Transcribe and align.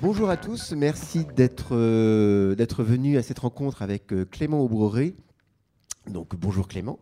Bonjour 0.00 0.30
à 0.30 0.36
tous, 0.36 0.72
merci 0.72 1.24
d'être 1.24 1.74
euh, 1.74 2.54
d'être 2.54 2.84
venu 2.84 3.16
à 3.18 3.22
cette 3.24 3.40
rencontre 3.40 3.82
avec 3.82 4.12
euh, 4.12 4.24
Clément 4.24 4.60
Aubroré. 4.60 5.16
Donc 6.06 6.36
bonjour 6.36 6.68
Clément. 6.68 7.00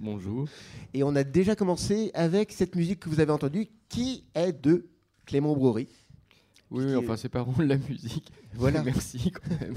Bonjour. 0.00 0.48
Et 0.92 1.04
on 1.04 1.14
a 1.14 1.22
déjà 1.22 1.54
commencé 1.54 2.10
avec 2.14 2.50
cette 2.50 2.74
musique 2.74 2.98
que 2.98 3.08
vous 3.08 3.20
avez 3.20 3.30
entendue, 3.30 3.68
qui 3.88 4.24
est 4.34 4.52
de 4.52 4.88
Clément 5.24 5.52
Aubroré. 5.52 5.86
Oui, 6.72 6.84
oui, 6.84 6.96
enfin 6.96 7.16
c'est 7.16 7.28
pas 7.28 7.44
de 7.44 7.62
la 7.62 7.76
musique. 7.76 8.32
Voilà. 8.54 8.82
Merci 8.84 9.30
quand 9.30 9.60
même. 9.60 9.76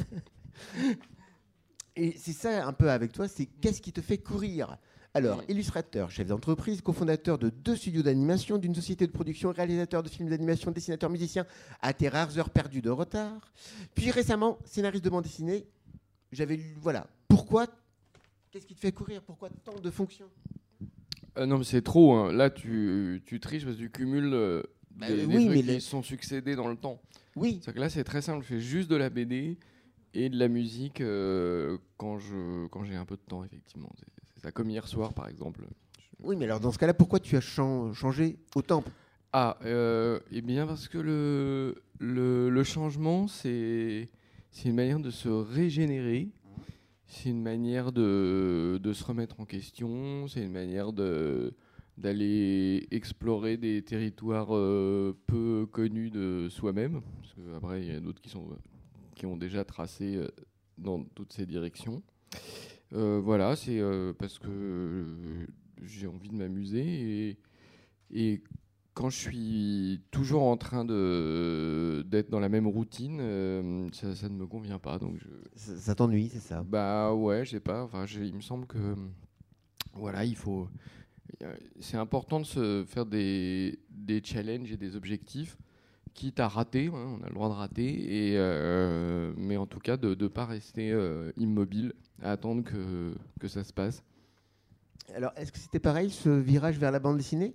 Et 1.95 2.15
c'est 2.17 2.33
ça 2.33 2.65
un 2.65 2.73
peu 2.73 2.89
avec 2.89 3.11
toi, 3.11 3.27
c'est 3.27 3.45
qu'est-ce 3.45 3.79
qui 3.79 3.93
te 3.93 4.01
fait 4.01 4.17
courir? 4.17 4.79
Alors, 5.15 5.41
illustrateur, 5.47 6.11
chef 6.11 6.27
d'entreprise, 6.27 6.81
cofondateur 6.81 7.37
de 7.37 7.49
deux 7.49 7.75
studios 7.75 8.03
d'animation, 8.03 8.57
d'une 8.57 8.75
société 8.75 9.07
de 9.07 9.11
production, 9.11 9.51
réalisateur 9.51 10.03
de 10.03 10.09
films 10.09 10.29
d'animation, 10.29 10.71
dessinateur, 10.71 11.09
musicien, 11.09 11.45
à 11.81 11.93
tes 11.93 12.09
rares 12.09 12.37
heures 12.37 12.49
perdues 12.49 12.81
de 12.81 12.89
retard. 12.89 13.51
Puis 13.95 14.11
récemment, 14.11 14.59
scénariste 14.65 15.05
de 15.05 15.09
bande 15.09 15.23
dessinée. 15.23 15.65
J'avais 16.31 16.57
lu, 16.57 16.75
voilà. 16.81 17.07
Pourquoi 17.29 17.67
Qu'est-ce 18.51 18.65
qui 18.67 18.75
te 18.75 18.79
fait 18.81 18.91
courir? 18.91 19.21
Pourquoi 19.21 19.49
tant 19.63 19.79
de 19.79 19.89
fonctions? 19.89 20.29
Euh, 21.37 21.45
non, 21.45 21.57
mais 21.59 21.63
c'est 21.65 21.81
trop. 21.81 22.13
hein. 22.13 22.31
Là, 22.33 22.49
tu, 22.49 23.21
tu 23.25 23.39
triches 23.39 23.63
parce 23.65 23.75
que 23.77 23.81
tu 23.81 23.89
cumules 23.89 24.33
euh, 24.33 24.63
Bah, 24.91 25.07
des, 25.07 25.15
des 25.17 25.25
oui, 25.25 25.45
trucs 25.45 25.55
mais 25.55 25.61
qui 25.61 25.67
les- 25.67 25.79
sont 25.79 26.03
succédés 26.03 26.55
dans 26.55 26.67
le 26.69 26.75
temps. 26.77 27.01
Oui, 27.35 27.59
C'est 27.63 27.73
que 27.73 27.79
là, 27.79 27.89
c'est 27.89 28.03
très 28.05 28.21
simple. 28.21 28.43
Je 28.43 28.47
fais 28.55 28.59
juste 28.61 28.89
de 28.89 28.95
la 28.95 29.09
BD 29.09 29.57
et 30.13 30.29
de 30.29 30.37
la 30.39 30.47
musique 30.47 31.01
euh, 31.01 31.77
quand 31.97 32.17
je 32.19 32.67
quand 32.67 32.85
j'ai 32.85 32.95
un 32.95 33.03
peu 33.05 33.15
de 33.17 33.21
temps, 33.27 33.43
effectivement. 33.43 33.91
Ça. 34.45 34.51
Comme 34.51 34.69
hier 34.69 34.87
soir, 34.87 35.13
par 35.13 35.27
exemple. 35.27 35.65
oui, 36.23 36.35
mais 36.35 36.45
alors 36.45 36.59
dans 36.59 36.71
ce 36.71 36.77
cas-là, 36.77 36.93
pourquoi 36.93 37.19
tu 37.19 37.35
as 37.35 37.41
chan- 37.41 37.93
changé 37.93 38.37
autant 38.55 38.83
Ah, 39.33 39.57
euh, 39.65 40.19
eh 40.31 40.41
bien 40.41 40.65
parce 40.67 40.87
que 40.87 40.97
le, 40.97 41.81
le, 41.99 42.49
le 42.49 42.63
changement, 42.63 43.27
c'est 43.27 44.07
c'est 44.51 44.69
une 44.69 44.75
manière 44.75 44.99
de 44.99 45.09
se 45.11 45.27
régénérer, 45.27 46.29
c'est 47.07 47.29
une 47.29 47.41
manière 47.41 47.91
de, 47.91 48.79
de 48.81 48.93
se 48.93 49.03
remettre 49.03 49.39
en 49.41 49.45
question, 49.45 50.27
c'est 50.27 50.41
une 50.43 50.51
manière 50.53 50.93
de 50.93 51.53
d'aller 51.97 52.87
explorer 52.91 53.55
des 53.57 53.81
territoires 53.81 54.49
euh, 54.55 55.13
peu 55.27 55.65
connus 55.71 56.09
de 56.11 56.47
soi-même. 56.49 57.01
Parce 57.21 57.33
que 57.33 57.55
après, 57.55 57.81
il 57.81 57.87
y 57.87 57.95
a 57.95 58.01
d'autres 58.01 58.21
qui, 58.21 58.27
sont, 58.29 58.45
qui 59.15 59.25
ont 59.25 59.37
déjà 59.37 59.63
tracé 59.63 60.17
euh, 60.17 60.27
dans 60.77 61.03
toutes 61.15 61.31
ces 61.31 61.45
directions. 61.45 62.03
Euh, 62.93 63.19
voilà, 63.23 63.55
c'est 63.55 63.79
euh, 63.79 64.13
parce 64.13 64.39
que 64.39 64.47
euh, 64.47 65.47
j'ai 65.83 66.07
envie 66.07 66.29
de 66.29 66.35
m'amuser 66.35 67.29
et, 67.29 67.37
et 68.11 68.43
quand 68.93 69.09
je 69.09 69.17
suis 69.17 70.01
toujours 70.11 70.43
en 70.43 70.55
train 70.57 70.85
de 70.85 72.03
d'être 72.07 72.29
dans 72.29 72.39
la 72.39 72.49
même 72.49 72.67
routine, 72.67 73.19
euh, 73.21 73.89
ça, 73.91 74.15
ça 74.15 74.29
ne 74.29 74.35
me 74.35 74.47
convient 74.47 74.79
pas. 74.79 74.99
Donc 74.99 75.17
je, 75.17 75.27
Ça, 75.55 75.77
ça 75.77 75.95
t'ennuie, 75.95 76.29
c'est 76.29 76.39
ça? 76.39 76.63
Bah 76.63 77.13
ouais, 77.13 77.43
je 77.45 77.51
sais 77.51 77.59
pas. 77.59 77.83
Enfin, 77.83 78.05
il 78.05 78.35
me 78.35 78.41
semble 78.41 78.67
que 78.67 78.95
voilà, 79.93 80.25
il 80.25 80.35
faut. 80.35 80.67
C'est 81.79 81.97
important 81.97 82.39
de 82.39 82.45
se 82.45 82.85
faire 82.87 83.05
des, 83.05 83.79
des 83.89 84.21
challenges 84.23 84.71
et 84.71 84.77
des 84.77 84.95
objectifs, 84.95 85.57
quitte 86.13 86.39
à 86.39 86.47
rater. 86.47 86.87
hein, 86.87 87.17
on 87.19 87.23
a 87.23 87.27
le 87.27 87.33
droit 87.33 87.49
de 87.49 87.53
rater, 87.53 88.31
et 88.31 88.37
euh, 88.37 89.33
mais 89.37 89.57
en 89.57 89.65
tout 89.67 89.79
cas 89.79 89.97
de 89.97 90.15
ne 90.15 90.27
pas 90.27 90.45
rester 90.45 90.91
euh, 90.91 91.31
immobile, 91.37 91.93
à 92.21 92.31
attendre 92.31 92.63
que, 92.63 93.13
que 93.39 93.47
ça 93.47 93.63
se 93.63 93.73
passe. 93.73 94.03
Alors, 95.15 95.31
est-ce 95.35 95.51
que 95.51 95.59
c'était 95.59 95.79
pareil, 95.79 96.09
ce 96.09 96.29
virage 96.29 96.77
vers 96.77 96.91
la 96.91 96.99
bande 96.99 97.17
dessinée? 97.17 97.53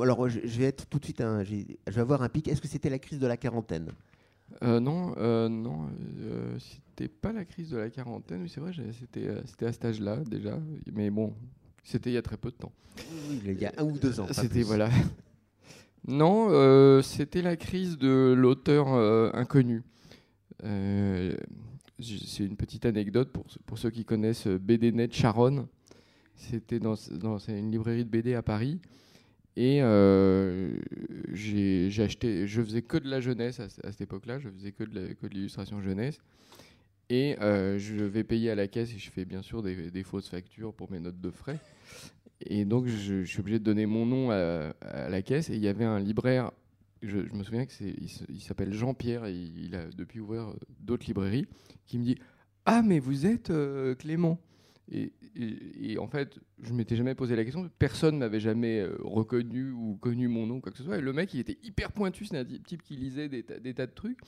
Alors, 0.00 0.28
je, 0.28 0.40
je 0.44 0.58
vais 0.58 0.64
être 0.64 0.86
tout 0.86 0.98
de 0.98 1.04
suite, 1.04 1.20
un- 1.20 1.44
je 1.44 1.54
vais 1.92 2.00
avoir 2.00 2.22
un 2.22 2.28
pic. 2.28 2.48
Est-ce 2.48 2.60
que 2.60 2.68
c'était 2.68 2.90
la 2.90 2.98
crise 2.98 3.18
de 3.18 3.26
la 3.26 3.36
quarantaine? 3.36 3.90
Euh, 4.62 4.80
non, 4.80 5.12
euh, 5.18 5.48
non, 5.48 5.88
euh, 6.20 6.56
c'était 6.58 7.08
pas 7.08 7.32
la 7.32 7.44
crise 7.44 7.70
de 7.70 7.76
la 7.78 7.90
quarantaine. 7.90 8.42
Oui, 8.42 8.48
c'est 8.48 8.60
vrai, 8.60 8.72
c'était 8.98 9.26
euh, 9.26 9.42
c'était 9.44 9.66
à 9.66 9.72
cet 9.72 9.84
âge-là 9.84 10.18
déjà, 10.24 10.58
mais 10.92 11.10
bon, 11.10 11.34
c'était 11.84 12.10
il 12.10 12.14
y 12.14 12.16
a 12.16 12.22
très 12.22 12.36
peu 12.36 12.50
de 12.50 12.56
temps. 12.56 12.72
Il 13.44 13.60
y 13.60 13.66
a 13.66 13.72
un 13.76 13.84
ou 13.84 13.98
deux 13.98 14.18
ans. 14.20 14.26
C'était 14.32 14.62
voilà. 14.62 14.88
Non, 16.08 17.02
c'était 17.02 17.42
la 17.42 17.56
crise 17.56 17.98
de 17.98 18.32
l'auteur 18.38 18.86
inconnu. 19.34 19.82
C'est 22.00 22.44
une 22.44 22.56
petite 22.56 22.84
anecdote 22.84 23.30
pour, 23.32 23.46
pour 23.64 23.78
ceux 23.78 23.90
qui 23.90 24.04
connaissent 24.04 24.46
euh, 24.46 24.58
BDnet 24.58 25.08
Charonne. 25.10 25.66
C'était 26.34 26.78
dans, 26.78 26.94
dans 27.12 27.38
une 27.38 27.70
librairie 27.70 28.04
de 28.04 28.10
BD 28.10 28.34
à 28.34 28.42
Paris. 28.42 28.78
Et 29.56 29.80
euh, 29.80 30.76
j'ai 31.32 31.90
acheté, 32.02 32.46
je 32.46 32.60
faisais 32.60 32.82
que 32.82 32.98
de 32.98 33.08
la 33.08 33.20
jeunesse 33.22 33.58
à, 33.60 33.70
ce- 33.70 33.80
à 33.86 33.90
cette 33.90 34.02
époque-là, 34.02 34.38
je 34.38 34.50
faisais 34.50 34.72
que 34.72 34.84
de 34.84 35.28
l'illustration 35.32 35.80
jeunesse. 35.80 36.18
Et 37.08 37.36
euh, 37.40 37.78
je 37.78 37.94
vais 38.04 38.24
payer 38.24 38.50
à 38.50 38.54
la 38.54 38.68
caisse 38.68 38.92
et 38.94 38.98
je 38.98 39.10
fais 39.10 39.24
bien 39.24 39.40
sûr 39.40 39.62
des, 39.62 39.90
des 39.90 40.02
fausses 40.02 40.28
factures 40.28 40.74
pour 40.74 40.90
mes 40.90 41.00
notes 41.00 41.20
de 41.20 41.30
frais. 41.30 41.58
Et 42.44 42.66
donc, 42.66 42.86
je, 42.86 43.24
suis 43.24 43.40
obligé 43.40 43.58
de 43.58 43.64
donner 43.64 43.86
mon 43.86 44.04
nom 44.04 44.30
à 44.30 44.74
la 45.08 45.22
caisse. 45.22 45.48
Et 45.48 45.54
il 45.54 45.62
y 45.62 45.68
avait 45.68 45.86
un 45.86 46.00
libraire, 46.00 46.50
je, 47.02 47.18
me 47.18 47.42
souviens 47.42 47.66
que 47.66 47.72
c'est, 47.72 47.94
il, 48.00 48.08
se- 48.08 48.24
il 48.28 48.40
s'appelle 48.40 48.72
Jean-Pierre 48.72 49.26
et 49.26 49.34
il 49.34 49.74
a 49.74 49.86
depuis 49.88 50.20
ouvert 50.20 50.48
euh, 50.48 50.54
d'autres 50.80 51.06
librairies, 51.06 51.46
qui 51.86 51.98
me 51.98 52.04
dit 52.04 52.16
Ah, 52.64 52.82
mais 52.82 52.98
vous 52.98 53.26
êtes 53.26 53.50
euh, 53.50 53.94
Clément 53.94 54.40
et, 54.88 55.98
en 55.98 56.06
fait, 56.06 56.38
je 56.62 56.72
m'étais 56.72 56.94
jamais 56.94 57.16
posé 57.16 57.34
la 57.34 57.42
question. 57.42 57.68
Personne 57.78 58.18
m'avait 58.18 58.38
jamais 58.38 58.78
euh, 58.78 58.96
reconnu 59.00 59.72
ou 59.72 59.96
connu 59.96 60.28
mon 60.28 60.46
nom, 60.46 60.60
quoi 60.60 60.70
que 60.70 60.78
ce 60.78 60.84
soit. 60.84 60.98
Et 60.98 61.00
le 61.00 61.12
mec, 61.12 61.34
il 61.34 61.40
était 61.40 61.58
hyper 61.64 61.90
pointu. 61.90 62.24
C'est 62.24 62.38
un 62.38 62.44
type 62.44 62.82
qui 62.82 62.94
lisait 62.94 63.28
des, 63.28 63.42
tas- 63.42 63.58
de 63.58 63.92
trucs. 63.92 64.20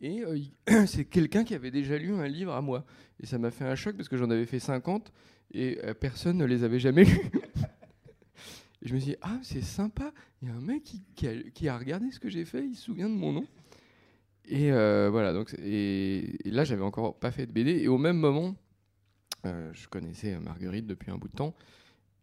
Et 0.00 0.22
c'est 0.86 1.04
quelqu'un 1.04 1.44
qui 1.44 1.54
avait 1.54 1.70
déjà 1.70 1.98
lu 1.98 2.14
un 2.14 2.26
livre 2.26 2.54
à 2.54 2.62
moi. 2.62 2.86
Et 3.20 3.26
ça 3.26 3.36
m'a 3.36 3.50
fait 3.50 3.64
un 3.66 3.74
choc 3.74 3.96
parce 3.96 4.08
que 4.08 4.16
j'en 4.16 4.30
avais 4.30 4.46
fait 4.46 4.58
50 4.60 5.12
et 5.52 5.78
personne 6.00 6.38
ne 6.38 6.46
les 6.46 6.64
avait 6.64 6.80
jamais 6.80 7.04
lus. 7.04 7.30
Je 8.86 8.94
me 8.94 8.98
suis 8.98 9.12
dit, 9.12 9.16
ah, 9.20 9.38
c'est 9.42 9.62
sympa, 9.62 10.12
il 10.40 10.48
y 10.48 10.50
a 10.50 10.54
un 10.54 10.60
mec 10.60 10.82
qui, 11.14 11.68
a, 11.68 11.78
regardé 11.78 12.10
ce 12.10 12.20
que 12.20 12.30
j'ai 12.30 12.44
fait, 12.44 12.64
il 12.64 12.74
se 12.74 12.82
souvient 12.82 13.08
de 13.08 13.14
mon 13.14 13.32
nom. 13.32 13.46
Et 14.46 14.72
euh, 14.72 15.10
voilà, 15.10 15.32
donc, 15.32 15.54
et, 15.58 16.38
là, 16.44 16.64
j'avais 16.64 16.84
encore 16.84 17.18
pas 17.18 17.30
fait 17.30 17.46
de 17.46 17.52
BD. 17.52 17.82
Et 17.82 17.88
au 17.88 17.98
même 17.98 18.16
moment, 18.16 18.54
euh, 19.44 19.70
je 19.72 19.88
connaissais 19.88 20.38
Marguerite 20.38 20.86
depuis 20.86 21.10
un 21.10 21.18
bout 21.18 21.28
de 21.28 21.36
temps. 21.36 21.54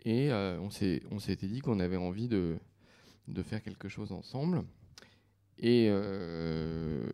Et 0.06 0.32
euh, 0.32 0.60
on 0.60 1.20
s'était 1.20 1.48
dit 1.48 1.60
qu'on 1.60 1.80
avait 1.80 1.98
envie 1.98 2.28
de, 2.28 2.58
de 3.28 3.44
faire 3.44 3.62
quelque 3.62 3.90
chose 3.90 4.12
ensemble. 4.12 4.64
Et 5.60 5.88
euh, 5.90 7.08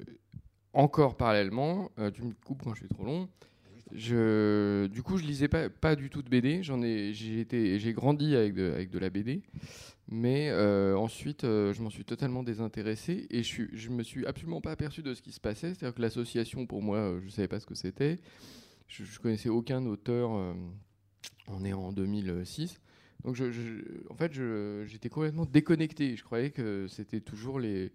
encore 0.73 1.17
parallèlement, 1.17 1.91
euh, 1.99 2.11
tu 2.11 2.23
me 2.23 2.33
coupes 2.45 2.63
quand 2.63 2.73
je 2.73 2.81
suis 2.81 2.89
trop 2.89 3.03
long. 3.03 3.29
Je, 3.93 4.87
du 4.87 5.01
coup, 5.03 5.17
je 5.17 5.23
lisais 5.25 5.47
pas, 5.47 5.69
pas 5.69 5.95
du 5.95 6.09
tout 6.09 6.21
de 6.21 6.29
BD. 6.29 6.63
J'en 6.63 6.81
ai, 6.81 7.13
j'ai 7.13 7.39
été, 7.39 7.79
j'ai 7.79 7.93
grandi 7.93 8.35
avec 8.35 8.53
de, 8.53 8.71
avec 8.71 8.89
de 8.91 8.99
la 8.99 9.09
BD, 9.09 9.41
mais 10.07 10.49
euh, 10.51 10.95
ensuite, 10.97 11.43
euh, 11.43 11.73
je 11.73 11.81
m'en 11.81 11.89
suis 11.89 12.05
totalement 12.05 12.43
désintéressé 12.43 13.27
et 13.29 13.43
je, 13.43 13.63
je 13.73 13.89
me 13.89 14.03
suis 14.03 14.25
absolument 14.25 14.61
pas 14.61 14.71
aperçu 14.71 15.01
de 15.01 15.13
ce 15.13 15.21
qui 15.21 15.31
se 15.31 15.39
passait. 15.39 15.73
C'est-à-dire 15.73 15.95
que 15.95 16.01
l'association, 16.01 16.65
pour 16.65 16.81
moi, 16.81 16.97
euh, 16.97 17.19
je 17.23 17.29
savais 17.29 17.47
pas 17.47 17.59
ce 17.59 17.65
que 17.65 17.75
c'était. 17.75 18.19
Je, 18.87 19.03
je 19.03 19.19
connaissais 19.19 19.49
aucun 19.49 19.85
auteur. 19.85 20.33
euh, 20.35 20.53
on 21.47 21.63
est 21.65 21.73
en 21.73 21.91
2006. 21.91 22.79
Donc, 23.25 23.35
je, 23.35 23.51
je- 23.51 23.81
en 24.09 24.15
fait, 24.15 24.31
j'étais 24.85 25.09
complètement 25.09 25.45
déconnecté. 25.45 26.15
Je 26.15 26.23
croyais 26.23 26.51
que 26.51 26.87
c'était 26.87 27.19
toujours 27.21 27.59
les, 27.59 27.91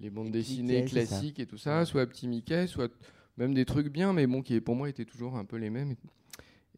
les 0.00 0.10
bandes 0.10 0.26
Les 0.26 0.32
dessinées 0.32 0.84
classiques 0.90 1.38
et 1.40 1.46
tout 1.46 1.56
ça, 1.56 1.84
soit 1.84 2.04
Petit 2.06 2.26
Mickey, 2.28 2.66
soit 2.66 2.92
même 3.36 3.54
des 3.54 3.64
trucs 3.64 3.88
bien, 3.88 4.12
mais 4.12 4.26
bon, 4.26 4.42
qui 4.42 4.60
pour 4.60 4.76
moi 4.76 4.88
étaient 4.88 5.04
toujours 5.04 5.36
un 5.36 5.44
peu 5.44 5.56
les 5.56 5.70
mêmes. 5.70 5.94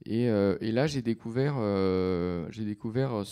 Et, 0.04 0.28
euh, 0.28 0.56
et 0.60 0.72
là, 0.72 0.86
j'ai 0.86 1.02
découvert, 1.02 1.56
euh, 1.58 2.48
découvert 2.50 3.12
euh, 3.14 3.24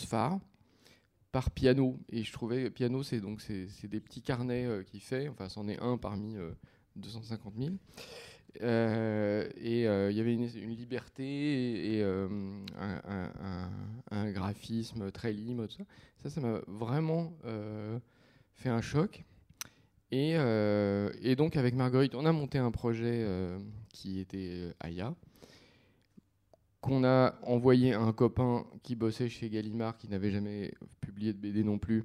par 1.32 1.50
Piano. 1.50 1.98
Et 2.10 2.22
je 2.22 2.32
trouvais 2.32 2.70
Piano, 2.70 3.02
c'est 3.02 3.20
donc 3.20 3.40
c'est 3.40 3.88
des 3.88 4.00
petits 4.00 4.22
carnets 4.22 4.66
euh, 4.66 4.82
qu'il 4.82 5.00
fait. 5.00 5.28
Enfin, 5.28 5.48
c'en 5.48 5.68
est 5.68 5.78
un 5.80 5.96
parmi 5.98 6.36
euh, 6.36 6.52
250 6.96 7.54
000. 7.58 7.74
Euh, 8.62 9.46
et 9.56 9.86
euh, 9.86 10.10
il 10.10 10.16
y 10.16 10.20
avait 10.20 10.32
une, 10.32 10.46
liberté 10.46 11.24
et, 11.24 11.98
et, 11.98 12.02
un, 12.02 13.30
un- 14.10 14.30
graphisme 14.30 15.10
très 15.10 15.32
libre. 15.32 15.66
Tout 15.66 15.76
ça, 15.76 15.84
ça, 16.22 16.30
ça 16.30 16.40
m'a 16.40 16.60
vraiment 16.66 17.32
fait 18.54 18.70
un 18.70 18.80
choc. 18.80 19.24
Et, 20.12 20.34
euh, 20.36 21.10
et 21.20 21.34
donc 21.34 21.56
avec 21.56 21.74
Marguerite, 21.74 22.14
on 22.14 22.26
a 22.26 22.32
monté 22.32 22.58
un 22.58 22.70
projet 22.70 23.24
euh, 23.24 23.58
qui 23.92 24.20
était 24.20 24.50
euh, 24.52 24.72
Aya, 24.80 25.14
qu'on 26.80 27.04
a 27.04 27.34
envoyé 27.42 27.92
à 27.92 28.00
un 28.00 28.12
copain 28.12 28.64
qui 28.84 28.94
bossait 28.94 29.28
chez 29.28 29.50
Gallimard, 29.50 29.96
qui 29.96 30.08
n'avait 30.08 30.30
jamais 30.30 30.72
publié 31.00 31.32
de 31.32 31.38
BD 31.38 31.64
non 31.64 31.78
plus. 31.78 32.04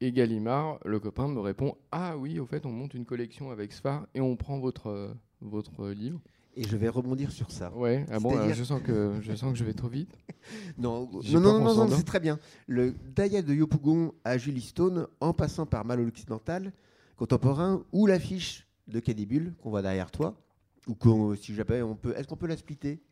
Et 0.00 0.12
Gallimard, 0.12 0.78
le 0.84 1.00
copain 1.00 1.28
me 1.28 1.40
répond 1.40 1.76
Ah 1.92 2.16
oui, 2.16 2.38
au 2.38 2.46
fait, 2.46 2.64
on 2.64 2.70
monte 2.70 2.94
une 2.94 3.04
collection 3.04 3.50
avec 3.50 3.72
Sfar 3.72 4.06
et 4.14 4.20
on 4.20 4.36
prend 4.36 4.58
votre, 4.58 5.14
votre 5.42 5.88
livre. 5.88 6.20
Et 6.54 6.64
je 6.64 6.76
vais 6.76 6.88
rebondir 6.88 7.30
sur 7.30 7.50
ça. 7.50 7.72
Ouais, 7.74 8.06
ah 8.10 8.18
bon, 8.18 8.50
je, 8.52 8.64
sens 8.64 8.80
que, 8.82 9.14
je 9.20 9.34
sens 9.34 9.52
que 9.52 9.58
je 9.58 9.64
vais 9.64 9.74
trop 9.74 9.88
vite. 9.88 10.16
Non, 10.78 11.10
non, 11.32 11.40
non, 11.40 11.74
non, 11.74 11.88
c'est 11.90 12.04
très 12.04 12.20
bien. 12.20 12.38
Le 12.66 12.94
Daya 13.14 13.42
de 13.42 13.52
Yopougon 13.52 14.14
à 14.24 14.38
Julie 14.38 14.62
Stone, 14.62 15.06
en 15.20 15.34
passant 15.34 15.66
par 15.66 15.84
Mal 15.84 16.00
occidental, 16.00 16.72
contemporain, 17.18 17.84
ou 17.92 18.06
l'affiche 18.06 18.66
de 18.86 19.00
Cadibule 19.00 19.54
qu'on 19.60 19.68
voit 19.70 19.82
derrière 19.82 20.10
toi 20.10 20.40
Ou 20.86 20.94
qu'on- 20.94 21.34
si 21.36 21.54
jamais 21.54 21.82
on 21.82 21.94
peut. 21.96 22.14
Est-ce 22.16 22.26
qu'on 22.26 22.36
peut 22.36 22.46
la 22.46 22.56
splitter? 22.56 23.02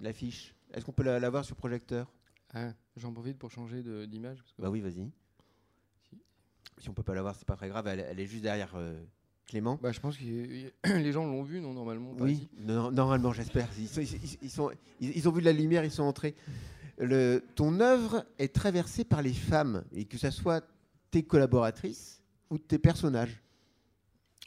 L'affiche 0.00 0.54
Est-ce 0.74 0.84
qu'on 0.84 0.92
peut 0.92 1.04
la, 1.04 1.18
la 1.18 1.30
voir 1.30 1.44
sur 1.44 1.56
projecteur? 1.56 2.12
Ah, 2.52 2.72
J'en 2.96 3.12
profite 3.12 3.38
pour 3.38 3.50
changer 3.50 3.82
de- 3.82 4.04
d'image. 4.04 4.42
Bah 4.58 4.68
oui, 4.68 4.80
vas-y. 4.80 5.10
Si. 6.10 6.18
Si 6.78 6.88
on 6.90 6.92
peut 6.92 7.02
pas 7.02 7.14
la 7.14 7.22
voir, 7.22 7.34
c'est 7.36 7.46
pas 7.46 7.56
très 7.56 7.68
grave. 7.68 7.86
Elle, 7.86 8.00
elle 8.00 8.20
est 8.20 8.26
juste 8.26 8.42
derrière 8.42 8.72
euh, 8.74 9.02
Clément. 9.46 9.78
Bah, 9.80 9.92
je 9.92 10.00
pense 10.00 10.16
que 10.18 10.24
les 10.24 11.12
gens 11.12 11.24
l'ont 11.24 11.42
vu, 11.44 11.60
non, 11.60 11.72
normalement 11.72 12.12
Oui, 12.18 12.48
normalement, 12.58 13.32
j'espère. 13.32 13.68
Ils, 13.78 13.88
sont- 13.88 14.00
ils- 14.00 14.38
ils 14.42 14.50
sont- 14.50 14.70
ils- 15.00 15.16
ils 15.16 15.28
ont 15.28 15.32
vu 15.32 15.40
de 15.40 15.46
la 15.46 15.52
lumière, 15.52 15.84
ils 15.84 15.90
sont 15.90 16.02
entrés. 16.02 16.34
Le, 16.98 17.44
ton 17.54 17.78
œuvre 17.80 18.24
est 18.38 18.52
traversée 18.54 19.04
par 19.04 19.22
les 19.22 19.32
femmes, 19.34 19.84
et 19.92 20.04
que 20.04 20.18
ce 20.18 20.30
soit 20.30 20.64
tes 21.10 21.22
collaboratrices 21.24 22.22
ou 22.50 22.58
tes 22.58 22.78
personnages? 22.78 23.42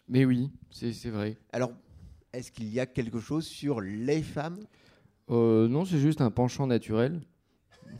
Mais 0.07 0.25
oui, 0.25 0.51
c'est 0.71 1.09
vrai. 1.09 1.37
Alors, 1.51 1.71
est-ce 2.33 2.51
qu'il 2.51 2.67
y 2.69 2.79
a 2.79 2.85
quelque 2.85 3.19
chose 3.19 3.45
sur 3.45 3.81
les 3.81 4.21
femmes? 4.23 4.59
Euh, 5.29 5.67
non, 5.67 5.85
c'est 5.85 5.99
juste 5.99 6.21
un 6.21 6.31
penchant 6.31 6.65
naturel. 6.67 7.21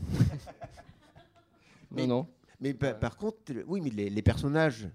Mais- 1.91 2.06
non, 2.07 2.17
non. 2.23 2.27
Mais 2.61 2.73
pa- 2.73 2.94
par 2.94 3.15
contre, 3.17 3.38
oui, 3.67 3.79
mais 3.81 3.89
les, 3.89 4.09
les 4.09 4.21
personnages 4.21 4.89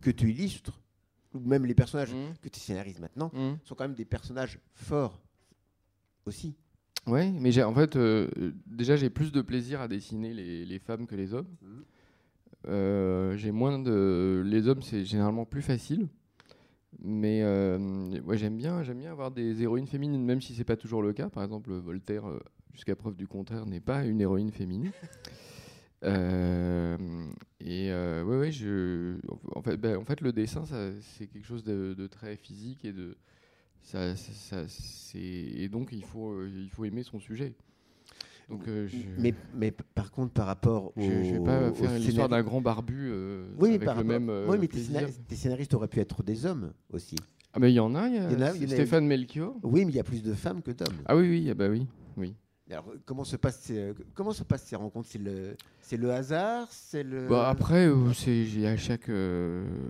que 0.00 0.10
tu 0.10 0.30
illustres, 0.30 0.80
ou 1.34 1.40
même 1.40 1.64
les 1.66 1.74
personnages 1.74 2.12
Mmh. 2.12 2.34
que 2.42 2.48
tu 2.48 2.60
scénarises 2.60 2.98
maintenant, 3.00 3.30
Mmh. 3.32 3.54
sont 3.64 3.74
quand 3.74 3.84
même 3.84 3.94
des 3.94 4.04
personnages 4.04 4.58
forts 4.74 5.20
aussi. 6.26 6.54
Ouais, 7.06 7.30
mais 7.30 7.52
j'ai 7.52 7.62
en 7.62 7.72
fait 7.74 7.96
euh, 7.96 8.28
déjà 8.66 8.96
j'ai 8.96 9.10
plus 9.10 9.30
de 9.32 9.40
plaisir 9.40 9.80
à 9.80 9.86
dessiner 9.88 10.34
les, 10.34 10.64
les 10.66 10.78
femmes 10.78 11.06
que 11.06 11.14
les 11.14 11.32
hommes. 11.34 11.46
Mhm. 11.62 11.84
Euh, 12.68 13.36
j'ai 13.36 13.52
moins 13.52 13.78
de 13.78 14.42
les 14.44 14.68
hommes 14.68 14.82
c'est 14.82 15.04
généralement 15.04 15.44
plus 15.46 15.62
facile. 15.62 16.08
Mais 17.00 17.42
euh, 17.42 18.20
ouais, 18.22 18.38
j'aime 18.38 18.56
bien 18.56 18.82
j'aime 18.82 18.98
bien 18.98 19.10
avoir 19.12 19.30
des 19.30 19.62
héroïnes 19.62 19.86
féminines 19.86 20.24
même 20.24 20.40
si 20.40 20.54
c'est 20.54 20.64
pas 20.64 20.76
toujours 20.76 21.02
le 21.02 21.12
cas. 21.12 21.28
Par 21.30 21.44
exemple, 21.44 21.72
Voltaire 21.72 22.26
euh, 22.28 22.40
jusqu'à 22.72 22.96
preuve 22.96 23.16
du 23.16 23.26
contraire 23.28 23.66
n'est 23.66 23.80
pas 23.80 24.04
une 24.04 24.20
héroïne 24.20 24.50
féminine. 24.52 24.92
Euh, 26.04 26.96
et 27.60 27.90
euh, 27.90 28.22
ouais, 28.22 28.38
ouais, 28.38 28.52
je, 28.52 29.16
en 29.54 29.62
fait, 29.62 29.76
ben, 29.76 29.96
en 29.96 30.04
fait, 30.04 30.20
le 30.20 30.32
dessin, 30.32 30.64
c'est 31.00 31.26
quelque 31.26 31.46
chose 31.46 31.64
de, 31.64 31.94
de 31.96 32.06
très 32.06 32.36
physique 32.36 32.84
et 32.84 32.92
de, 32.92 33.16
ça, 33.82 34.14
ça- 34.16 34.64
et 35.14 35.68
donc 35.68 35.90
il 35.92 36.04
faut, 36.04 36.44
il 36.44 36.68
faut 36.70 36.84
aimer 36.84 37.02
son 37.02 37.18
sujet. 37.18 37.54
Donc 38.48 38.66
euh, 38.68 38.86
je, 38.86 38.96
Mais, 39.54 39.72
par 39.94 40.10
contre, 40.12 40.32
par 40.32 40.46
rapport 40.46 40.92
au. 40.96 41.00
je, 41.00 41.02
je 41.24 41.32
vais 41.34 41.40
pas 41.44 41.72
faire 41.72 41.98
l'histoire 41.98 42.28
d'un 42.28 42.42
grand 42.42 42.60
barbu 42.60 43.08
euh, 43.10 43.48
Oui, 43.58 43.70
mais 43.70 43.74
avec 43.76 43.84
par 43.86 43.94
le 43.96 44.00
rapport- 44.02 44.20
même 44.20 44.30
euh, 44.30 44.46
oui, 44.48 44.58
mais 44.60 44.68
tes, 44.68 45.34
scénaristes 45.36 45.74
auraient 45.74 45.88
pu 45.88 45.98
être 46.00 46.22
des 46.22 46.46
hommes 46.46 46.72
aussi. 46.92 47.16
Ah 47.52 47.58
mais 47.58 47.72
il 47.72 47.74
y 47.74 47.80
en 47.80 47.94
a, 47.94 48.06
il 48.08 48.14
y 48.14 48.18
a, 48.18 48.30
y 48.30 48.36
en 48.36 48.40
a- 48.42 48.54
il 48.54 48.62
y 48.62 48.66
en 48.66 48.68
a- 48.70 48.74
Stéphane 48.74 49.06
Melchior. 49.06 49.56
Oui, 49.64 49.84
mais 49.84 49.92
il 49.92 49.96
y 49.96 50.00
a 50.00 50.04
plus 50.04 50.22
de 50.22 50.32
femmes 50.34 50.62
que 50.62 50.70
d'hommes. 50.70 50.94
Ah 51.06 51.16
oui, 51.16 51.28
oui, 51.28 51.48
ah 51.50 51.54
bah 51.54 51.68
oui, 51.68 51.86
oui. 52.16 52.34
Alors, 52.70 52.92
comment 53.04 53.24
se 53.24 53.36
passent 53.36 53.60
ces, 53.60 53.92
comment 54.14 54.32
se 54.32 54.42
passent 54.44 54.64
ces 54.64 54.76
rencontres? 54.76 55.08
C'est 55.10 55.20
le, 55.22 55.56
c'est 55.80 55.96
le 55.96 56.12
hasard 56.12 56.68
C'est 56.70 57.02
le. 57.04 57.26
Bah, 57.28 57.48
après, 57.48 57.86
euh, 57.88 58.12
c'est 58.12 58.66
à 58.66 58.76
chaque. 58.76 59.08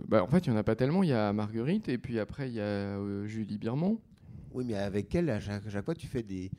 Bah, 0.07 0.23
en 0.23 0.27
fait, 0.27 0.45
il 0.45 0.49
y 0.49 0.53
en 0.53 0.57
a 0.57 0.63
pas 0.63 0.75
tellement. 0.75 1.03
Il 1.03 1.09
y 1.09 1.13
a 1.13 1.31
Marguerite 1.33 1.89
et 1.89 1.97
puis 1.97 2.19
après 2.19 2.49
il 2.49 2.55
y 2.55 2.61
a 2.61 2.97
Julie 3.25 3.57
Birmont. 3.57 3.99
Oui, 4.53 4.63
mais 4.65 4.75
avec 4.75 5.13
elle, 5.13 5.29
à 5.29 5.39
chaque, 5.39 5.65
à 5.67 5.69
chaque 5.69 5.85
fois, 5.85 5.93
tu 5.95 6.07
fais 6.07 6.23
des. 6.23 6.49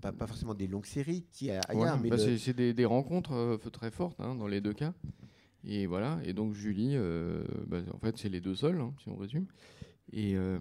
Pas, 0.00 0.12
pas 0.12 0.26
forcément 0.26 0.54
des 0.54 0.66
longues 0.66 0.86
séries. 0.86 1.24
Si, 1.30 1.50
à, 1.50 1.60
à 1.68 1.74
Ouais, 1.74 1.88
mais 2.02 2.08
bah, 2.10 2.16
le- 2.16 2.36
c'est 2.38 2.52
des, 2.54 2.72
des 2.74 2.84
rencontres 2.84 3.32
euh, 3.34 3.56
très 3.70 3.90
fortes 3.90 4.18
hein, 4.20 4.34
dans 4.34 4.46
les 4.48 4.60
deux 4.60 4.72
cas. 4.72 4.92
Et 5.64 5.86
voilà. 5.86 6.18
Et 6.24 6.32
donc 6.32 6.54
Julie, 6.54 6.92
euh, 6.94 7.44
bah, 7.66 7.78
en 7.92 7.98
fait, 7.98 8.16
c'est 8.18 8.28
les 8.28 8.40
deux 8.40 8.54
seuls, 8.54 8.80
hein, 8.80 8.92
si 9.02 9.08
on 9.08 9.16
résume. 9.16 9.46
Et, 10.12 10.34
euh, 10.36 10.58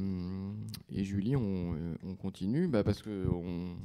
et 0.91 1.03
Julie, 1.03 1.35
on, 1.35 1.73
euh, 1.75 1.95
on 2.03 2.15
continue 2.15 2.67
bah, 2.67 2.83
parce 2.83 3.01
que 3.01 3.27
on, 3.27 3.75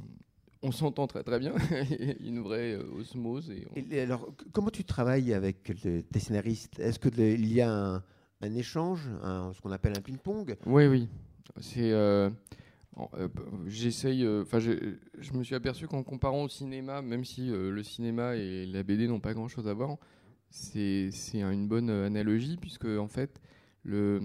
on 0.61 0.71
s'entend 0.71 1.07
très 1.07 1.23
très 1.23 1.39
bien. 1.39 1.53
Une 2.19 2.39
vraie 2.41 2.73
euh, 2.73 2.83
osmose. 2.99 3.49
Et 3.49 3.65
on- 3.71 3.75
Et- 3.75 3.87
et 3.91 4.01
alors, 4.01 4.27
comment 4.51 4.69
tu 4.69 4.83
travailles 4.83 5.33
avec 5.33 5.69
le- 5.83 6.03
tes 6.03 6.19
scénaristes? 6.19 6.79
Est-ce 6.79 6.99
qu'il 6.99 7.47
y 7.51 7.61
a 7.61 7.71
un, 7.73 8.03
un 8.41 8.55
échange, 8.55 9.09
un- 9.23 9.51
ce 9.53 9.61
qu'on 9.61 9.71
appelle 9.71 9.93
un 9.97 10.01
ping-pong? 10.01 10.57
Oui, 10.65 10.85
oui. 10.87 11.07
C'est. 11.61 11.91
euh, 11.91 12.29
euh, 12.29 12.29
J'essaye. 13.67 14.23
euh, 14.23 14.43
Enfin, 14.43 14.59
je, 14.59 14.71
me 15.33 15.43
suis 15.43 15.55
aperçu 15.55 15.87
qu'en 15.87 16.03
comparant 16.03 16.43
au 16.43 16.49
cinéma, 16.49 17.01
même 17.01 17.25
si 17.25 17.49
euh, 17.49 17.71
le 17.71 17.83
cinéma 17.83 18.35
et 18.35 18.65
la 18.65 18.83
BD 18.83 19.07
n'ont 19.07 19.19
pas 19.19 19.33
grand-chose 19.33 19.67
à 19.67 19.73
voir, 19.73 19.97
c'est 20.49 21.09
c'est 21.11 21.41
un- 21.41 21.51
une 21.51 21.67
bonne 21.67 21.89
euh, 21.89 22.05
analogie 22.05 22.57
puisque 22.57 22.85
en 22.85 23.07
fait, 23.07 23.41
le, 23.83 24.21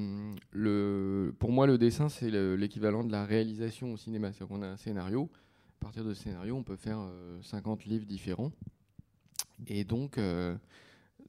le, 0.53 1.35
pour 1.39 1.51
moi, 1.53 1.67
le 1.67 1.79
dessin 1.79 2.09
c'est 2.09 2.31
le- 2.31 2.57
l'équivalent 2.57 3.05
de 3.05 3.13
la 3.13 3.25
réalisation 3.25 3.93
au 3.93 3.97
cinéma. 3.97 4.33
C'est-à-dire 4.33 4.49
qu'on 4.57 4.63
a 4.63 4.69
un 4.69 4.77
scénario. 4.77 5.31
À 5.81 5.85
partir 5.85 6.05
de 6.05 6.13
ce 6.15 6.23
scénario, 6.25 6.57
on 6.57 6.63
peut 6.65 6.77
faire 6.77 6.99
euh, 7.01 7.41
50 7.43 7.85
livres 7.87 8.07
différents. 8.07 8.53
Et 9.67 9.85
donc. 9.85 10.19
euh, 10.19 10.55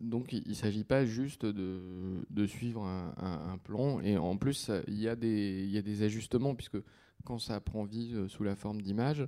donc 0.01 0.31
il 0.31 0.47
ne 0.47 0.53
s'agit 0.53 0.85
pas 0.85 1.05
juste 1.05 1.45
de, 1.45 1.81
de 2.29 2.45
suivre 2.47 2.83
un, 2.85 3.57
plan 3.65 3.99
et 3.99 4.17
en 4.17 4.37
plus 4.37 4.71
il 4.87 4.93
y, 4.95 5.01
y 5.03 5.07
a 5.09 5.15
des 5.17 6.03
ajustements 6.03 6.55
puisque 6.55 6.77
quand 7.25 7.39
ça 7.39 7.59
prend 7.59 7.83
vie 7.83 8.11
euh, 8.13 8.27
sous 8.27 8.43
la 8.43 8.55
forme 8.55 8.81
d'image, 8.81 9.27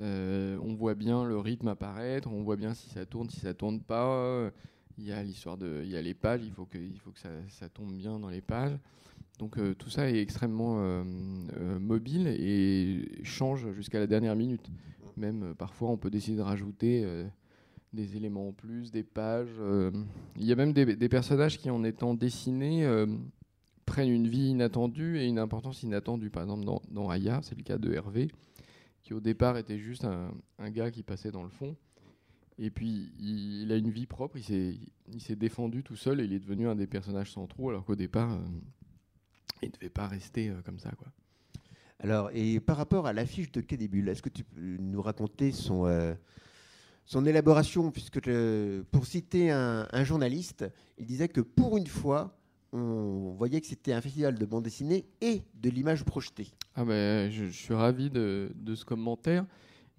euh, 0.00 0.58
on 0.62 0.74
voit 0.74 0.94
bien 0.94 1.24
le 1.24 1.38
rythme 1.38 1.68
apparaître, 1.68 2.30
on 2.32 2.42
voit 2.42 2.56
bien 2.56 2.74
si 2.74 2.88
ça 2.90 3.04
tourne, 3.06 3.28
si 3.28 3.40
ça 3.40 3.54
tourne 3.54 3.80
pas. 3.80 4.50
Il 4.98 5.04
y 5.04 5.12
a 5.12 5.22
l'histoire 5.22 5.56
de, 5.56 5.80
il 5.82 5.90
y 5.90 5.96
a 5.96 6.02
les 6.02 6.14
pages, 6.14 6.42
il 6.44 6.52
faut 6.52 6.66
que, 6.66 6.78
il 6.78 6.98
faut 6.98 7.10
que 7.10 7.18
ça, 7.18 7.30
ça 7.48 7.68
tombe 7.68 7.92
bien 7.92 8.18
dans 8.18 8.28
les 8.28 8.40
pages. 8.40 8.78
Donc 9.38 9.58
euh, 9.58 9.74
tout 9.74 9.90
ça 9.90 10.10
est 10.10 10.20
extrêmement 10.20 11.02
mobile 11.80 12.28
et 12.28 13.24
change 13.24 13.72
jusqu'à 13.72 13.98
la 13.98 14.06
dernière 14.06 14.36
minute. 14.36 14.70
Même 15.16 15.54
parfois 15.56 15.90
on 15.90 15.96
peut 15.96 16.10
décider 16.10 16.36
de 16.36 16.42
rajouter 16.42 17.06
des 17.92 18.16
éléments 18.16 18.48
en 18.48 18.52
plus, 18.52 18.90
des 18.90 19.02
pages. 19.02 19.60
Il 20.36 20.44
y 20.44 20.52
a 20.52 20.56
même 20.56 20.72
des, 20.72 21.08
personnages 21.08 21.58
qui, 21.58 21.70
en 21.70 21.84
étant 21.84 22.14
dessinés, 22.14 22.86
prennent 23.90 24.08
une 24.08 24.28
vie 24.28 24.50
inattendue 24.50 25.18
et 25.18 25.26
une 25.26 25.40
importance 25.40 25.82
inattendue. 25.82 26.30
Par 26.30 26.44
exemple, 26.44 26.64
dans, 26.64 26.80
dans 26.92 27.10
Aya, 27.10 27.40
c'est 27.42 27.56
le 27.56 27.64
cas 27.64 27.76
de 27.76 27.92
Hervé, 27.92 28.28
qui 29.02 29.14
au 29.14 29.20
départ 29.20 29.58
était 29.58 29.78
juste 29.78 30.04
un, 30.04 30.32
un 30.60 30.70
gars 30.70 30.92
qui 30.92 31.02
passait 31.02 31.32
dans 31.32 31.42
le 31.42 31.48
fond. 31.48 31.76
Et 32.56 32.70
puis, 32.70 33.10
il, 33.18 33.72
a 33.72 33.76
une 33.76 33.90
vie 33.90 34.06
propre, 34.06 34.36
il 34.36 34.44
s'est, 35.20 35.34
défendu 35.34 35.82
tout 35.82 35.96
seul 35.96 36.20
et 36.20 36.24
il 36.24 36.32
est 36.32 36.38
devenu 36.38 36.68
un 36.68 36.76
des 36.76 36.86
personnages 36.86 37.32
centraux, 37.32 37.70
alors 37.70 37.84
qu'au 37.84 37.96
départ, 37.96 38.32
euh, 38.32 38.38
il 39.62 39.70
ne 39.70 39.72
devait 39.72 39.90
pas 39.90 40.06
rester 40.06 40.50
euh, 40.50 40.60
comme 40.64 40.78
ça. 40.78 40.90
Quoi. 40.92 41.08
Alors, 41.98 42.30
et 42.32 42.60
par 42.60 42.76
rapport 42.76 43.08
à 43.08 43.12
l'affiche 43.12 43.50
de 43.50 43.60
Quai 43.60 43.76
est-ce 44.06 44.22
que 44.22 44.28
tu 44.28 44.44
peux 44.44 44.60
nous 44.60 45.02
raconter 45.02 45.50
son, 45.50 45.86
euh, 45.86 46.14
son 47.06 47.26
élaboration? 47.26 47.90
Puisque, 47.90 48.20
pour 48.92 49.06
citer 49.06 49.50
un 49.50 50.04
journaliste, 50.04 50.64
il 50.96 51.06
disait 51.06 51.28
que 51.28 51.40
pour 51.40 51.76
une 51.76 51.88
fois, 51.88 52.39
on 52.72 53.34
voyait 53.36 53.60
que 53.60 53.66
c'était 53.66 53.92
un 53.92 54.00
festival 54.00 54.38
de 54.38 54.46
bande 54.46 54.64
dessinée 54.64 55.04
et 55.20 55.42
de 55.60 55.70
l'image 55.70 56.04
projetée. 56.04 56.48
Ah 56.76 56.84
ben, 56.84 57.30
je, 57.30 57.46
je 57.46 57.50
suis 57.56 57.74
ravi 57.74 58.10
de, 58.10 58.50
de 58.54 58.74
ce 58.74 58.84
commentaire. 58.84 59.44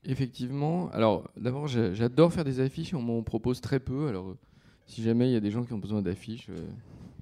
Effectivement, 0.04 0.90
alors 0.92 1.30
d'abord 1.38 1.68
j'a- 1.68 1.94
j'adore 1.94 2.34
faire 2.34 2.44
des 2.44 2.60
affiches, 2.60 2.94
on 2.94 3.02
m'en 3.02 3.22
propose 3.24 3.62
très 3.62 3.80
peu. 3.80 4.08
Alors 4.08 4.30
euh, 4.30 4.38
si 4.88 5.04
jamais 5.04 5.30
il 5.30 5.34
y 5.34 5.36
a 5.36 5.40
des 5.40 5.52
gens 5.52 5.64
qui 5.64 5.74
ont 5.74 5.78
besoin 5.78 6.02
d'affiches, 6.02 6.48
euh, 6.50 6.66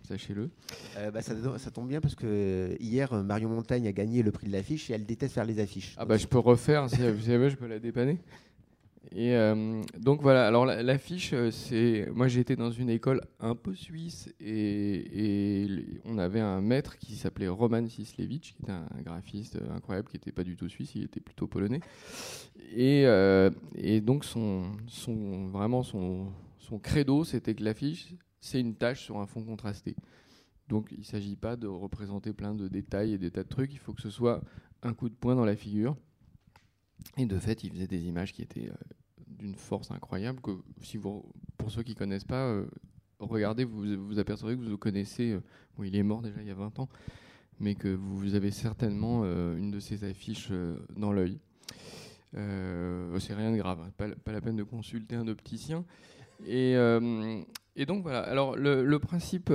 sachez-le. 0.07 0.49
Euh, 0.97 1.11
bah, 1.11 1.21
ça, 1.21 1.33
ça 1.57 1.71
tombe 1.71 1.89
bien 1.89 1.99
parce 1.99 2.15
que 2.15 2.77
hier, 2.79 3.13
Marion 3.23 3.49
Montagne 3.49 3.85
a 3.87 3.91
gagné 3.91 4.23
le 4.23 4.31
prix 4.31 4.47
de 4.47 4.53
l'affiche 4.53 4.89
et 4.89 4.93
elle 4.93 5.05
déteste 5.05 5.33
faire 5.33 5.45
les 5.45 5.59
affiches. 5.59 5.93
Ah 5.97 6.05
bah 6.05 6.15
je 6.15 6.25
peux 6.25 6.39
refaire, 6.39 6.89
si 6.89 6.95
si 6.95 7.25
jamais 7.25 7.49
je 7.49 7.57
peux 7.57 7.67
la 7.67 7.79
dépanner. 7.79 8.17
Et 9.11 9.33
euh, 9.35 9.81
donc 9.97 10.21
voilà, 10.21 10.45
alors 10.45 10.65
la- 10.65 10.83
l'affiche, 10.83 11.31
euh, 11.33 11.51
c'est. 11.51 12.09
Moi 12.13 12.27
été 12.27 12.55
dans 12.55 12.69
une 12.69 12.89
école 12.89 13.21
un 13.39 13.55
peu 13.55 13.73
suisse 13.73 14.29
et, 14.39 15.99
on 16.05 16.17
avait 16.17 16.39
un 16.39 16.61
maître 16.61 16.97
qui 16.97 17.15
s'appelait 17.15 17.47
Roman 17.47 17.87
Sislevich, 17.87 18.55
qui 18.55 18.63
était 18.63 18.71
un, 18.71 18.87
graphiste 19.03 19.57
incroyable, 19.71 20.09
qui 20.09 20.17
n'était 20.17 20.31
pas 20.31 20.43
du 20.43 20.55
tout 20.55 20.69
suisse, 20.69 20.93
il 20.95 21.03
était 21.03 21.19
plutôt 21.19 21.47
polonais. 21.47 21.79
Et, 22.75 23.03
euh, 23.05 23.49
donc 24.01 24.25
son, 24.25 24.71
vraiment 25.51 25.81
son, 25.83 26.27
son 26.59 26.77
credo, 26.77 27.23
c'était 27.23 27.55
que 27.55 27.63
l'affiche, 27.63 28.13
c'est 28.39 28.59
une 28.59 28.75
tâche 28.75 29.03
sur 29.03 29.17
un 29.17 29.25
fond 29.25 29.43
contrasté. 29.43 29.95
Donc 30.67 30.89
il 30.91 30.99
ne 30.99 31.03
s'agit 31.03 31.35
pas 31.35 31.55
de 31.55 31.67
représenter 31.67 32.31
plein 32.31 32.53
de 32.53 32.67
détails 32.67 33.13
et 33.13 33.17
des 33.17 33.31
tas 33.31 33.43
de 33.43 33.49
trucs, 33.49 33.73
il 33.73 33.79
faut 33.79 33.93
que 33.93 34.01
ce 34.01 34.09
soit 34.09 34.41
un 34.83 34.93
coup 34.93 35.09
de 35.09 35.15
poing 35.15 35.35
dans 35.35 35.45
la 35.45 35.55
figure. 35.55 35.95
Et 37.17 37.25
de 37.25 37.37
fait, 37.39 37.63
il 37.63 37.71
faisait 37.71 37.87
des 37.87 38.05
images 38.05 38.33
qui 38.33 38.41
étaient 38.41 38.69
euh, 38.69 38.73
d'une 39.27 39.55
force 39.55 39.91
incroyable. 39.91 40.39
Que 40.41 40.51
si 40.81 40.97
pour 40.97 41.25
ceux 41.67 41.83
qui 41.83 41.95
connaissent 41.95 42.23
pas, 42.23 42.47
euh, 42.47 42.65
regardez, 43.19 43.63
vous 43.63 43.83
vous 44.05 44.19
apercevrez 44.19 44.55
que 44.55 44.61
vous 44.61 44.69
le 44.69 44.77
connaissez. 44.77 45.31
euh, 45.31 45.41
bon, 45.77 45.83
il 45.83 45.95
est 45.95 46.03
mort 46.03 46.21
déjà 46.21 46.41
il 46.41 46.47
y 46.47 46.51
a 46.51 46.55
20 46.55 46.79
ans, 46.79 46.89
mais 47.59 47.75
que 47.75 47.89
vous 47.89 48.35
avez 48.35 48.51
certainement 48.51 49.23
une 49.23 49.71
de 49.71 49.79
ses 49.79 50.03
affiches 50.03 50.51
dans 50.95 51.11
l'œil. 51.11 51.39
Euh, 52.37 53.17
c'est 53.19 53.33
rien 53.33 53.51
de 53.51 53.57
grave, 53.57 53.79
hein, 53.81 53.91
pas, 53.97 54.31
la 54.31 54.41
peine 54.41 54.55
de 54.55 54.63
consulter 54.63 55.15
un 55.15 55.27
opticien. 55.27 55.83
Et, 56.45 56.75
donc 57.87 58.03
voilà. 58.03 58.19
Alors 58.21 58.55
le, 58.55 58.97
principe 58.99 59.51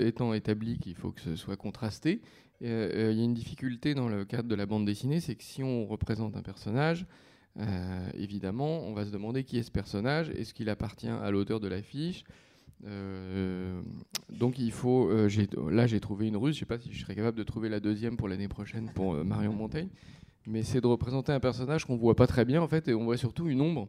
étant 0.00 0.32
établi 0.32 0.78
qu'il 0.78 0.94
faut 0.96 1.12
que 1.12 1.20
ce 1.20 1.36
soit 1.36 1.56
contrasté, 1.56 2.22
euh, 2.62 3.10
il 3.12 3.18
y 3.18 3.20
a 3.20 3.24
une 3.24 3.34
difficulté 3.34 3.94
dans 3.94 4.08
le 4.08 4.24
cadre 4.24 4.48
de 4.48 4.54
la 4.54 4.66
bande 4.66 4.84
dessinée, 4.84 5.20
c'est 5.20 5.34
que 5.34 5.44
si 5.44 5.62
on 5.62 5.86
représente 5.86 6.36
un 6.36 6.42
personnage, 6.42 7.06
évidemment, 8.14 8.80
on 8.80 8.94
va 8.94 9.04
se 9.04 9.12
demander 9.12 9.44
qui 9.44 9.58
est 9.58 9.62
ce 9.62 9.70
personnage, 9.70 10.28
est-ce 10.30 10.52
qu'il 10.52 10.68
appartient 10.68 11.08
à 11.08 11.30
l'auteur 11.30 11.60
de 11.60 11.68
l'affiche 11.68 12.24
donc 14.28 14.58
il 14.58 14.72
faut, 14.72 15.08
là 15.70 15.86
j'ai 15.86 16.00
trouvé 16.00 16.26
une 16.26 16.36
ruse, 16.36 16.56
je 16.56 16.60
sais 16.60 16.66
pas 16.66 16.78
si 16.78 16.92
je 16.92 17.00
serais 17.00 17.14
capable 17.14 17.38
de 17.38 17.44
trouver 17.44 17.68
la 17.68 17.78
deuxième 17.78 18.16
pour 18.16 18.28
l'année 18.28 18.48
prochaine 18.48 18.90
pour 18.92 19.14
Marion 19.24 19.52
Montaigne, 19.52 19.88
mais 20.46 20.62
c'est 20.62 20.80
de 20.80 20.86
représenter 20.86 21.32
un 21.32 21.40
personnage 21.40 21.84
qu'on 21.84 21.96
voit 21.96 22.16
pas 22.16 22.26
très 22.26 22.44
bien 22.44 22.60
en 22.60 22.68
fait, 22.68 22.88
et 22.88 22.94
on 22.94 23.04
voit 23.04 23.16
surtout 23.16 23.48
une 23.48 23.60
ombre. 23.60 23.88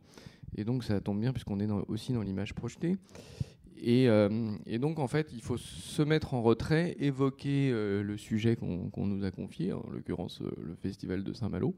Et 0.56 0.64
donc 0.64 0.84
ça 0.84 1.02
tombe 1.02 1.20
bien 1.20 1.34
puisqu'on 1.34 1.60
est 1.60 1.70
aussi 1.88 2.14
dans 2.14 2.22
l'image 2.22 2.54
projetée. 2.54 2.96
Euh, 3.84 4.56
et, 4.66 4.80
donc 4.80 5.00
en 5.00 5.08
fait, 5.08 5.32
il 5.34 5.42
faut 5.42 5.58
se 5.58 6.02
mettre 6.02 6.34
en 6.34 6.42
retrait, 6.42 6.96
évoquer 7.00 7.72
euh, 7.72 8.04
le 8.04 8.18
sujet 8.18 8.56
qu'on 8.56 9.06
nous 9.06 9.24
a 9.24 9.32
confié, 9.32 9.74
en 9.74 9.86
l'occurrence 9.92 10.42
euh, 10.42 10.52
le 10.62 10.76
festival 10.76 11.24
de 11.24 11.34
Saint-Malo. 11.34 11.76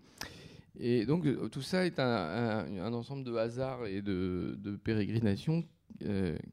Et 0.80 1.08
donc 1.08 1.26
tout 1.50 1.64
ça 1.64 1.88
est 1.88 2.00
un, 2.00 2.94
ensemble 2.94 3.24
de 3.24 3.36
hasards 3.36 3.88
et 3.88 4.04
de, 4.04 4.80
pérégrinations 4.84 5.64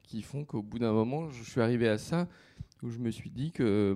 qui 0.02 0.22
font 0.22 0.46
qu'au 0.46 0.62
bout 0.62 0.78
d'un 0.78 0.92
moment, 0.92 1.28
je 1.28 1.42
suis 1.42 1.60
arrivé 1.60 1.88
à 1.88 1.98
ça 1.98 2.26
où 2.82 2.88
je 2.88 2.98
me 3.00 3.10
suis 3.10 3.28
dit 3.28 3.52
que 3.52 3.94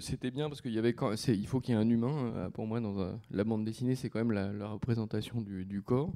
c'était 0.00 0.30
bien 0.30 0.48
parce 0.48 0.62
qu'il 0.62 1.46
faut 1.46 1.60
qu'il 1.60 1.74
y 1.74 1.76
ait 1.76 1.80
un 1.80 1.90
humain 1.90 2.48
pour 2.54 2.66
moi 2.66 2.80
dans 2.80 3.20
la 3.30 3.44
bande 3.44 3.66
dessinée 3.66 3.94
c'est 3.94 4.08
quand 4.08 4.24
même 4.24 4.32
la, 4.32 4.68
représentation 4.68 5.42
du 5.42 5.82
corps 5.82 6.10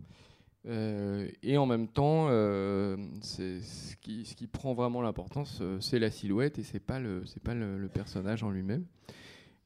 euh, 0.68 1.28
et 1.42 1.56
en 1.56 1.66
même 1.66 1.88
temps, 1.88 2.26
euh, 2.28 2.96
ce, 3.22 3.96
qui, 3.96 4.46
prend 4.46 4.74
vraiment 4.74 5.00
l'importance, 5.00 5.58
euh, 5.62 5.80
c'est 5.80 5.98
la 5.98 6.10
silhouette 6.10 6.58
et 6.58 6.62
c'est 6.62 6.80
pas 6.80 7.00
le, 7.00 7.22
pas 7.42 7.54
le, 7.54 7.88
personnage 7.88 8.42
en 8.42 8.50
lui-même. 8.50 8.84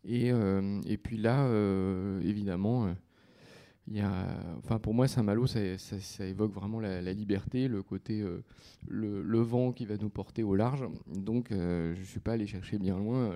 Et, 0.04 0.32
puis 1.02 1.16
là, 1.16 1.46
évidemment, 2.22 2.92
pour 4.82 4.94
moi, 4.94 5.06
Saint-Malo, 5.06 5.46
ça, 5.46 6.24
évoque 6.26 6.52
vraiment 6.52 6.80
la, 6.80 7.12
liberté, 7.12 7.68
le 7.68 7.82
côté, 7.82 8.24
le, 8.88 9.38
vent 9.40 9.72
qui 9.72 9.86
va 9.86 9.96
nous 9.96 10.10
porter 10.10 10.42
au 10.42 10.56
large. 10.56 10.84
Donc, 11.06 11.50
je 11.50 12.02
suis 12.04 12.18
pas 12.18 12.32
allé 12.32 12.48
chercher 12.48 12.78
bien 12.78 12.96
loin 12.96 13.32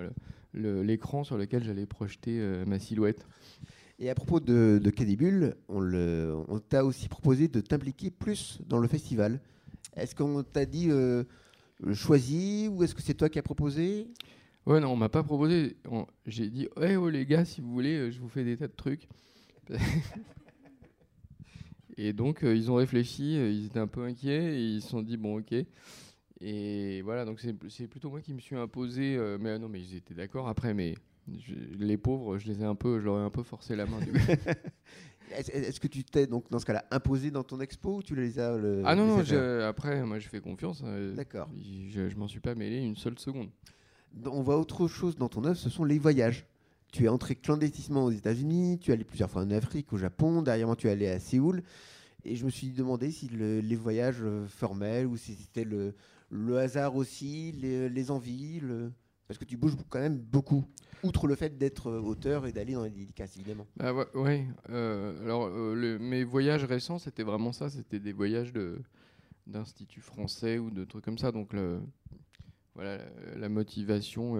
l'écran 0.53 1.23
sur 1.23 1.37
lequel 1.37 1.63
j'allais 1.63 1.85
projeter 1.85 2.37
ma 2.65 2.79
silhouette. 2.79 3.25
Et 3.99 4.09
à 4.11 4.15
propos 4.15 4.39
de, 4.39 4.79
de 4.83 5.55
on, 5.69 6.59
t'a 6.59 6.85
aussi 6.85 7.07
proposé 7.09 7.47
de 7.47 7.61
t'impliquer 7.61 8.11
plus 8.11 8.59
dans 8.67 8.77
le 8.77 8.87
festival. 8.87 9.39
Est-ce 9.95 10.13
qu'on 10.13 10.43
t'a 10.43 10.65
dit 10.65 10.91
euh, 10.91 11.23
choisi 11.93 12.67
ou 12.71 12.83
est-ce 12.83 12.93
que 12.93 13.01
c'est 13.01 13.15
toi 13.15 13.27
qui 13.27 13.39
as 13.39 13.43
proposé? 13.43 14.07
Ouais, 14.67 14.79
non, 14.79 14.89
on 14.89 14.95
m'a 14.95 15.09
pas 15.09 15.23
proposé. 15.23 15.77
J'ai 16.27 16.49
dit, 16.49 16.67
hey, 16.79 16.95
oh 16.95 17.09
les 17.09 17.25
gars, 17.25 17.43
si 17.43 17.59
vous 17.59 17.71
voulez, 17.71 17.95
euh, 17.95 18.11
je 18.11 18.19
vous 18.19 18.29
fais 18.29 18.43
des 18.43 18.55
tas 18.55 18.67
de 18.67 18.75
trucs. 18.75 19.07
et 21.97 22.13
donc, 22.13 22.43
euh, 22.43 22.55
ils 22.55 22.69
ont 22.69 22.75
réfléchi, 22.75 23.33
ils 23.33 23.65
étaient 23.65 23.79
un 23.79 23.87
peu 23.87 24.03
inquiets, 24.03 24.59
et 24.59 24.61
ils 24.61 24.81
se 24.83 24.89
sont 24.89 25.01
dit, 25.01 25.17
bon, 25.17 25.39
ok. 25.39 25.55
Et 26.39 27.01
voilà, 27.01 27.25
donc 27.25 27.39
c'est 27.39 27.87
plutôt 27.87 28.11
moi 28.11 28.21
qui 28.21 28.35
me 28.35 28.39
suis 28.39 28.55
imposé. 28.55 29.17
mais 29.39 29.57
non, 29.57 29.69
mais 29.69 29.81
ils 29.81 29.95
étaient 29.95 30.13
d'accord 30.13 30.47
après, 30.47 30.75
mais 30.75 30.93
les 31.79 31.97
pauvres, 31.97 32.37
je 32.37 32.47
les 32.47 32.61
ai 32.61 32.65
un 32.65 32.75
peu, 32.75 32.99
je 32.99 33.05
leur 33.05 33.19
ai 33.19 33.23
un 33.23 33.29
peu 33.29 33.43
forcé 33.43 33.75
la 33.75 33.85
main. 33.85 33.99
Est-ce 35.31 35.79
que 35.79 35.87
tu 35.87 36.03
t'es 36.03 36.25
donc 36.25 36.49
dans 36.49 36.59
ce 36.59 36.65
cas-là 36.65 36.85
imposé 36.89 37.31
dans 37.31 37.43
ton 37.43 37.59
expo 37.59 37.97
ou 37.97 38.03
tu 38.03 38.15
les 38.15 38.39
as 38.39 38.57
Ah 38.85 38.95
non 38.95 39.05
non, 39.05 39.23
après 39.67 40.03
moi 40.05 40.19
je 40.19 40.27
fais 40.29 40.39
confiance. 40.39 40.83
Hein, 40.85 41.13
D'accord. 41.15 41.49
Je, 41.89 42.09
je 42.09 42.15
m'en 42.15 42.27
suis 42.27 42.39
pas 42.39 42.55
mêlé 42.55 42.77
une 42.77 42.95
seule 42.95 43.19
seconde. 43.19 43.49
On 44.25 44.41
voit 44.41 44.57
autre 44.57 44.87
chose 44.87 45.15
dans 45.17 45.27
ton 45.27 45.43
œuvre, 45.43 45.57
ce 45.57 45.69
sont 45.69 45.83
les 45.83 45.99
voyages. 45.99 46.45
Tu 46.93 47.03
es 47.03 47.07
entré 47.09 47.35
clandestinement 47.35 48.05
aux 48.05 48.11
États-Unis, 48.11 48.79
tu 48.79 48.91
es 48.91 48.93
allé 48.93 49.03
plusieurs 49.03 49.29
fois 49.29 49.41
en 49.41 49.51
Afrique, 49.51 49.91
au 49.91 49.97
Japon, 49.97 50.41
derrière 50.41 50.67
moi 50.67 50.77
tu 50.77 50.87
es 50.87 50.91
allé 50.91 51.07
à 51.07 51.19
Séoul. 51.19 51.61
Et 52.23 52.35
je 52.35 52.45
me 52.45 52.49
suis 52.49 52.69
demandé 52.69 53.11
si 53.11 53.27
les 53.29 53.75
voyages 53.75 54.21
euh, 54.21 54.47
formels 54.47 55.05
ou 55.05 55.17
si 55.17 55.33
c'était 55.33 55.63
le, 55.63 55.93
le, 56.29 56.57
hasard 56.57 56.95
aussi, 56.95 57.51
les, 57.53 57.89
les 57.89 58.11
envies, 58.11 58.59
le... 58.59 58.91
parce 59.27 59.37
que 59.37 59.45
tu 59.45 59.57
bouges 59.57 59.75
quand 59.89 59.99
même 59.99 60.17
beaucoup 60.17 60.65
outre 61.03 61.27
le 61.27 61.35
fait 61.35 61.57
d'être 61.57 61.87
euh, 61.87 61.99
auteur 61.99 62.45
et 62.45 62.51
d'aller 62.51 62.73
dans 62.73 62.83
les 62.83 62.89
dédicaces, 62.89 63.35
évidemment. 63.37 63.67
Euh, 63.81 65.23
alors, 65.23 65.49
euh, 65.51 65.97
mes 65.99 66.23
voyages 66.23 66.63
récents, 66.63 66.99
c'était 66.99 67.23
vraiment 67.23 67.51
ça. 67.51 67.69
C'était 67.69 67.99
des 67.99 68.13
voyages 68.13 68.53
d'instituts 69.45 70.01
français 70.01 70.57
ou 70.57 70.71
de 70.71 70.83
trucs 70.85 71.05
comme 71.05 71.17
ça. 71.17 71.31
Donc, 71.31 71.55
voilà, 72.75 72.99
la, 73.35 73.49
motivation 73.49 74.35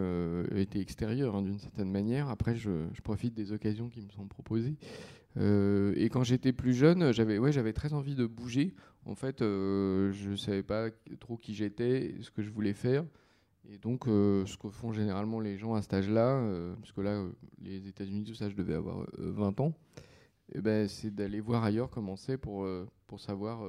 était 0.56 0.80
extérieure 0.80 1.36
hein, 1.36 1.42
d'une 1.42 1.60
certaine 1.60 1.92
manière. 1.92 2.30
Après, 2.30 2.56
je, 2.56 2.88
profite 3.04 3.34
des 3.34 3.52
occasions 3.52 3.90
qui 3.90 4.02
me 4.02 4.10
sont 4.10 4.28
proposées. 4.28 4.76
et 5.38 6.10
quand 6.12 6.24
j'étais 6.24 6.54
plus 6.54 6.74
jeune, 6.74 7.12
j'avais 7.14 7.38
ouais, 7.38 7.52
j'avais 7.52 7.74
très 7.74 7.94
envie 7.94 8.16
de 8.16 8.26
bouger. 8.26 8.76
En 9.06 9.16
fait, 9.16 9.40
je 9.40 10.30
ne 10.30 10.36
savais 10.36 10.64
pas 10.64 10.90
trop 11.20 11.38
qui 11.38 11.56
j'étais, 11.56 12.16
ce 12.22 12.30
que 12.32 12.42
je 12.42 12.50
voulais 12.50 12.74
faire. 12.74 13.06
Et 13.70 13.78
donc, 13.78 14.08
euh, 14.08 14.46
ce 14.46 14.58
que 14.58 14.70
font 14.70 14.94
généralement 14.94 15.40
les 15.40 15.58
gens 15.58 15.74
à 15.74 15.82
cet 15.82 15.94
âge-là, 15.94 16.38
euh, 16.38 16.74
parce 16.76 16.94
que 16.94 17.02
là, 17.02 17.12
euh, 17.12 17.30
les 17.62 17.88
États-Unis, 17.88 18.24
tout 18.24 18.34
ça, 18.34 18.50
je 18.50 18.56
devais 18.56 18.76
avoir 18.76 19.06
20 19.18 19.60
ans, 19.60 19.74
et 20.50 20.60
eh 20.60 20.62
ben, 20.62 20.88
c'est 20.88 21.14
d'aller 21.14 21.42
voir 21.42 21.66
ailleurs 21.66 21.90
comment 21.90 22.16
c'est 22.16 22.38
pour, 22.38 22.66
pour 23.06 23.20
savoir 23.20 23.62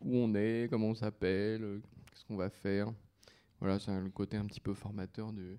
où 0.00 0.16
on 0.16 0.34
est, 0.34 0.66
comment 0.68 0.88
on 0.88 0.94
s'appelle, 0.96 1.80
qu'est-ce 2.06 2.24
qu'on 2.24 2.36
va 2.36 2.50
faire. 2.50 2.92
Voilà, 3.60 3.78
c'est 3.78 3.96
le 4.00 4.10
côté 4.10 4.36
un 4.36 4.44
petit 4.46 4.58
peu 4.58 4.74
formateur 4.74 5.32
du, 5.32 5.56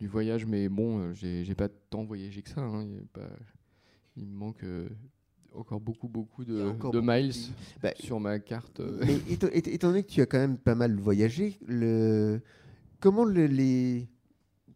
du 0.00 0.08
voyage, 0.08 0.46
mais 0.46 0.68
bon, 0.68 1.14
j'ai 1.14 1.54
pas 1.54 1.68
tant 1.68 2.02
voyagé 2.02 2.42
que 2.42 2.50
ça. 2.50 2.60
Hein, 2.60 2.88
il, 2.90 3.06
pas, 3.06 3.28
il, 4.16 4.26
me 4.26 4.36
manque 4.36 4.64
encore 5.54 5.80
beaucoup, 5.80 6.08
beaucoup 6.08 6.44
de, 6.44 6.72
de 6.90 7.00
miles 7.00 7.54
bah, 7.80 7.92
sur 8.00 8.18
ma 8.18 8.40
carte. 8.40 8.80
Mais 8.80 9.16
étant 9.28 9.90
donné 9.90 10.02
que 10.02 10.10
tu 10.10 10.22
as 10.22 10.26
quand 10.26 10.38
même 10.38 10.58
pas 10.58 10.74
mal 10.74 10.96
voyagé, 10.98 11.56
le 11.68 12.42
Comment, 13.00 13.24
les, 13.24 14.08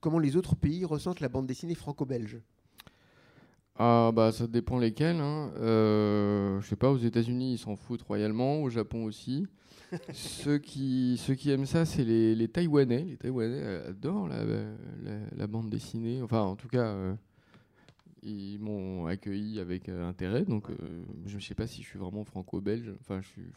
comment 0.00 0.18
les 0.18 0.36
autres 0.36 0.56
pays 0.56 0.84
ressentent 0.84 1.20
la 1.20 1.28
bande 1.28 1.46
dessinée 1.46 1.74
franco-belge? 1.74 2.40
Ah 3.76 4.12
bah 4.14 4.30
ça 4.32 4.46
dépend 4.46 4.78
lesquels. 4.78 5.20
Hein. 5.20 5.52
Euh, 5.58 6.60
je 6.60 6.68
sais 6.68 6.76
pas, 6.76 6.90
aux 6.90 6.98
États-Unis 6.98 7.54
ils 7.54 7.58
s'en 7.58 7.76
foutent 7.76 8.02
royalement, 8.02 8.62
au 8.62 8.70
Japon 8.70 9.04
aussi. 9.04 9.46
ceux 10.12 10.58
qui 10.58 11.16
ceux 11.18 11.34
qui 11.34 11.50
aiment 11.50 11.66
ça, 11.66 11.84
c'est 11.84 12.04
les, 12.04 12.34
les, 12.34 12.48
Taïwanais. 12.48 13.04
Les 13.04 13.16
Taïwanais 13.16 13.62
adorent 13.88 14.28
la, 14.28 14.44
la, 15.36 15.46
bande 15.46 15.70
dessinée. 15.70 16.22
Enfin, 16.22 16.40
en 16.40 16.56
tout 16.56 16.68
cas, 16.68 16.86
euh, 16.86 17.14
ils 18.22 18.58
m'ont 18.58 19.06
accueilli 19.06 19.60
avec 19.60 19.88
euh, 19.88 20.08
intérêt. 20.08 20.44
Donc, 20.44 20.70
euh, 20.70 20.76
je 21.26 21.36
ne 21.36 21.40
sais 21.40 21.54
pas 21.54 21.66
si 21.66 21.82
je 21.82 21.88
suis 21.88 21.98
vraiment 21.98 22.24
franco-belge. 22.24 22.92
Enfin, 23.00 23.20
je 23.20 23.28
suis 23.28 23.52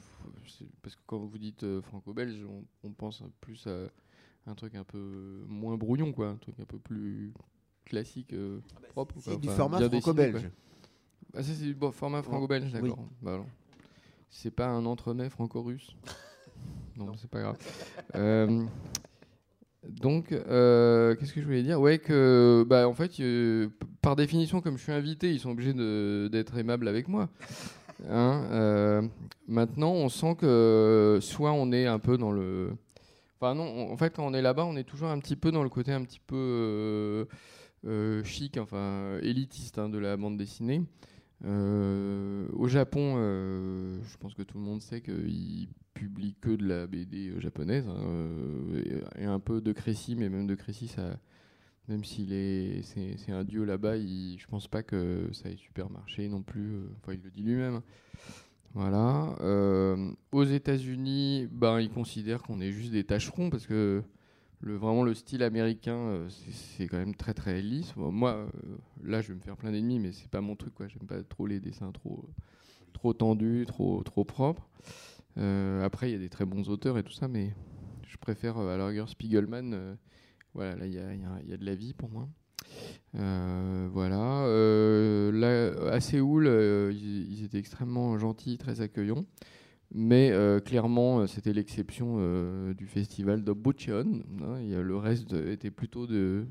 parce 0.82 0.96
que 0.96 1.02
quand 1.06 1.20
vous 1.20 1.38
dites 1.38 1.66
franco-belge, 1.82 2.44
on, 2.50 2.64
on, 2.88 2.92
pense 2.92 3.24
plus 3.40 3.66
à 3.68 3.88
un 4.48 4.56
truc 4.56 4.76
un 4.76 4.84
peu 4.84 5.44
moins 5.48 5.78
brouillon, 5.78 6.12
quoi, 6.14 6.30
un 6.30 6.38
truc 6.38 6.60
un 6.60 6.66
peu 6.66 6.80
plus 6.80 7.34
classique, 7.86 8.34
euh, 8.34 8.60
ah 8.76 8.80
bah, 8.82 8.88
propre. 8.90 9.16
C'est 9.20 9.40
du 9.40 9.50
format 9.50 9.80
franco-belge. 9.90 10.50
Ah, 11.36 11.44
c'est 11.44 11.62
du 11.62 11.76
format 11.92 12.22
franco-belge, 12.22 12.72
d'accord. 12.72 13.00
Bah, 13.22 13.44
c'est 14.30 14.52
pas 14.52 14.68
un 14.68 14.86
entremets 14.86 15.30
franco-russe. 15.30 15.96
non, 16.98 17.16
c'est 17.18 17.30
pas 17.30 17.42
grave. 17.42 17.58
Euh, 18.16 18.64
donc, 19.88 20.32
euh, 20.32 21.16
qu'est-ce 21.16 21.34
que 21.34 21.42
je 21.42 21.46
voulais 21.46 21.64
dire? 21.64 21.80
Ouais, 21.80 22.00
que, 22.00 22.66
bah, 22.68 22.88
en 22.88 22.94
fait, 22.94 23.22
par 24.02 24.16
définition, 24.16 24.62
comme 24.62 24.78
je 24.78 24.84
suis 24.84 24.92
invité, 24.92 25.32
ils 25.34 25.40
sont 25.40 25.52
obligés 25.52 25.74
d'être 26.30 26.58
aimables 26.58 26.88
avec 26.88 27.08
moi. 27.08 27.30
Hein, 28.10 29.10
maintenant, 29.48 29.92
on 29.92 30.10
sent 30.10 30.36
que 30.36 31.20
soit 31.22 31.52
on 31.52 31.72
est 31.72 31.86
un 31.86 32.00
peu 32.00 32.18
dans 32.18 32.32
le 32.32 32.74
Enfin 33.40 33.54
non, 33.54 33.92
en 33.92 33.98
fait 33.98 34.16
quand 34.16 34.26
on 34.26 34.34
est 34.34 34.42
là-bas, 34.42 34.66
on 34.66 34.76
est 34.76 34.84
toujours 34.84 35.10
un 35.10 35.20
petit 35.20 35.36
peu 35.36 35.52
dans 35.52 35.62
le 35.62 35.70
côté 35.70 35.92
un 35.92 36.04
petit 36.04 36.20
peu 36.20 36.36
euh, 36.36 37.26
euh, 37.86 38.24
chic, 38.24 38.58
enfin 38.58 39.20
élitiste 39.22 39.78
hein, 39.78 39.90
de 39.90 40.00
la 40.00 40.18
bande 40.18 40.38
dessinée. 40.38 40.84
Euh, 41.46 42.48
au 42.54 42.68
Japon, 42.68 43.16
je 43.16 44.18
pense 44.18 44.34
que 44.34 44.42
tout 44.42 44.58
le 44.58 44.64
monde 44.64 44.82
sait 44.82 45.02
qu'ils 45.02 45.68
publient 45.94 46.36
que 46.42 46.50
de 46.50 46.66
la 46.68 46.88
BD 46.88 47.40
japonaise 47.40 47.88
hein, 47.88 49.12
et, 49.20 49.26
un 49.26 49.40
peu 49.40 49.62
de 49.62 49.72
Crécy, 49.72 50.16
mais 50.16 50.30
même 50.30 50.48
de 50.48 50.56
Crécy, 50.56 50.88
ça, 50.88 51.20
même 51.88 52.04
s'il 52.04 52.34
est, 52.34 52.82
c'est, 52.82 53.32
un 53.32 53.44
dieu 53.44 53.66
là-bas, 53.66 54.00
je 54.00 54.48
pense 54.48 54.68
pas 54.68 54.82
que 54.82 55.30
ça 55.32 55.50
ait 55.50 55.58
super 55.58 55.92
marché 55.92 56.28
non 56.28 56.42
plus. 56.42 56.80
Enfin, 57.04 57.14
il 57.14 57.22
le 57.24 57.30
dit 57.30 57.44
lui-même. 57.44 57.82
Voilà. 58.74 59.36
Euh, 59.42 60.12
aux 60.32 60.44
États-Unis, 60.44 61.48
ben, 61.52 61.80
ils 61.80 61.90
considèrent 61.90 62.44
qu'on 62.44 62.62
est 62.62 62.72
juste 62.72 62.92
des 62.92 63.04
tâcherons 63.04 63.50
parce 63.50 63.66
que 63.66 64.04
vraiment 64.62 65.04
le 65.04 65.14
style 65.14 65.44
américain, 65.44 65.98
euh, 65.98 66.30
c'est 66.30 66.88
quand 66.88 66.98
même 66.98 67.16
très 67.16 67.34
très 67.34 67.62
lisse. 67.62 67.96
moi, 67.96 68.34
euh, 68.34 68.48
là, 69.04 69.22
je 69.22 69.30
vais 69.30 69.36
me 69.36 69.40
faire 69.40 69.58
plein 69.58 69.72
d'ennemis, 69.72 70.00
mais 70.00 70.12
c'est 70.12 70.30
pas 70.30 70.42
mon 70.42 70.56
truc. 70.56 70.74
quoi. 70.74 70.88
J'aime 70.88 71.08
pas 71.08 71.22
trop 71.24 71.48
les 71.48 71.60
dessins 71.60 71.92
trop, 71.92 72.30
trop 72.94 73.14
tendus, 73.14 73.66
trop, 73.68 74.04
trop 74.04 74.24
propres. 74.24 74.70
Après, 75.84 76.10
il 76.10 76.14
y 76.14 76.16
a 76.16 76.20
des 76.20 76.30
très 76.30 76.46
bons 76.46 76.68
auteurs 76.70 76.98
et 76.98 77.04
tout 77.04 77.12
ça, 77.12 77.28
mais 77.28 77.54
je 78.08 78.18
préfère 78.18 78.58
à 78.58 78.78
la 78.78 78.88
rigueur 78.88 79.08
Spiegelman. 79.08 79.98
voilà, 80.54 80.76
là, 80.76 80.88
il 80.88 80.94
y 80.94 81.00
a, 81.00 81.58
de 81.58 81.66
la 81.66 81.76
vie 81.76 81.94
pour 81.94 82.10
moi. 82.10 82.28
Voilà. 83.14 84.48
là, 85.34 85.92
à 85.92 86.00
Séoul, 86.00 86.48
ils, 86.92 87.32
ils, 87.32 87.44
étaient 87.44 87.60
extrêmement 87.60 88.18
gentils, 88.18 88.58
très 88.58 88.82
accueillants. 88.82 89.26
Mais 89.94 90.32
euh, 90.32 90.60
clairement, 90.60 91.20
euh, 91.20 91.28
c'était 91.28 91.54
l'exception 91.54 92.18
euh, 92.20 92.74
du 92.74 92.88
festival 92.88 93.44
de 93.44 93.52
Hein, 93.52 94.60
le 94.82 94.98
reste 94.98 95.34
était 95.34 95.72
plutôt 95.72 96.06
que 96.08 96.46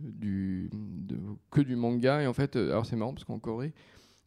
du 1.61 1.77
manga. 1.77 2.23
Et 2.23 2.27
en 2.27 2.33
fait, 2.33 2.57
alors 2.57 2.87
c'est 2.87 2.97
marrant 2.97 3.13
parce 3.13 3.25
qu'en 3.25 3.39
Corée, 3.39 3.75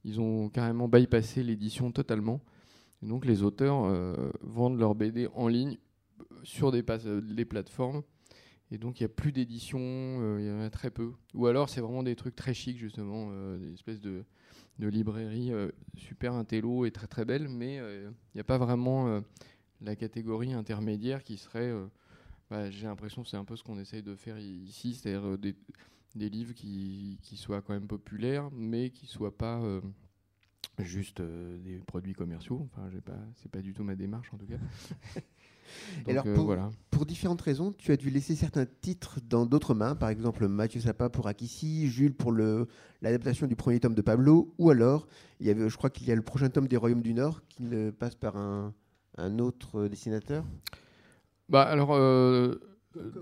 ils 0.03 0.21
ont 0.21 0.49
carrément 0.49 0.87
bypassé 0.87 1.43
l'édition 1.43 1.91
totalement. 1.91 2.41
donc 3.01 3.25
les 3.25 3.43
auteurs 3.43 3.91
vendent 4.41 4.79
leurs 4.79 4.95
BD 4.95 5.27
en 5.33 5.47
ligne 5.47 5.77
sur 6.43 6.71
des, 6.71 6.83
des 6.83 7.45
plateformes. 7.45 8.03
Et 8.71 8.77
donc 8.77 8.99
il 8.99 9.03
n'y 9.03 9.05
a 9.05 9.13
plus 9.13 9.31
d'édition, 9.31 9.79
il 10.37 10.45
y 10.45 10.51
en 10.51 10.61
a 10.61 10.69
très 10.69 10.91
peu. 10.91 11.13
Ou 11.33 11.47
alors 11.47 11.69
c'est 11.69 11.81
vraiment 11.81 12.03
des 12.03 12.15
trucs 12.15 12.35
très 12.35 12.53
chics 12.53 12.77
justement, 12.77 13.31
des 13.57 13.73
espèces 13.73 14.01
de 14.01 14.23
de 14.79 14.87
librairie 14.87 15.51
euh, 15.51 15.69
super 15.97 16.33
intello 16.33 16.85
et 16.85 16.91
très 16.91 17.07
très 17.07 17.25
belle, 17.25 17.49
mais 17.49 17.75
il 17.75 17.79
euh, 17.79 18.11
n'y 18.33 18.41
a 18.41 18.45
pas 18.45 18.57
vraiment 18.57 19.07
euh, 19.07 19.21
la 19.81 19.95
catégorie 19.95 20.53
intermédiaire 20.53 21.23
qui 21.23 21.37
serait. 21.37 21.71
Bah, 22.49 22.71
j'ai 22.71 22.87
l'impression 22.87 23.21
que 23.21 23.29
c'est 23.29 23.37
un 23.37 23.45
peu 23.45 23.55
ce 23.55 23.63
qu'on 23.63 23.77
essaye 23.77 24.01
de 24.01 24.15
faire 24.15 24.39
ici, 24.39 24.95
c'est-à-dire 24.95 25.37
des, 25.37 25.55
des, 26.15 26.29
livres 26.29 26.53
qui, 26.53 27.19
qui, 27.21 27.37
soient 27.37 27.61
quand 27.61 27.73
même 27.73 27.87
populaires, 27.87 28.49
mais 28.51 28.89
qui 28.89 29.05
soient 29.05 29.37
pas 29.37 29.61
juste 30.79 31.21
des 31.21 31.77
produits 31.85 32.13
commerciaux. 32.13 32.67
Enfin, 32.71 32.89
pas, 33.05 33.19
c'est 33.35 33.51
pas 33.51 33.61
du 33.61 33.73
tout 33.73 33.83
ma 33.83 33.95
démarche 33.95 34.33
en 34.33 34.37
tout 34.37 34.47
cas. 34.47 34.57
alors, 36.07 36.25
euh, 36.25 36.33
pour, 36.33 36.45
voilà. 36.45 36.69
pour, 36.91 37.05
différentes 37.05 37.41
raisons, 37.41 37.73
tu 37.77 37.91
as 37.91 37.97
dû 37.97 38.09
laisser 38.09 38.35
certains 38.35 38.65
titres 38.81 39.19
dans 39.27 39.45
d'autres 39.45 39.73
mains, 39.73 39.95
par 39.95 40.09
exemple 40.09 40.47
Mathieu 40.47 40.81
Sapa 40.81 41.09
pour 41.09 41.27
Akissi, 41.27 41.87
Jules 41.87 42.13
pour 42.13 42.31
l'adaptation 42.31 43.47
du 43.47 43.55
premier 43.55 43.79
tome 43.79 43.95
de 43.95 44.01
Pablo, 44.01 44.53
ou 44.57 44.69
alors, 44.69 45.07
il 45.39 45.47
y 45.47 45.49
avait, 45.49 45.69
je 45.69 45.77
crois 45.77 45.89
qu'il 45.89 46.07
y 46.07 46.11
a 46.11 46.15
le 46.15 46.21
prochain 46.21 46.49
tome 46.49 46.67
des 46.67 46.77
Royaumes 46.77 47.01
du 47.01 47.13
Nord 47.13 47.41
qui 47.49 47.69
passe 47.97 48.15
par 48.15 48.37
un, 48.37 48.73
un 49.17 49.39
autre 49.39 49.87
dessinateur. 49.87 50.43
Bah 51.49 51.63
alors. 51.63 51.93
Euh, 51.93 52.55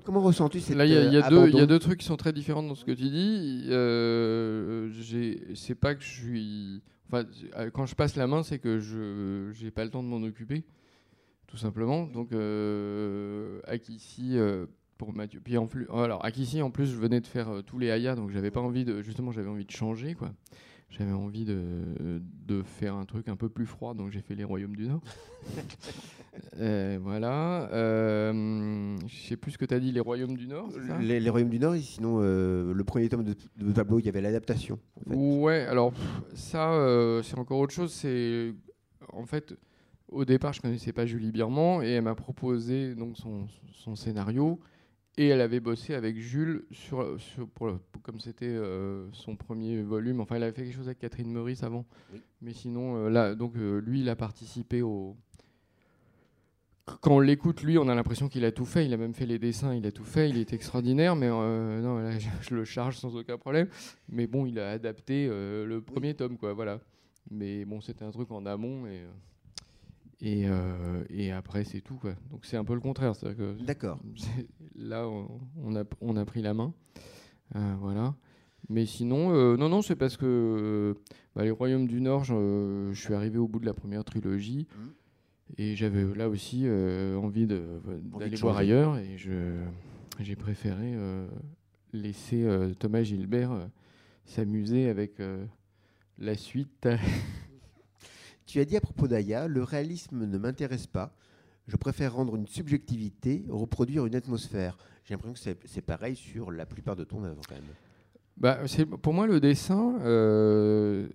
comment 0.06 0.22
ressens-tu 0.22 0.60
cette 0.60 0.78
Là, 0.78 0.86
il 0.86 0.92
y, 0.92 0.94
y, 0.94 1.14
y, 1.14 1.62
a 1.62 1.66
deux 1.66 1.80
trucs 1.80 2.00
qui 2.00 2.06
sont 2.06 2.18
très 2.18 2.34
différents 2.34 2.64
dans 2.64 2.76
ce 2.76 2.86
que 2.86 2.92
tu 2.92 3.10
dis. 3.10 3.66
Euh, 3.70 4.92
c'est 5.56 5.76
pas 5.76 5.96
que 5.96 6.04
je 6.04 6.10
suis. 6.10 6.84
Enfin, 7.08 7.26
quand 7.74 7.86
je 7.86 7.96
passe 7.96 8.16
la 8.16 8.28
main, 8.28 8.44
c'est 8.44 8.60
que 8.60 8.80
je 8.80 9.50
j'ai 9.54 9.72
pas 9.72 9.86
le 9.86 9.92
temps 9.92 10.04
de 10.04 10.08
m'en 10.08 10.22
occuper 10.24 10.64
tout 11.48 11.58
simplement. 11.58 12.06
Donc, 12.06 12.32
euh, 12.32 13.60
Akissi 13.66 14.38
euh, 14.38 14.66
pour 14.98 15.14
Mathieu. 15.14 15.42
Puis 15.44 15.58
en 15.58 15.68
plus, 15.68 15.88
alors 15.92 16.24
Akissi, 16.24 16.62
en 16.62 16.70
plus, 16.70 16.88
je 16.88 16.98
venais 16.98 17.22
de 17.22 17.28
faire 17.28 17.50
euh, 17.50 17.62
tous 17.62 17.80
les 17.80 17.90
Aya, 17.90 18.16
donc 18.16 18.30
j'avais 18.30 18.52
pas 18.52 18.60
envie 18.60 18.86
de, 18.86 19.02
justement, 19.02 19.32
j'avais 19.32 19.50
envie 19.50 19.66
de 19.66 19.72
changer, 19.72 20.14
quoi. 20.14 20.32
J'avais 20.90 21.12
envie 21.12 21.44
de, 21.44 22.22
de, 22.46 22.64
faire 22.64 22.96
un 22.96 23.04
truc 23.04 23.28
un 23.28 23.36
peu 23.36 23.50
plus 23.50 23.66
froid, 23.66 23.94
donc 23.94 24.10
j'ai 24.10 24.22
fait 24.22 24.36
les 24.36 24.46
Royaumes 24.46 24.76
du 24.78 24.88
Nord. 24.88 25.02
voilà. 27.02 27.68
je 27.74 29.28
sais 29.28 29.36
plus 29.36 29.52
ce 29.52 29.58
que 29.58 29.66
tu 29.66 29.74
as 29.74 29.82
dit, 29.82 29.92
les 29.92 30.00
Royaumes 30.00 30.38
du 30.38 30.48
Nord. 30.48 30.70
Les, 31.02 31.20
les, 31.20 31.30
Royaumes 31.30 31.50
du 31.50 31.60
Nord, 31.60 31.76
et 31.76 31.82
sinon, 31.82 32.20
le 32.22 32.84
premier 32.86 33.10
tome 33.10 33.26
de, 33.26 33.36
de 33.58 33.72
tableau, 33.74 34.00
il 34.00 34.06
y 34.06 34.10
avait 34.10 34.22
l'adaptation. 34.22 34.80
Ouais, 35.08 35.66
alors 35.66 35.92
ça, 36.36 37.20
c'est 37.22 37.38
encore 37.38 37.60
autre 37.60 37.74
chose. 37.74 37.92
C'est 37.92 38.54
en 39.12 39.26
fait 39.26 39.58
au 40.10 40.26
départ, 40.26 40.54
je 40.54 40.62
connaissais 40.62 40.94
pas 40.94 41.06
Julie 41.06 41.32
Birman 41.32 41.84
et 41.84 41.92
elle 41.92 42.04
m'a 42.04 42.16
proposé 42.16 42.96
donc 42.96 43.18
son, 43.18 43.48
son, 43.74 43.96
scénario 43.96 44.60
et 45.18 45.28
elle 45.28 45.42
avait 45.42 45.60
bossé 45.60 45.96
avec 45.96 46.18
Jules 46.18 46.66
sur, 46.72 47.20
sur 47.20 47.48
pour, 47.50 47.78
comme 48.04 48.20
c'était 48.20 48.46
euh, 48.46 49.08
son 49.12 49.36
premier 49.36 49.82
volume. 49.82 50.22
Enfin, 50.22 50.36
elle 50.36 50.44
avait 50.44 50.52
fait 50.54 50.64
quelque 50.64 50.76
chose 50.76 50.88
avec 50.88 51.00
Catherine 51.00 51.32
Meurice 51.32 51.64
avant, 51.64 51.86
mais 52.42 52.54
sinon 52.54 52.96
euh, 52.96 53.10
là, 53.10 53.36
donc 53.36 53.56
euh, 53.56 53.82
lui, 53.82 54.02
il 54.02 54.10
a 54.10 54.16
participé 54.16 54.82
au. 54.82 55.18
Quand 57.02 57.18
on 57.18 57.20
l'écoute, 57.20 57.64
lui, 57.64 57.78
on 57.78 57.90
a 57.90 57.96
l'impression 57.96 58.30
qu'il 58.30 58.46
a 58.46 58.52
tout 58.54 58.64
fait. 58.64 58.86
Il 58.86 58.94
a 58.94 58.98
même 58.98 59.14
fait 59.14 59.26
les 59.26 59.40
dessins, 59.40 59.76
il 59.76 59.86
a 59.86 59.92
tout 59.92 60.06
fait. 60.06 60.30
Il 60.30 60.38
est 60.38 60.54
extraordinaire, 60.54 61.18
mais 61.18 61.28
non, 61.28 61.98
là, 61.98 62.18
je, 62.42 62.56
le 62.56 62.64
charge 62.64 62.96
sans 62.96 63.14
aucun 63.18 63.38
problème. 63.38 63.68
Mais 64.08 64.26
bon, 64.26 64.46
il 64.46 64.58
a 64.58 64.72
adapté 64.72 65.28
le 65.28 65.82
premier 65.82 66.14
tome, 66.14 66.38
quoi. 66.38 66.54
Voilà. 66.54 66.80
Mais 67.30 67.66
bon, 67.66 67.82
c'était 67.82 68.06
un 68.06 68.12
truc 68.12 68.32
en 68.32 68.46
amont 68.46 68.88
et. 68.88 69.02
Et, 70.22 70.48
euh, 70.48 71.04
et, 71.10 71.32
après, 71.32 71.64
c'est 71.64 71.82
tout. 71.82 71.96
Quoi. 71.96 72.14
Donc 72.32 72.46
c'est 72.46 72.58
un 72.58 72.66
peu 72.66 72.74
le 72.74 72.80
contraire. 72.80 73.14
D'accord. 73.60 74.00
Là, 74.76 75.08
on 75.08 75.76
a, 75.76 75.84
on 76.02 76.16
a 76.16 76.26
pris 76.26 76.42
la 76.42 76.54
main. 76.54 76.74
Euh, 77.56 77.76
voilà. 77.80 78.16
Mais 78.70 78.86
sinon, 78.86 79.34
euh, 79.34 79.56
non, 79.56 79.70
non, 79.70 79.82
c'est 79.82 79.96
parce 79.96 80.18
que 80.18 80.96
bah, 81.36 81.44
les 81.44 81.52
Royaumes 81.52 81.88
du 81.88 82.02
Nord, 82.02 82.24
je, 82.24 82.92
suis 82.94 83.14
arrivé 83.14 83.38
au 83.38 83.48
bout 83.48 83.60
de 83.60 83.66
la 83.66 83.74
première 83.74 84.04
trilogie. 84.04 84.68
Mmh. 84.76 85.60
Et 85.60 85.76
j'avais 85.76 86.04
là 86.16 86.28
aussi 86.28 86.68
envie 86.68 87.48
d'aller 87.48 88.36
voir 88.36 88.58
ailleurs. 88.58 88.98
Et 88.98 89.18
j'ai 89.18 90.36
préféré 90.36 90.96
laisser 91.94 92.46
Thomas 92.80 93.04
Gilbert 93.04 93.70
s'amuser 94.26 94.90
avec 94.90 95.22
la 96.18 96.36
suite. 96.36 96.90
Tu 98.48 98.62
as 98.62 98.66
dit 98.66 98.78
à 98.78 98.82
propos 98.82 99.10
d'Aya, 99.10 99.48
le 99.48 99.62
réalisme 99.62 100.26
ne 100.26 100.38
m'intéresse 100.38 100.88
pas. 100.88 101.14
Je 101.68 101.76
préfère 101.76 102.16
rendre 102.16 102.38
une 102.38 102.48
subjectivité, 102.48 103.44
reproduire 103.50 104.06
une 104.06 104.16
atmosphère. 104.16 104.78
J'ai 105.04 105.14
l'impression 105.14 105.52
que 105.52 105.58
c'est 105.66 105.82
pareil 105.82 106.16
sur 106.16 106.50
la 106.50 106.66
plupart 106.66 106.96
de 106.96 107.04
ton 107.04 107.26
œuvre 107.26 107.42
quand 107.48 107.56
même. 107.56 107.64
Bah, 108.38 108.60
pour 109.02 109.14
moi, 109.14 109.28
le 109.28 109.42
dessin, 109.42 110.00
euh, 110.02 111.10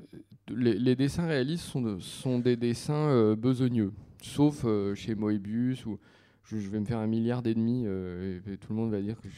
les, 0.51 0.95
dessins 0.95 1.27
réalistes 1.27 1.65
sont, 2.01 2.39
des 2.39 2.57
dessins 2.57 3.09
euh, 3.09 3.35
besogneux, 3.35 3.93
sauf 4.21 4.65
euh, 4.67 4.95
chez 4.95 5.15
Moebius 5.15 5.87
où 5.87 5.99
je, 6.45 6.57
vais 6.57 6.81
me 6.81 6.85
faire 6.85 6.99
un 6.99 7.07
milliard 7.07 7.41
d'ennemis 7.41 7.87
et, 7.87 8.57
tout 8.59 8.75
le 8.75 8.75
monde 8.75 8.91
va 8.91 9.01
dire 9.01 9.19
que 9.23 9.31
je 9.31 9.37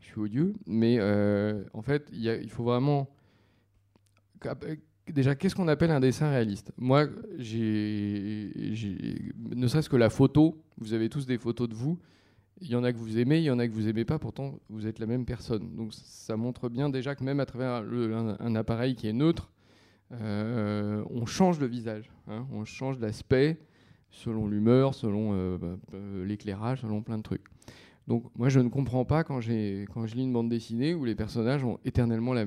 suis 0.00 0.20
odieux. 0.20 0.54
Mais 0.66 1.00
en 1.72 1.82
fait, 1.82 2.08
il 2.12 2.50
faut 2.50 2.64
vraiment 2.64 3.08
déjà, 5.10 5.34
qu'est-ce 5.34 5.54
qu'on 5.54 5.68
appelle 5.68 5.90
un 5.90 6.00
dessin 6.00 6.30
réaliste? 6.30 6.72
Moi, 6.76 7.06
j'ai, 7.38 8.52
ne 9.54 9.66
serait-ce 9.66 9.88
que 9.88 9.96
la 9.96 10.10
photo, 10.10 10.62
vous 10.78 10.94
avez 10.94 11.08
tous 11.08 11.26
des 11.26 11.38
photos 11.38 11.68
de 11.68 11.74
vous. 11.74 11.98
Il 12.60 12.68
y 12.68 12.76
en 12.76 12.84
a 12.84 12.92
que 12.92 12.98
vous 12.98 13.18
aimez, 13.18 13.38
il 13.38 13.44
y 13.44 13.50
en 13.50 13.58
a 13.58 13.66
que 13.66 13.72
vous 13.72 13.88
aimez 13.88 14.04
pas, 14.04 14.18
pourtant 14.18 14.60
vous 14.68 14.86
êtes 14.86 15.00
la 15.00 15.06
même 15.06 15.24
personne. 15.24 15.74
Donc 15.74 15.92
ça 15.92 16.36
montre 16.36 16.68
bien 16.68 16.90
déjà 16.90 17.16
que 17.16 17.24
même 17.24 17.40
à 17.40 17.46
travers 17.46 17.82
un, 17.82 18.54
appareil 18.54 18.94
qui 18.94 19.08
est 19.08 19.12
neutre, 19.12 19.50
euh, 20.12 21.02
on 21.10 21.26
change 21.26 21.58
de 21.58 21.66
visage, 21.66 22.10
hein. 22.28 22.46
on 22.52 22.64
change 22.64 22.98
d'aspect 22.98 23.58
selon 24.10 24.46
l'humeur, 24.46 24.94
selon 24.94 25.30
euh, 25.32 25.58
bah, 25.58 25.76
euh, 25.94 26.24
l'éclairage, 26.24 26.82
selon 26.82 27.02
plein 27.02 27.18
de 27.18 27.22
trucs. 27.22 27.46
Donc 28.06 28.24
moi 28.36 28.48
je 28.48 28.60
ne 28.60 28.68
comprends 28.68 29.04
pas 29.04 29.24
quand, 29.24 29.40
quand 29.40 30.06
je 30.06 30.14
lis 30.14 30.22
une 30.22 30.32
bande 30.32 30.48
dessinée 30.48 30.94
où 30.94 31.04
les 31.04 31.16
personnages 31.16 31.64
ont 31.64 31.80
éternellement 31.84 32.32
la 32.32 32.44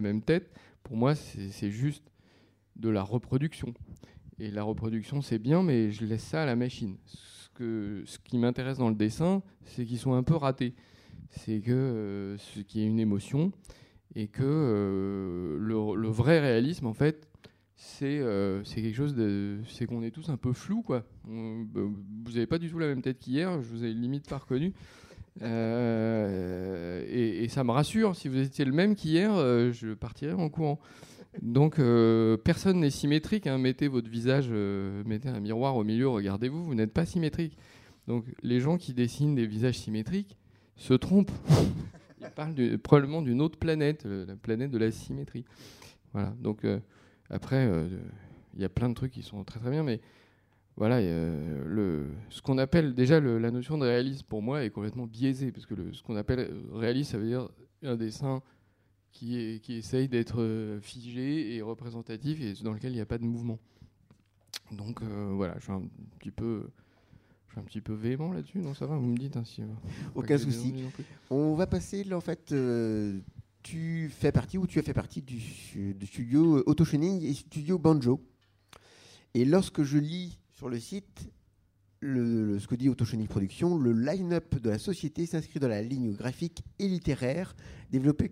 même 0.00 0.22
tête 0.22 0.52
pour 0.88 0.96
moi, 0.96 1.14
c'est 1.14 1.70
juste 1.70 2.10
de 2.76 2.88
la 2.88 3.02
reproduction. 3.02 3.74
Et 4.38 4.50
la 4.50 4.62
reproduction, 4.62 5.20
c'est 5.20 5.38
bien, 5.38 5.62
mais 5.62 5.90
je 5.90 6.06
laisse 6.06 6.22
ça 6.22 6.44
à 6.44 6.46
la 6.46 6.56
machine. 6.56 6.96
Ce, 7.04 7.50
que, 7.50 8.02
ce 8.06 8.18
qui 8.18 8.38
m'intéresse 8.38 8.78
dans 8.78 8.88
le 8.88 8.94
dessin, 8.94 9.42
c'est 9.66 9.84
qu'ils 9.84 9.98
sont 9.98 10.14
un 10.14 10.22
peu 10.22 10.34
ratés. 10.34 10.74
C'est 11.28 11.60
que 11.60 11.72
euh, 11.72 12.38
ce 12.38 12.60
qui 12.60 12.80
est 12.80 12.86
une 12.86 13.00
émotion 13.00 13.52
et 14.14 14.28
que 14.28 14.42
euh, 14.42 15.58
le, 15.60 16.08
vrai 16.08 16.40
réalisme, 16.40 16.86
en 16.86 16.94
fait, 16.94 17.28
c'est 17.76 18.18
euh, 18.20 18.62
quelque 18.62 18.96
chose 18.96 19.14
de. 19.14 19.58
C'est 19.68 19.84
qu'on 19.84 20.02
est 20.02 20.10
tous 20.10 20.30
un 20.30 20.38
peu 20.38 20.54
flou, 20.54 20.80
quoi. 20.80 21.04
Bah, 21.26 21.82
vous 22.24 22.32
n'avez 22.32 22.46
pas 22.46 22.58
du 22.58 22.70
tout 22.70 22.78
la 22.78 22.86
même 22.86 23.02
tête 23.02 23.18
qu'hier, 23.18 23.60
je 23.60 23.68
vous 23.68 23.84
ai 23.84 23.92
limite 23.92 24.26
pas 24.26 24.38
reconnu. 24.38 24.72
Euh, 25.42 27.04
et, 27.08 27.48
ça 27.48 27.64
me 27.64 27.70
rassure. 27.70 28.16
Si 28.16 28.28
vous 28.28 28.38
étiez 28.38 28.64
le 28.64 28.72
même 28.72 28.94
qu'hier, 28.94 29.32
euh, 29.34 29.72
je 29.72 29.94
partirais 29.94 30.34
en 30.34 30.48
courant. 30.48 30.78
Donc 31.42 31.78
euh, 31.78 32.36
personne 32.36 32.80
n'est 32.80 32.90
symétrique. 32.90 33.46
Hein. 33.46 33.58
Mettez 33.58 33.88
votre 33.88 34.08
visage, 34.08 34.50
mettez 34.50 35.28
un 35.28 35.40
miroir 35.40 35.76
au 35.76 35.84
milieu, 35.84 36.08
regardez-vous, 36.08 36.64
vous, 36.64 36.74
n'êtes 36.74 36.92
pas 36.92 37.06
symétrique. 37.06 37.56
Donc 38.06 38.24
les 38.42 38.60
gens 38.60 38.76
qui 38.76 38.94
dessinent 38.94 39.34
des 39.34 39.46
visages 39.46 39.78
symétriques 39.78 40.36
se 40.76 40.94
trompent. 40.94 41.32
Ils 42.20 42.30
parlent 42.30 42.78
probablement 42.78 43.22
d'une 43.22 43.40
autre 43.40 43.58
planète, 43.58 44.04
la 44.04 44.34
planète 44.36 44.70
de 44.70 44.78
la 44.78 44.90
symétrie. 44.90 45.44
Voilà. 46.12 46.34
Donc 46.40 46.66
après, 47.30 47.70
il 48.54 48.60
y 48.60 48.64
a 48.64 48.68
plein 48.68 48.88
de 48.88 48.94
trucs 48.94 49.12
qui 49.12 49.22
sont 49.22 49.44
très 49.44 49.60
très 49.60 49.70
bien, 49.70 49.84
mais 49.84 50.00
voilà, 50.78 50.98
euh, 50.98 51.64
le, 51.66 52.06
ce 52.30 52.40
qu'on 52.40 52.56
appelle 52.56 52.94
déjà 52.94 53.18
la 53.18 53.50
notion 53.50 53.78
de 53.78 53.84
réalisme 53.84 54.24
pour 54.28 54.42
moi 54.42 54.62
est 54.62 54.70
complètement 54.70 55.08
biaisée, 55.08 55.50
parce 55.50 55.66
que 55.66 55.74
ce 55.92 56.04
qu'on 56.04 56.14
appelle 56.14 56.54
réalisme, 56.72 57.10
ça 57.10 57.18
veut 57.18 57.26
dire 57.26 57.48
un 57.82 57.96
dessin 57.96 58.42
qui, 59.10 59.38
est, 59.40 59.60
qui 59.60 59.74
essaye 59.74 60.08
d'être 60.08 60.40
euh, 60.40 60.80
figé 60.80 61.56
et 61.56 61.62
représentatif 61.62 62.40
et 62.40 62.54
dans 62.62 62.72
lequel 62.72 62.92
il 62.92 62.94
n'y 62.94 63.00
a 63.00 63.06
pas 63.06 63.18
de 63.18 63.24
mouvement. 63.24 63.58
Donc 64.70 65.02
voilà, 65.02 65.54
je 65.58 65.64
suis 65.64 65.72
un 65.72 65.82
petit 66.20 66.30
peu 66.30 66.70
je 67.46 67.52
suis 67.54 67.60
un 67.60 67.64
petit 67.64 67.80
peu 67.80 67.94
véhément 67.94 68.32
là-dessus, 68.32 68.58
non 68.58 68.74
ça 68.74 68.86
va 68.86 68.96
Vous 68.96 69.06
me 69.06 69.16
dites 69.16 69.36
ainsi. 69.36 69.62
Hein, 69.62 69.68
Aucun 70.14 70.38
souci. 70.38 70.74
On 71.30 71.54
va 71.54 71.66
passer 71.66 72.04
là 72.04 72.16
en 72.16 72.20
fait. 72.20 72.54
tu 73.64 74.10
fais 74.10 74.30
partie 74.30 74.58
ou 74.58 74.68
tu 74.68 74.78
as 74.78 74.82
fait 74.82 74.94
partie 74.94 75.22
du, 75.22 75.40
studio 75.40 76.62
Auto 76.66 76.84
et 76.84 77.34
studio 77.34 77.78
Banjo. 77.78 78.20
Et 79.34 79.44
lorsque 79.44 79.82
je 79.82 79.98
lis 79.98 80.38
sur 80.58 80.68
le 80.68 80.80
site 80.80 81.30
ce 82.02 82.66
que 82.66 82.74
dit 82.74 82.88
Autochenie 82.88 83.28
Production, 83.28 83.78
le 83.78 83.92
line-up 83.92 84.56
de 84.56 84.70
la 84.70 84.78
société 84.80 85.24
s'inscrit 85.24 85.60
dans 85.60 85.68
la 85.68 85.82
ligne 85.82 86.14
graphique 86.14 86.64
et 86.80 86.88
littéraire 86.88 87.54
développée 87.92 88.28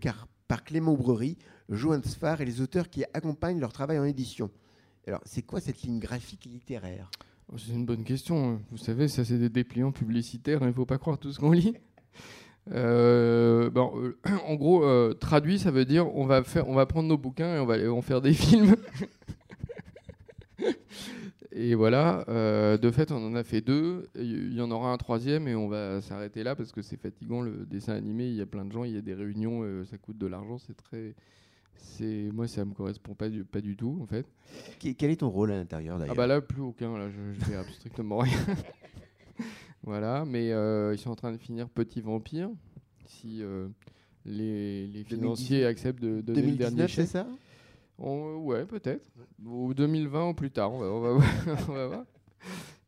par 0.48 0.64
Clément 0.64 0.94
Brery, 0.94 1.38
Johan 1.68 2.00
Sfar 2.02 2.40
et 2.40 2.44
les 2.44 2.60
auteurs 2.60 2.90
qui 2.90 3.04
accompagnent 3.14 3.60
leur 3.60 3.72
travail 3.72 4.00
en 4.00 4.04
édition. 4.04 4.50
Alors, 5.06 5.20
c'est 5.24 5.42
quoi 5.42 5.60
cette 5.60 5.82
ligne 5.82 6.00
graphique 6.00 6.48
et 6.48 6.48
littéraire? 6.48 7.12
Oh, 7.52 7.58
C'est 7.58 7.72
une 7.72 7.86
bonne 7.86 8.02
question. 8.02 8.54
Hein. 8.54 8.60
Vous 8.72 8.78
savez, 8.78 9.06
ça, 9.06 9.24
c'est 9.24 9.38
des 9.38 9.48
dépliants 9.48 9.92
publicitaires. 9.92 10.64
Hein. 10.64 10.66
Il 10.66 10.70
ne 10.70 10.74
faut 10.74 10.84
pas 10.84 10.98
croire 10.98 11.18
tout 11.18 11.30
ce 11.30 11.38
qu'on 11.38 11.52
lit. 11.52 11.74
Euh, 12.72 13.70
euh, 13.76 14.12
en 14.48 14.56
gros, 14.56 14.82
euh, 14.82 15.14
traduit, 15.14 15.60
ça 15.60 15.70
veut 15.70 15.84
dire 15.84 16.08
on 16.08 16.22
on 16.22 16.74
va 16.74 16.86
prendre 16.86 17.08
nos 17.08 17.18
bouquins 17.18 17.54
et 17.54 17.60
on 17.60 17.66
va 17.66 17.78
en 17.88 18.02
faire 18.02 18.20
des 18.20 18.32
films. 18.34 18.74
Et 21.58 21.74
voilà, 21.74 22.22
euh, 22.28 22.76
de 22.76 22.90
fait, 22.90 23.10
on 23.10 23.16
en 23.16 23.34
a 23.34 23.42
fait 23.42 23.62
deux. 23.62 24.10
Il 24.14 24.52
y 24.52 24.60
en 24.60 24.70
aura 24.70 24.92
un 24.92 24.98
troisième 24.98 25.48
et 25.48 25.54
on 25.54 25.68
va 25.68 26.02
s'arrêter 26.02 26.42
là 26.42 26.54
parce 26.54 26.70
que 26.70 26.82
c'est 26.82 26.98
fatigant 26.98 27.40
le 27.40 27.64
dessin 27.64 27.94
animé. 27.94 28.26
Il 28.26 28.34
y 28.34 28.42
a 28.42 28.46
plein 28.46 28.66
de 28.66 28.72
gens, 28.72 28.84
il 28.84 28.92
y 28.92 28.98
a 28.98 29.00
des 29.00 29.14
réunions, 29.14 29.62
euh, 29.62 29.82
ça 29.86 29.96
coûte 29.96 30.18
de 30.18 30.26
l'argent. 30.26 30.58
C'est 30.58 30.76
très, 30.76 31.14
c'est 31.76 32.28
moi, 32.34 32.46
ça 32.46 32.66
me 32.66 32.74
correspond 32.74 33.14
pas 33.14 33.30
du, 33.30 33.42
pas 33.44 33.62
du 33.62 33.74
tout 33.74 33.98
en 34.02 34.06
fait. 34.06 34.26
Quel 34.78 35.10
est 35.10 35.16
ton 35.16 35.30
rôle 35.30 35.50
à 35.50 35.56
l'intérieur 35.56 35.98
d'ailleurs? 35.98 36.14
Ah 36.14 36.18
bah 36.18 36.26
là, 36.26 36.42
plus 36.42 36.60
aucun. 36.60 36.98
Là, 36.98 37.08
je, 37.08 37.44
fais 37.46 37.72
strictement 37.72 38.18
rien. 38.18 38.36
voilà, 39.82 40.26
mais 40.26 40.52
euh, 40.52 40.92
ils 40.94 40.98
sont 40.98 41.10
en 41.10 41.16
train 41.16 41.32
de 41.32 41.38
finir 41.38 41.70
Petit 41.70 42.02
Vampire. 42.02 42.50
Si 43.06 43.40
les, 44.26 44.86
les 44.88 45.04
financiers 45.04 45.64
acceptent 45.64 46.02
de 46.02 46.20
donner 46.20 46.42
2019, 46.42 46.50
le 46.50 46.76
dernier 46.76 46.88
c'est 46.92 47.06
ça? 47.06 47.26
Ouais, 47.98 48.64
peut-être. 48.66 49.10
Ou 49.44 49.74
2020 49.74 50.30
ou 50.30 50.34
plus 50.34 50.50
tard, 50.50 50.72
on 50.72 50.78
va, 50.78 51.10
on 51.68 51.72
va, 51.72 51.86
voir. 51.86 52.04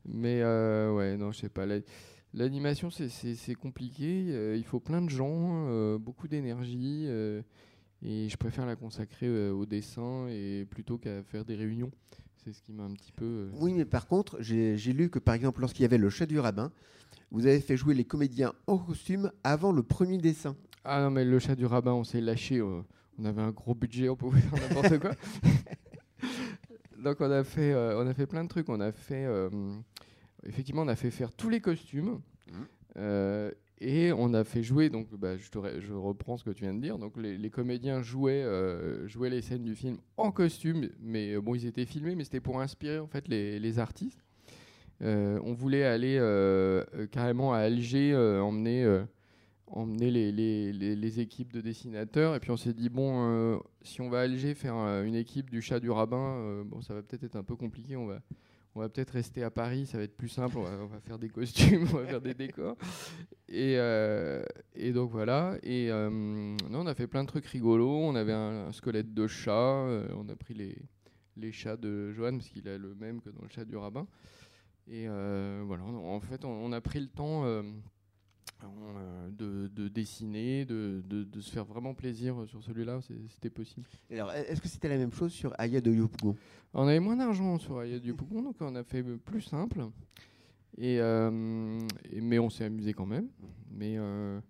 Mais 0.07 0.41
euh, 0.43 0.93
ouais, 0.93 1.17
non, 1.17 1.33
je 1.33 1.41
sais 1.41 1.49
pas. 1.49 1.67
L'animation, 2.35 2.91
c'est 2.91 3.55
compliqué. 3.55 4.27
Euh, 4.31 4.57
il 4.57 4.65
faut 4.65 4.81
plein 4.81 5.03
de 5.03 5.11
gens, 5.11 5.67
euh, 5.69 5.99
beaucoup 5.99 6.29
d'énergie. 6.29 7.07
et 8.03 8.29
je 8.29 8.37
préfère 8.37 8.67
la 8.67 8.77
consacrer 8.77 9.51
au 9.51 9.67
dessin 9.67 10.27
et 10.29 10.67
plutôt 10.71 10.99
qu'à 10.99 11.23
faire 11.23 11.45
des 11.45 11.55
réunions. 11.55 11.91
C'est 12.45 12.53
ce 12.53 12.63
qui 12.63 12.73
m'a 12.73 12.85
un 12.85 12.93
petit 12.93 13.13
peu. 13.13 13.49
Oui, 13.55 13.75
mais 13.75 13.85
par 13.85 14.07
contre, 14.07 14.37
j'ai 14.41 14.77
lu 14.93 15.11
que 15.11 15.19
par 15.19 15.35
exemple, 15.35 15.61
lorsqu'il 15.61 15.83
y 15.83 15.87
avait 15.87 15.99
le 15.99 16.09
chat 16.09 16.27
du 16.27 16.39
rabbin, 16.39 16.73
vous 17.31 17.47
avez 17.47 17.61
fait 17.61 17.77
jouer 17.77 17.95
les 17.95 18.05
comédiens 18.05 18.55
en 18.67 18.79
costume 18.79 19.31
avant 19.45 19.73
le 19.73 19.83
premier 19.83 20.19
dessin. 20.19 20.57
Ah 20.85 21.03
non, 21.03 21.11
mais 21.11 21.25
le 21.25 21.39
chat 21.39 21.57
du 21.57 21.67
rabbin, 21.67 21.93
on 21.93 22.05
s'est 22.05 22.21
lâché 22.21 22.63
on 23.19 23.25
avait 23.25 23.43
un 23.43 23.51
gros 23.51 23.75
budget, 23.75 24.09
on 24.09 24.17
pouvait 24.17 24.41
faire 24.41 24.69
n'importe 24.69 24.99
quoi. 24.99 25.13
Donc 27.03 27.21
on 27.21 27.31
a 27.31 27.45
fait, 27.45 27.73
euh, 27.73 28.03
on 28.03 28.07
a 28.07 28.15
fait 28.15 28.27
plein 28.27 28.45
de 28.45 28.49
trucs. 28.49 28.69
On 28.69 28.81
a 28.81 28.93
fait, 28.93 29.25
euh, 29.25 29.49
effectivement, 30.45 30.83
on 30.83 30.89
a 30.89 30.97
fait 30.97 31.11
faire 31.11 31.33
tous 31.33 31.49
les 31.49 31.61
costumes. 31.61 32.21
Mmh. 32.51 32.55
Euh, 32.97 33.51
et 33.81 34.13
on 34.13 34.35
a 34.35 34.43
fait 34.43 34.65
jouer, 34.65 34.91
donc 34.91 35.15
bah, 35.15 35.37
je, 35.37 35.45
je, 35.79 35.93
reprends 35.93 36.37
ce 36.37 36.43
que 36.43 36.51
tu 36.51 36.65
viens 36.65 36.75
de 36.75 36.81
dire. 36.81 36.99
Donc 36.99 37.17
les, 37.17 37.51
comédiens 37.51 38.03
jouaient, 38.03 38.45
jouaient 39.07 39.31
les 39.31 39.41
scènes 39.41 39.63
du 39.63 39.77
film 39.77 39.99
en 40.17 40.33
costume, 40.33 40.89
mais 41.01 41.39
bon, 41.39 41.55
ils 41.55 41.65
étaient 41.65 41.87
filmés, 41.87 42.17
mais 42.17 42.25
c'était 42.25 42.41
pour 42.41 42.61
inspirer 42.61 42.99
en 42.99 43.07
fait 43.07 43.29
les, 43.29 43.61
les 43.61 43.79
artistes. 43.79 44.25
on 45.01 45.53
voulait 45.53 45.85
aller 45.85 46.19
carrément 47.13 47.53
à 47.53 47.59
Alger, 47.59 48.17
emmener 48.17 49.05
emmener 49.73 50.11
les, 50.11 50.33
les, 50.33 50.73
les, 50.73 51.21
équipes 51.21 51.53
de 51.53 51.61
dessinateurs. 51.61 52.35
Et 52.35 52.41
puis 52.41 52.51
on 52.51 52.57
s'est 52.57 52.73
dit, 52.73 52.89
bon, 52.89 53.29
euh, 53.31 53.59
si 53.83 54.01
on 54.01 54.09
va 54.09 54.21
à 54.21 54.23
Alger 54.23 54.55
faire 54.55 54.77
euh, 54.77 55.05
une 55.05 55.15
équipe 55.15 55.51
du 55.51 55.63
chat 55.63 55.81
du 55.81 55.91
rabbin, 55.91 56.37
euh, 56.39 56.65
bon, 56.65 56.81
ça 56.81 56.95
va 56.95 57.03
peut-être 57.03 57.25
être 57.25 57.37
un 57.37 57.43
peu 57.43 57.57
compliqué. 57.57 57.97
On 57.97 58.07
va, 58.07 58.21
on 58.75 58.81
va 58.81 58.89
peut-être 58.89 59.11
rester 59.11 59.43
à 59.43 59.51
Paris, 59.51 59.87
ça 59.87 59.99
va 59.99 60.05
être 60.05 60.17
plus 60.17 60.29
simple. 60.29 60.59
On 60.59 60.87
va, 60.87 61.01
faire 61.01 61.19
des 61.19 61.29
costumes, 61.29 61.87
on 61.93 61.99
va 61.99 62.07
faire 62.07 62.21
des 62.21 62.35
décors. 62.35 62.77
Et, 63.49 63.75
et 64.75 64.93
donc 64.93 65.11
voilà. 65.11 65.57
Et 65.63 65.89
non, 65.91 66.57
on 66.71 66.87
a 66.87 66.95
fait 66.95 67.07
plein 67.07 67.23
de 67.23 67.29
trucs 67.29 67.47
rigolos. 67.47 68.03
On 68.03 68.15
avait 68.15 68.33
un, 68.33 68.71
squelette 68.73 69.15
de 69.15 69.27
chat. 69.27 69.87
on 70.17 70.29
a 70.29 70.37
pris 70.37 70.55
les, 70.55 70.77
les 71.37 71.53
chats 71.53 71.77
de 71.77 72.13
Johan, 72.13 72.37
parce 72.37 72.49
qu'il 72.49 72.69
a 72.69 72.79
le 72.79 72.95
même 72.95 73.21
que 73.21 73.31
dans 73.31 73.43
le 73.43 73.49
chat 73.49 73.65
du 73.65 73.77
rabbin. 73.77 74.07
Et 74.87 75.07
voilà, 75.09 75.85
en 75.85 76.21
fait, 76.21 76.45
on, 76.45 76.73
a 76.73 76.81
pris 76.81 77.01
le 77.01 77.09
temps 77.09 77.45
de, 79.31 79.69
de, 79.69 79.89
dessiner, 79.89 80.65
de, 80.65 81.03
de, 81.07 81.41
se 81.41 81.51
faire 81.51 81.65
vraiment 81.65 81.95
plaisir 81.95 82.35
sur 82.47 82.63
celui-là, 82.63 83.01
c'était 83.31 83.51
possible. 83.51 83.87
Alors, 84.11 84.33
est-ce 84.33 84.61
que 84.61 84.69
c'était 84.69 84.89
la 84.89 84.97
même 84.97 85.13
chose 85.13 85.33
sur 85.33 85.55
Aya 85.59 85.81
de 85.81 85.93
Yopougon? 85.93 86.37
On 86.75 86.87
avait 86.87 87.01
moins 87.01 87.17
d'argent 87.17 87.59
sur 87.59 87.79
Aya 87.79 87.99
de 87.99 88.07
Yopougon, 88.07 88.43
donc 88.43 88.57
on 88.61 88.75
a 88.75 88.83
fait 88.83 89.03
plus 89.03 89.43
simple. 89.43 89.87
Euh, 90.81 91.79
et, 92.13 92.21
mais 92.21 92.39
on 92.39 92.51
s'est 92.51 92.65
amusé 92.65 92.93
quand 92.93 93.07
même. 93.07 93.29
Mais 93.71 93.97
euh, 93.97 94.41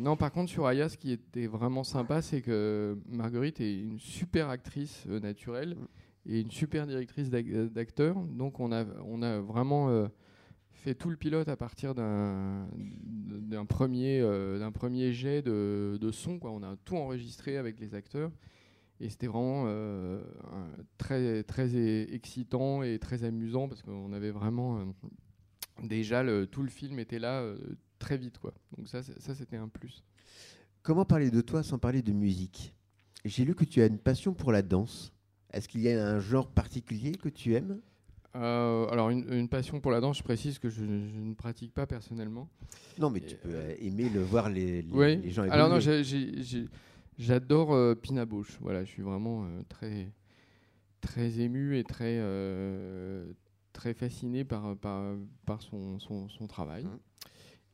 non, 0.00 0.16
par 0.16 0.32
contre, 0.32 0.50
sur 0.50 0.66
Aya, 0.66 0.88
ce 0.88 0.96
qui 0.96 1.12
était 1.12 1.46
vraiment 1.46 1.84
sympa, 1.84 2.22
c'est 2.22 2.40
que 2.40 2.98
Marguerite 3.08 3.60
est 3.60 3.78
une 3.78 4.00
super 4.00 4.48
actrice 4.48 5.06
naturelle 5.06 5.74
mm. 5.74 6.32
et 6.32 6.40
une 6.40 6.50
super 6.50 6.86
directrice 6.86 7.30
d'acteurs. 7.30 8.16
Donc, 8.20 8.60
on 8.60 8.72
a, 8.72 8.84
on 9.04 9.22
a 9.22 9.40
vraiment 9.40 10.08
fait 10.76 10.94
tout 10.94 11.10
le 11.10 11.16
pilote 11.16 11.48
à 11.48 11.56
partir 11.56 11.94
d'un 11.94 12.66
premier, 13.68 14.20
euh, 14.20 14.70
premier 14.70 15.12
jet 15.12 15.42
de, 15.42 15.98
de, 16.00 16.10
son. 16.10 16.38
On 16.42 16.62
a 16.62 16.76
tout 16.84 16.96
enregistré 16.96 17.56
avec 17.56 17.80
les 17.80 17.94
acteurs. 17.94 18.30
Et 18.98 19.10
c'était 19.10 19.26
vraiment 19.26 19.64
euh, 19.66 20.22
très, 20.96 21.44
excitant 22.14 22.82
et 22.82 22.98
très 22.98 23.24
amusant 23.24 23.68
parce 23.68 23.82
qu'on 23.82 24.12
avait 24.12 24.30
vraiment. 24.30 24.78
Euh, 24.78 24.84
déjà, 25.82 26.24
tout 26.46 26.62
le 26.62 26.70
film 26.70 26.98
était 26.98 27.18
là 27.18 27.44
très 27.98 28.16
vite. 28.16 28.38
Donc, 28.76 28.88
ça 28.88 29.02
c'était 29.02 29.56
un 29.56 29.68
plus. 29.68 30.02
Comment 30.82 31.04
parler 31.04 31.30
de 31.30 31.40
toi 31.40 31.62
sans 31.62 31.78
parler 31.78 32.00
de 32.00 32.12
musique? 32.12 32.72
J'ai 33.24 33.44
lu 33.44 33.54
que 33.54 33.64
tu 33.64 33.82
as 33.82 33.86
une 33.86 33.98
passion 33.98 34.34
pour 34.34 34.52
la 34.52 34.62
danse. 34.62 35.12
Est-ce 35.52 35.68
qu'il 35.68 35.80
y 35.80 35.90
a 35.90 36.06
un 36.06 36.20
genre 36.20 36.48
particulier 36.48 37.12
que 37.12 37.28
tu 37.28 37.54
aimes? 37.54 37.80
Euh, 38.42 38.86
alors, 38.88 39.10
une, 39.10 39.48
passion 39.48 39.80
pour 39.80 39.90
la 39.90 40.00
danse, 40.00 40.18
je 40.18 40.22
précise 40.22 40.58
que 40.58 40.68
je, 40.68 40.82
ne 40.84 41.34
pratique 41.34 41.72
pas 41.72 41.86
personnellement. 41.86 42.48
Non, 42.98 43.10
mais 43.10 43.20
tu 43.20 43.36
peux 43.36 43.50
euh, 43.52 43.74
aimer 43.80 44.08
le 44.08 44.20
voir 44.22 44.48
les, 44.50 44.82
les, 44.82 45.30
gens 45.30 45.42
Alors, 45.50 45.68
non, 45.68 45.78
j'adore 47.18 47.74
euh, 47.74 47.94
Pina 47.94 48.24
Bausch. 48.24 48.58
Voilà, 48.60 48.84
je 48.84 48.90
suis 48.90 49.02
vraiment 49.02 49.46
très, 49.68 50.12
très 51.00 51.40
ému 51.40 51.78
et 51.78 51.84
très, 51.84 52.20
très 53.72 53.94
fasciné 53.94 54.44
par, 54.44 54.76
par, 54.76 55.14
par 55.46 55.62
son, 55.62 55.98
son, 55.98 56.28
son 56.28 56.46
travail. 56.46 56.84
Mmh. 56.84 56.98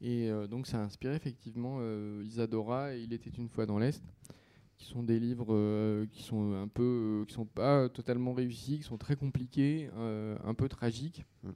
Et 0.05 0.31
donc, 0.48 0.66
ça 0.66 0.81
a 0.81 0.83
inspiré 0.83 1.14
effectivement 1.14 1.79
Isadora 2.22 2.94
et 2.94 3.01
Il 3.01 3.12
était 3.12 3.31
une 3.31 3.48
fois 3.48 3.66
dans 3.66 3.79
l'Est 3.79 4.03
qui 4.83 4.88
sont 4.88 5.03
des 5.03 5.21
livres 5.21 5.55
euh, 5.55 6.07
qui 6.11 6.23
sont 6.25 6.55
un 6.55 6.66
peu, 6.66 6.83
euh, 7.23 7.25
qui 7.25 7.35
sont 7.35 7.45
pas 7.45 7.88
totalement 7.88 8.33
réussis, 8.33 8.79
qui 8.79 8.83
sont 8.83 8.99
très 8.99 9.14
compliqués, 9.14 9.88
euh, 9.97 10.37
un 10.45 10.55
peu 10.55 10.68
tragiques, 10.68 11.25
mm. 11.45 11.51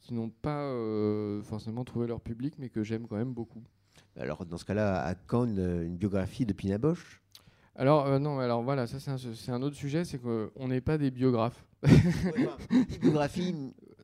qui 0.00 0.14
n'ont 0.14 0.30
pas 0.30 0.68
forcément 1.44 1.84
trouvé 1.84 2.08
leur 2.08 2.20
public, 2.20 2.54
mais 2.58 2.68
que 2.68 2.82
j'aime 2.82 3.06
quand 3.06 3.16
même 3.16 3.32
beaucoup. 3.32 3.62
Alors 4.18 4.44
dans 4.44 4.56
ce 4.56 4.64
cas-là, 4.64 5.00
à 5.04 5.14
quand 5.14 5.44
une, 5.44 5.96
biographie 5.96 6.44
de 6.44 6.52
Pina 6.52 6.78
Bosch 6.78 7.22
alors 7.78 8.18
non, 8.18 8.38
alors 8.38 8.62
voilà, 8.62 8.86
ça 8.86 8.98
c'est 8.98 9.10
un, 9.10 9.54
un, 9.54 9.60
autre 9.60 9.76
sujet, 9.76 10.06
c'est 10.06 10.16
qu'on 10.16 10.66
n'est 10.66 10.80
pas 10.80 10.96
des 10.96 11.10
biographes. 11.10 11.62
biographie, 13.02 13.54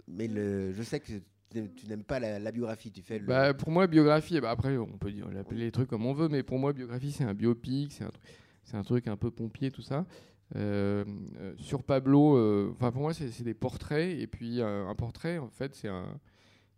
mais 0.07 0.29
le, 0.29 0.73
je 0.75 0.83
sais 0.83 1.01
que 1.01 1.07
tu 1.51 1.87
n'aimes 1.89 2.05
pas 2.05 2.21
la, 2.21 2.53
biographie, 2.53 2.93
tu 2.93 3.01
fais 3.01 3.19
le... 3.19 3.25
bah, 3.25 3.55
Pour 3.55 3.71
moi, 3.71 3.87
biographie, 3.87 4.39
bah, 4.43 4.51
après 4.51 4.77
on 4.77 4.99
peut 4.99 5.11
dire, 5.11 5.27
appeler 5.41 5.61
les 5.65 5.71
trucs 5.71 5.89
comme 5.89 6.05
on 6.05 6.13
veut, 6.13 6.29
mais 6.29 6.43
pour 6.43 6.59
moi, 6.59 6.75
biographie 6.75 7.13
c'est 7.13 7.25
un 7.25 7.33
biopic, 7.33 7.93
c'est 7.93 8.05
un 8.05 8.11
truc 8.11 8.23
c'est 8.65 8.77
un 8.77 8.83
truc 8.83 9.09
un 9.09 9.17
peu 9.17 9.31
pompier, 9.31 9.71
tout 9.71 9.83
ça. 9.83 10.07
Euh, 10.55 11.05
euh, 11.41 11.55
sur 11.57 11.83
Pablo, 11.83 12.37
euh, 12.37 12.75
pour 12.79 13.03
moi, 13.03 13.15
c'est 13.15 13.43
des 13.43 13.55
portraits. 13.55 14.19
Et 14.19 14.27
puis 14.27 14.61
un 14.63 14.95
portrait, 14.95 15.39
en 15.39 15.49
fait, 15.49 15.75
c'est 15.75 15.89
un, 15.89 16.07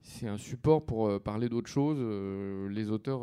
c'est 0.03 0.29
un 0.29 0.37
support 0.37 0.85
pour 0.85 1.20
parler 1.23 1.49
d'autres 1.49 1.68
choses. 1.68 1.99
les 2.70 2.90
auteurs 2.90 3.23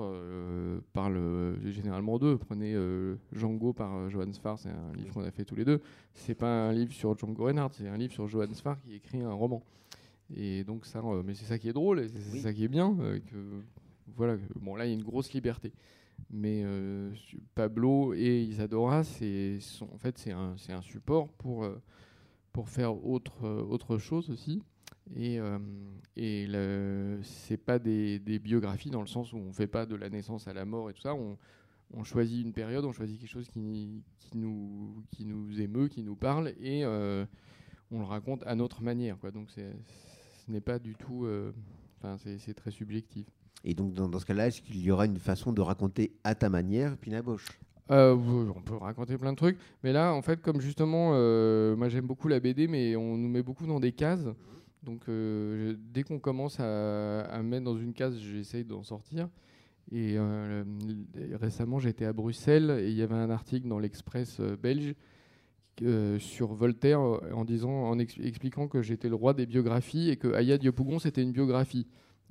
parlent 0.93 1.57
généralement 1.71 2.17
d'eux. 2.17 2.37
Prenez 2.37 2.75
Django 3.31 3.73
par 3.73 4.09
Johannes 4.09 4.33
Farr, 4.33 4.59
c'est 4.59 4.69
un 4.69 4.93
livre 4.95 5.13
qu'on 5.13 5.23
a 5.23 5.31
fait 5.31 5.45
tous 5.45 5.55
les 5.55 5.65
deux. 5.65 5.81
C'est 6.13 6.35
pas 6.35 6.69
un 6.69 6.73
livre 6.73 6.93
sur 6.93 7.17
Django 7.17 7.45
Reinhardt, 7.45 7.73
c'est 7.73 7.87
un 7.87 7.97
livre 7.97 8.13
sur 8.13 8.27
Johannes 8.27 8.55
Farr 8.55 8.81
qui 8.81 8.95
écrit 8.95 9.21
un 9.21 9.33
roman. 9.33 9.63
Et 10.35 10.63
donc 10.63 10.85
ça, 10.85 11.03
mais 11.25 11.35
c'est 11.35 11.45
ça 11.45 11.59
qui 11.59 11.69
est 11.69 11.73
drôle, 11.73 12.07
c'est 12.09 12.39
ça 12.39 12.53
qui 12.53 12.63
est 12.63 12.69
bien. 12.69 12.95
que, 12.95 13.61
voilà, 14.15 14.37
bon 14.59 14.75
là 14.75 14.85
il 14.85 14.89
y 14.89 14.91
a 14.91 14.95
une 14.95 15.03
grosse 15.03 15.33
liberté. 15.33 15.71
Mais 16.29 16.61
euh, 16.63 17.11
Pablo 17.55 18.13
et 18.13 18.43
Isadora, 18.43 19.03
c'est 19.03 19.59
en 19.81 19.97
fait 19.97 20.17
c'est 20.17 20.31
un, 20.31 20.81
support 20.81 21.29
pour, 21.29 21.63
euh, 21.63 21.81
faire 22.65 23.05
autre, 23.05 23.47
autre 23.47 23.97
chose 23.97 24.29
aussi. 24.29 24.61
Et, 25.15 25.39
euh, 25.39 25.59
et 26.15 26.47
c'est 27.23 27.57
pas 27.57 27.79
des, 27.79 28.19
biographies 28.19 28.89
dans 28.89 29.01
le 29.01 29.07
sens 29.07 29.33
où 29.33 29.37
on 29.37 29.51
fait 29.51 29.67
pas 29.67 29.85
de 29.85 29.95
la 29.95 30.09
naissance 30.09 30.47
à 30.47 30.53
la 30.53 30.65
mort 30.65 30.89
et 30.89 30.93
tout 30.93 31.01
ça. 31.01 31.15
On, 31.15 32.03
choisit 32.03 32.45
une 32.45 32.53
période, 32.53 32.85
on 32.85 32.93
choisit 32.93 33.19
quelque 33.19 33.29
chose 33.29 33.49
qui, 33.49 33.59
nous, 34.33 35.03
émeut, 35.59 35.89
qui 35.89 36.03
nous 36.03 36.15
parle, 36.15 36.53
et 36.59 36.85
euh, 36.85 37.25
on 37.91 37.99
le 37.99 38.05
raconte 38.05 38.43
à 38.43 38.55
notre 38.55 38.81
manière. 38.81 39.17
Donc 39.33 39.49
ce 39.51 39.61
n'est 40.47 40.61
pas 40.61 40.79
du 40.79 40.95
tout... 40.95 41.25
Euh, 41.25 41.51
enfin, 41.97 42.17
c'est 42.17 42.53
très 42.53 42.71
subjectif. 42.71 43.27
Et 43.63 43.73
donc 43.73 43.93
dans, 43.93 44.19
ce 44.19 44.25
cas-là, 44.25 44.47
est-ce 44.47 44.61
qu'il 44.61 44.81
y 44.81 44.91
aura 44.91 45.05
une 45.05 45.19
façon 45.19 45.51
de 45.51 45.61
raconter 45.61 46.13
à 46.23 46.35
ta 46.35 46.49
manière, 46.49 46.97
Pina 46.97 47.21
Bosch 47.21 47.47
euh, 47.89 48.15
on 48.55 48.61
peut 48.61 48.77
raconter 48.77 49.17
plein 49.17 49.33
de 49.33 49.37
trucs, 49.37 49.57
mais 49.83 49.91
là, 49.91 50.13
en 50.13 50.21
fait, 50.21 50.41
comme 50.41 50.61
justement, 50.61 51.09
moi 51.75 51.89
j'aime 51.89 52.05
beaucoup 52.07 52.29
la 52.29 52.39
BD, 52.39 52.69
mais 52.69 52.95
on 52.95 53.17
nous 53.17 53.27
met 53.27 53.43
beaucoup 53.43 53.67
dans 53.67 53.81
des 53.81 53.91
cases. 53.91 54.25
Donc 54.81 55.01
dès 55.07 56.03
qu'on 56.03 56.17
commence 56.17 56.61
à, 56.61 57.23
à, 57.23 57.43
mettre 57.43 57.65
dans 57.65 57.77
une 57.77 57.91
case, 57.91 58.17
j'essaye 58.17 58.63
d'en 58.63 58.83
sortir. 58.83 59.27
Et 59.91 60.15
euh, 60.17 60.63
récemment, 61.33 61.79
j'étais 61.79 62.05
à 62.05 62.13
Bruxelles 62.13 62.77
et 62.81 62.89
il 62.89 62.95
y 62.95 63.01
avait 63.01 63.15
un 63.15 63.29
article 63.29 63.67
dans 63.67 63.79
l'Express 63.79 64.39
euh, 64.39 64.55
belge 64.55 64.95
euh, 65.81 66.17
sur 66.17 66.53
Voltaire 66.53 67.01
en 67.01 67.43
disant, 67.43 67.71
en 67.71 67.99
expliquant 67.99 68.67
que 68.67 68.81
j'étais 68.81 69.09
le 69.09 69.15
roi 69.15 69.33
des 69.33 69.45
biographies 69.45 70.09
et 70.09 70.15
que 70.15 70.33
Aya 70.33 70.57
Diopougon 70.57 70.99
c'était 70.99 71.23
une 71.23 71.33
biographie. 71.33 71.87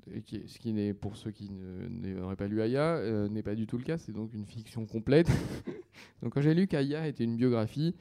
Ce 0.07 0.59
qui 0.59 0.73
n'est, 0.73 0.95
pour 0.95 1.17
ceux 1.17 1.31
qui 1.31 1.51
n'auraient 1.51 2.37
pas 2.37 2.49
lu 2.49 2.61
Aya, 2.61 3.29
n'est 3.29 3.43
pas 3.43 3.55
du 3.55 3.67
tout 3.67 3.79
le 3.79 3.85
cas. 3.85 3.99
C'est 3.99 4.13
donc 4.13 4.33
une 4.35 4.47
fiction 4.47 4.87
complète. 4.87 5.29
donc 6.23 6.35
quand 6.35 6.41
j'ai 6.41 6.55
lu 6.55 6.67
qu'Aya 6.67 7.07
était 7.07 7.25
une 7.25 7.37
biographie, 7.37 7.95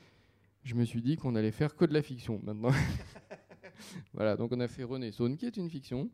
je 0.63 0.75
me 0.75 0.85
suis 0.85 1.01
dit 1.01 1.15
qu'on 1.15 1.35
allait 1.35 1.51
faire 1.51 1.75
que 1.75 1.85
de 1.85 1.93
la 1.93 2.01
fiction 2.01 2.39
maintenant. 2.43 2.71
voilà, 4.13 4.35
donc 4.35 4.51
on 4.51 4.59
a 4.59 4.67
fait 4.67 4.83
Renaissance 4.83 5.37
qui 5.37 5.45
est 5.45 5.57
une 5.57 5.69
fiction 5.69 6.09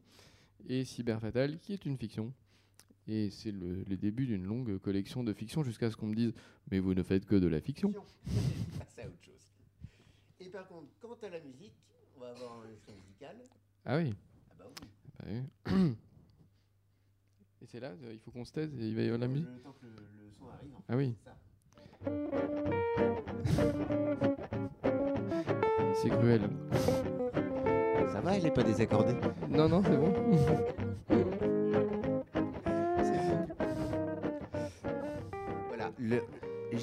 et 0.67 0.83
Cyber 0.85 1.19
Fatal 1.19 1.59
qui 1.59 1.73
est 1.73 1.85
une 1.85 1.97
fiction. 1.97 2.33
Et 3.07 3.29
c'est 3.29 3.51
le, 3.51 3.83
les 3.83 3.97
débuts 3.97 4.25
d'une 4.25 4.45
longue 4.45 4.79
collection 4.79 5.23
de 5.23 5.31
fiction 5.33 5.63
jusqu'à 5.63 5.91
ce 5.91 5.95
qu'on 5.95 6.07
me 6.07 6.15
dise 6.15 6.33
Mais 6.71 6.79
vous 6.79 6.93
ne 6.93 7.03
faites 7.03 7.25
que 7.25 7.35
de 7.35 7.47
la 7.47 7.61
fiction. 7.61 7.93
c'est 8.95 9.05
autre 9.05 9.21
chose. 9.21 9.53
Et 10.39 10.49
par 10.49 10.67
contre, 10.67 10.87
quant 10.99 11.17
à 11.21 11.29
la 11.29 11.39
musique, 11.39 11.73
on 12.15 12.21
va 12.21 12.29
avoir 12.29 12.61
un 12.61 12.71
extrait 12.71 12.93
musical. 12.95 13.37
Ah 13.85 13.97
oui. 13.97 14.13
Bah 15.19 15.25
oui. 15.27 15.41
Et 17.61 17.67
c'est 17.67 17.79
là, 17.79 17.93
il 18.11 18.19
faut 18.19 18.31
qu'on 18.31 18.45
se 18.45 18.51
taise 18.51 18.71
et 18.77 18.87
il 18.89 18.95
va 18.95 19.01
y 19.01 19.05
avoir 19.05 19.19
la 19.21 19.27
musique. 19.27 19.47
Le 19.47 19.59
temps 19.61 19.73
que 19.81 19.85
le, 19.87 19.91
le 19.91 20.29
son 20.31 20.47
arrive. 20.49 20.75
En 20.75 20.81
fait, 20.81 20.85
ah 20.89 20.97
oui. 20.97 21.15
C'est 25.95 26.09
cruel. 26.09 26.41
Ça 28.11 28.21
va, 28.21 28.37
elle 28.37 28.43
n'est 28.43 28.51
pas 28.51 28.61
désaccordée 28.63 29.15
Non, 29.49 29.67
non, 29.67 29.81
c'est 29.81 29.97
bon. 29.97 30.13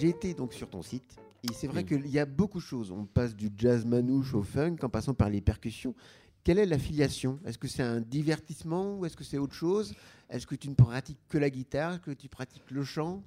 j'ai 0.02 0.08
été 0.08 0.34
donc 0.34 0.52
sur 0.52 0.68
ton 0.68 0.82
site 0.82 1.16
et 1.44 1.52
c'est 1.52 1.66
vrai 1.66 1.84
qu'il 1.84 2.06
y 2.08 2.18
a 2.18 2.26
beaucoup 2.26 2.58
de 2.58 2.64
choses. 2.64 2.90
On 2.90 3.04
passe 3.04 3.36
du 3.36 3.50
jazz 3.56 3.84
manouche 3.84 4.34
au 4.34 4.42
funk 4.42 4.76
en 4.82 4.88
passant 4.88 5.14
par 5.14 5.28
les 5.28 5.40
percussions. 5.40 5.94
Quelle 6.44 6.58
est 6.58 6.66
l'affiliation? 6.66 7.38
Est-ce 7.44 7.58
que 7.58 7.68
c'est 7.68 7.82
un 7.82 8.00
divertissement 8.00 8.98
ou 8.98 9.06
est-ce 9.06 9.16
que 9.16 9.24
c'est 9.24 9.38
autre 9.38 9.54
chose? 9.54 9.94
Est-ce 10.28 10.46
que 10.46 10.54
tu 10.54 10.68
ne 10.68 10.74
pratiques 10.74 11.20
que 11.28 11.38
la 11.38 11.50
guitare 11.50 12.00
que 12.00 12.10
tu 12.10 12.28
pratiques 12.28 12.70
le 12.70 12.82
chant? 12.82 13.22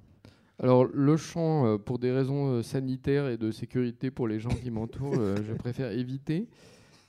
Alors 0.58 0.84
le 0.84 1.16
chant, 1.16 1.66
euh, 1.66 1.78
pour 1.78 1.98
des 1.98 2.12
raisons 2.12 2.48
euh, 2.48 2.62
sanitaires 2.62 3.28
et 3.28 3.36
de 3.36 3.50
sécurité 3.50 4.10
pour 4.10 4.28
les 4.28 4.40
gens 4.40 4.48
qui 4.48 4.70
m'entourent, 4.70 5.18
euh, 5.18 5.36
je 5.46 5.52
préfère 5.54 5.92
éviter. 5.92 6.48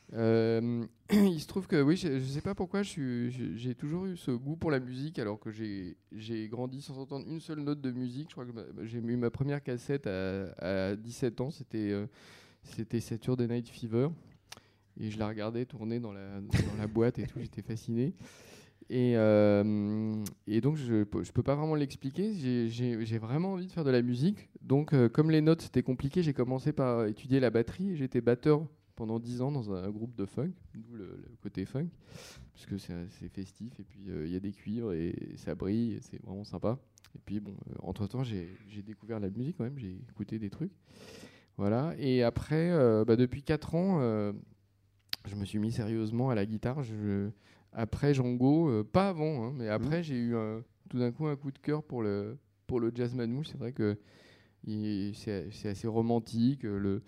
Il 0.13 1.39
se 1.39 1.48
trouve 1.48 1.67
que 1.67 1.82
oui, 1.82 1.98
je 1.98 2.08
ne 2.08 2.20
sais 2.20 2.41
pas 2.41 2.56
pourquoi 2.56 2.82
j'ai 2.82 3.76
toujours 3.78 4.06
eu 4.06 4.15
ce 4.15 4.32
goût 4.32 4.56
pour 4.56 4.72
la 4.72 4.80
musique 4.80 5.20
alors 5.20 5.39
que 5.39 5.52
j'ai 5.52 6.48
grandi 6.48 6.82
sans 6.82 6.98
entendre 6.98 7.26
une 7.28 7.41
seule 7.41 7.60
note 7.60 7.82
de 7.82 7.91
musique. 7.91 8.30
Je 8.30 8.34
crois 8.34 8.46
que 8.46 8.86
j'ai 8.86 9.00
eu 9.00 9.17
ma 9.17 9.30
première 9.30 9.62
cassette 9.62 10.08
à, 10.08 10.96
17 10.96 11.41
ans, 11.41 11.52
c'était 11.52 11.91
euh, 11.91 12.08
c'était 12.63 13.00
Saturday 13.00 13.48
Night 13.48 13.70
Fever 13.70 14.10
et 15.00 15.10
je 15.12 15.20
la 15.20 15.28
regardais 15.28 15.66
tourner 15.66 16.00
dans 16.00 16.12
la, 16.12 16.42
dans 16.42 16.78
la 16.78 16.88
boîte 16.88 17.20
et 17.20 17.28
tout, 17.28 17.40
j'étais 17.40 17.62
fasciné. 17.62 18.14
Et, 18.90 19.18
euh, 19.18 20.24
et, 20.48 20.62
donc, 20.62 20.78
je 20.78 20.94
ne 20.94 21.04
peux 21.04 21.44
pas 21.44 21.56
vraiment 21.56 21.76
l'expliquer. 21.76 22.34
J'ai 22.34 23.18
vraiment 23.18 23.54
envie 23.54 23.68
de 23.68 23.72
faire 23.72 23.84
de 23.84 23.92
la 23.92 24.02
musique. 24.02 24.50
Donc, 24.62 24.94
comme 25.10 25.30
les 25.30 25.42
notes, 25.42 25.62
c'était 25.62 25.84
compliqué, 25.84 26.24
j'ai 26.24 26.34
commencé 26.34 26.72
par 26.72 27.06
étudier 27.06 27.40
la 27.40 27.50
batterie. 27.50 27.98
J'étais 27.98 28.22
batteur 28.22 28.66
pendant 28.98 29.20
10 29.20 29.42
ans 29.42 29.52
dans 29.52 29.72
un 29.72 29.90
groupe 29.92 30.16
de 30.16 30.26
funk, 30.26 30.52
d'où 30.74 30.96
le, 30.96 31.24
côté 31.42 31.66
funk, 31.66 31.88
puisque 32.54 32.78
c'est 32.80 33.30
festif 33.30 33.80
et 33.80 33.84
puis 33.84 34.10
euh, 34.10 34.26
il 34.26 34.34
y 34.34 34.36
a 34.36 34.40
des 34.40 34.52
cuivres 34.52 34.92
et 34.92 35.14
ça 35.38 35.56
brille, 35.56 36.00
c'est 36.02 36.22
vraiment 36.24 36.44
sympa. 36.44 36.78
Et 37.16 37.20
puis 37.24 37.40
bon, 37.40 37.54
euh, 37.70 37.76
entre 37.84 38.08
temps 38.08 38.24
j'ai 38.24 38.50
découvert 38.84 39.20
la 39.20 39.30
musique 39.30 39.58
quand 39.58 39.64
même, 39.64 39.78
j'ai 39.78 39.96
écouté 40.10 40.40
des 40.40 40.50
trucs. 40.50 40.74
Voilà, 41.58 41.94
et 41.98 42.24
après, 42.24 42.72
euh, 42.72 43.06
bah, 43.06 43.16
depuis 43.16 43.44
4 43.44 43.76
ans, 43.76 44.34
je 45.28 45.36
me 45.36 45.46
suis 45.46 45.60
mis 45.60 45.72
sérieusement 45.72 46.30
à 46.30 46.36
la 46.36 46.46
guitare. 46.46 46.84
Je, 46.84 47.30
après 47.74 48.13
Django, 48.13 48.84
pas 48.86 49.10
avant, 49.10 49.46
hein, 49.46 49.54
mais 49.56 49.70
après 49.70 50.00
mmh. 50.00 50.04
j'ai 50.04 50.16
eu 50.16 50.36
tout 50.90 51.00
d'un 51.00 51.12
coup 51.12 51.28
un 51.28 51.36
coup 51.36 51.52
de 51.52 51.60
cœur 51.60 51.84
pour 51.84 52.02
le, 52.02 52.38
pour 52.66 52.80
le 52.80 52.92
jazz 52.94 53.13
manouche. 53.13 53.48
C'est 53.50 53.58
vrai 53.58 53.74
que 53.74 53.98
c'est 54.66 55.70
assez 55.70 55.88
romantique. 55.88 56.63
Le, 56.63 57.02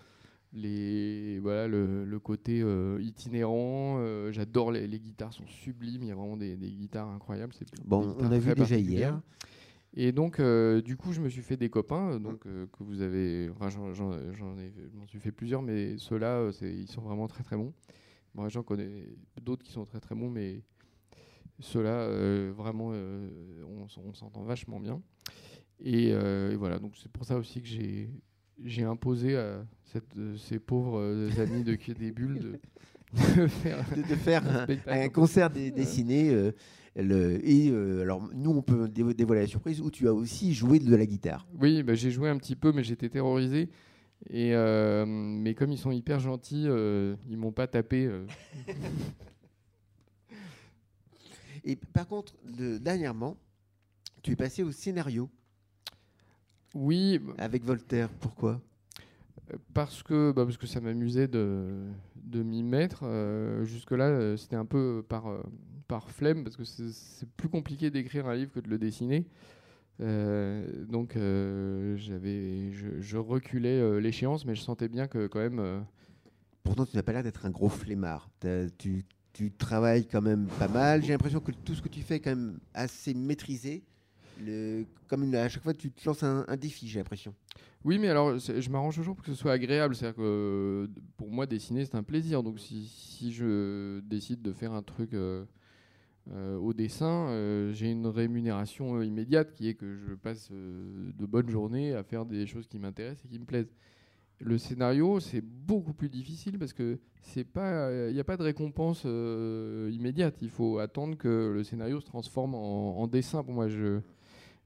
les 0.54 1.40
voilà 1.40 1.68
le, 1.68 2.20
côté 2.20 2.62
euh, 2.62 3.00
itinérant 3.02 3.98
euh, 4.00 4.32
j'adore 4.32 4.72
les, 4.72 4.88
guitares 5.00 5.34
sont 5.34 5.46
sublimes 5.48 6.04
il 6.04 6.08
y 6.08 6.12
a 6.12 6.16
vraiment 6.16 6.38
des, 6.38 6.56
guitares 6.56 7.10
incroyables 7.10 7.54
bon 7.86 8.16
on 8.20 8.32
a 8.32 8.40
vu 8.40 8.54
déjà 8.56 8.78
hier 8.78 9.22
et 9.94 10.12
donc 10.12 10.40
euh, 10.40 10.82
du 10.82 10.98
coup 10.98 11.14
je 11.14 11.22
me 11.22 11.30
suis 11.30 11.42
fait 11.42 11.58
des 11.58 11.70
copains 11.70 12.20
donc 12.20 12.42
que 12.42 12.84
vous 12.84 13.02
avez 13.02 13.50
enfin 13.50 13.70
j'en 13.70 14.16
m'en 14.94 15.08
suis 15.08 15.20
fait 15.20 15.32
plusieurs 15.32 15.62
mais 15.62 15.98
ceux-là 15.98 16.50
ils 16.62 16.88
sont 16.88 17.02
vraiment 17.02 17.28
très 17.28 17.44
très 17.44 17.56
bons 17.56 17.74
moi 18.34 18.50
j'en 18.50 18.64
connais 18.64 19.08
d'autres 19.42 19.64
qui 19.64 19.72
sont 19.72 19.86
très 19.86 20.00
très 20.00 20.16
bons 20.16 20.30
mais 20.30 20.64
ceux-là 21.60 22.08
vraiment 22.52 22.90
on, 22.90 23.88
on 23.98 24.14
s'entend 24.14 24.44
vachement 24.44 24.80
bien 24.80 25.02
et, 25.80 26.10
et 26.10 26.56
voilà 26.56 26.80
donc 26.80 26.96
c'est 26.98 27.12
pour 27.12 27.26
ça 27.26 27.38
aussi 27.38 27.62
que 27.62 27.68
j'ai 27.68 28.10
j'ai 28.64 28.84
imposé 28.84 29.38
à 29.38 29.66
cette, 29.86 30.18
euh, 30.18 30.36
ces 30.38 30.60
pauvres 30.60 31.00
euh, 31.00 31.30
amis 31.40 31.64
de 31.64 31.76
Quai 31.76 31.94
des 31.94 32.12
Bulles 32.12 32.40
de, 32.40 32.60
de 33.44 33.48
faire, 33.48 33.86
de, 33.96 34.16
faire 34.16 34.68
un, 34.88 35.10
concert 35.10 35.50
dessiné. 35.50 36.30
Euh, 36.30 36.52
le, 36.96 37.40
et 37.48 37.70
alors, 38.02 38.28
nous, 38.34 38.52
on 38.52 38.62
peut 38.62 38.90
dévoiler 38.90 39.42
la 39.42 39.48
surprise 39.48 39.80
où 39.80 39.90
tu 39.90 40.08
as 40.08 40.14
aussi 40.14 40.54
joué 40.54 40.80
de 40.80 40.96
la 40.96 41.06
guitare. 41.06 41.48
Oui, 41.60 41.82
bah, 41.82 41.94
j'ai 41.94 42.12
joué 42.12 42.30
un 42.30 42.38
petit 42.38 42.56
peu, 42.56 42.72
mais 42.72 42.84
j'étais 42.84 43.10
terrorisé. 43.10 43.70
Et 44.30 44.54
mais 45.06 45.56
comme 45.56 45.72
ils 45.72 45.78
sont 45.78 45.92
hyper 45.92 46.20
gentils, 46.20 46.68
ils 47.30 47.38
m'ont 47.38 47.52
pas 47.52 47.68
tapé. 47.68 48.10
et 51.64 51.76
par 51.76 52.08
contre, 52.08 52.34
dernièrement, 52.80 53.38
tu 54.22 54.32
es 54.32 54.36
passé 54.36 54.64
au 54.64 54.72
scénario. 54.72 55.30
Oui. 56.76 57.20
Avec 57.38 57.64
Voltaire, 57.64 58.10
pourquoi? 58.10 58.62
Parce 59.74 60.04
que, 60.04 60.32
bah 60.32 60.46
parce 60.46 60.58
que 60.58 60.68
ça 60.68 60.80
m'amusait 60.80 61.28
de, 61.28 61.88
de 62.16 62.44
m'y 62.44 62.64
mettre. 62.64 63.02
Euh, 63.04 63.66
jusque-là, 63.66 64.06
euh, 64.06 64.38
c'était 64.38 64.56
un 64.56 64.66
peu 64.66 65.04
par, 65.08 65.28
euh, 65.28 65.42
par 65.88 66.10
flemme, 66.12 66.44
parce 66.44 66.56
que 66.56 66.64
c'est 66.64 67.30
plus 67.32 67.50
compliqué 67.50 67.90
d'écrire 67.90 68.28
un 68.28 68.36
livre 68.36 68.52
que 68.52 68.60
de 68.60 68.70
le 68.70 68.78
dessiner. 68.78 69.26
Donc, 70.00 71.14
j'avais, 71.16 72.72
je, 72.72 72.88
je, 73.00 73.18
reculais 73.18 74.00
l'échéance, 74.00 74.46
mais 74.46 74.56
je 74.56 74.62
sentais 74.62 74.88
bien 74.88 75.08
que 75.08 75.28
quand 75.28 75.40
même. 75.40 75.86
Pourtant, 76.64 76.86
tu 76.86 76.96
n'as 76.96 77.04
pas 77.04 77.14
l'air 77.14 77.24
d'être 77.24 77.46
un 77.46 77.50
gros 77.50 77.70
flemmard. 77.70 78.30
Tu, 78.78 79.06
tu, 79.34 79.52
travailles 79.52 80.06
quand 80.06 80.22
même 80.22 80.48
pas 80.60 80.68
mal. 80.68 81.04
J'ai 81.04 81.14
l'impression 81.14 81.40
que 81.40 81.52
tout 81.52 81.74
ce 81.76 81.82
que 81.82 81.90
tu 81.90 82.02
fais 82.02 82.16
est 82.16 82.20
quand 82.20 82.36
même 82.36 82.60
assez 82.74 83.14
maîtrisé 83.14 83.84
comme 85.08 85.34
à 85.34 85.50
chaque 85.50 85.64
fois, 85.64 85.74
tu 85.74 85.92
te 85.92 86.08
lances 86.08 86.24
un, 86.24 86.58
défi, 86.58 86.88
j'ai 86.88 87.00
l'impression. 87.00 87.34
Oui, 87.84 87.98
mais 87.98 88.10
alors, 88.10 88.38
je 88.38 88.70
m'arrange 88.70 88.96
toujours 88.96 89.16
pour 89.16 89.26
que 89.26 89.32
ce 89.32 89.38
soit 89.38 89.54
agréable. 89.54 89.96
C'est-à-dire 89.96 90.18
que 90.18 90.90
pour 91.18 91.30
moi, 91.30 91.46
dessiner, 91.46 91.86
c'est 91.86 91.96
un 91.96 92.04
plaisir. 92.04 92.44
Donc, 92.44 92.60
si, 92.60 92.88
si, 92.88 93.32
je 93.34 94.00
décide 94.02 94.42
de 94.42 94.52
faire 94.52 94.74
un 94.74 94.82
truc 94.84 95.14
euh, 95.14 95.18
euh, 95.20 95.46
au 96.32 96.74
dessin, 96.74 97.30
euh, 97.30 97.74
j'ai 97.74 97.90
une 97.92 98.08
rémunération 98.08 99.02
immédiate 99.02 99.52
qui 99.52 99.68
est 99.68 99.74
que 99.74 99.96
je 99.96 100.14
passe 100.14 100.52
de 100.52 101.26
bonnes 101.26 101.50
journées 101.50 101.94
à 101.94 102.04
faire 102.04 102.26
des 102.26 102.46
choses 102.46 102.68
qui 102.68 102.80
m'intéressent 102.80 103.26
et 103.26 103.30
qui 103.30 103.40
me 103.40 103.46
plaisent. 103.46 103.74
Le 104.42 104.58
scénario, 104.58 105.20
c'est 105.20 105.42
beaucoup 105.42 105.94
plus 105.94 106.08
difficile 106.08 106.58
parce 106.58 106.72
que 106.72 107.00
c'est 107.22 107.44
pas, 107.44 107.92
il 108.08 108.14
n'y 108.14 108.20
a 108.22 108.24
pas 108.24 108.38
de 108.38 108.44
récompense 108.44 109.04
immédiate. 109.04 110.38
Il 110.42 110.50
faut 110.50 110.80
attendre 110.80 111.18
que 111.18 111.52
le 111.54 111.64
scénario 111.64 112.00
se 112.00 112.06
transforme 112.06 112.56
en, 112.56 113.06
dessin. 113.08 113.44
Pour 113.44 113.54
moi, 113.54 113.68
je 113.68 114.00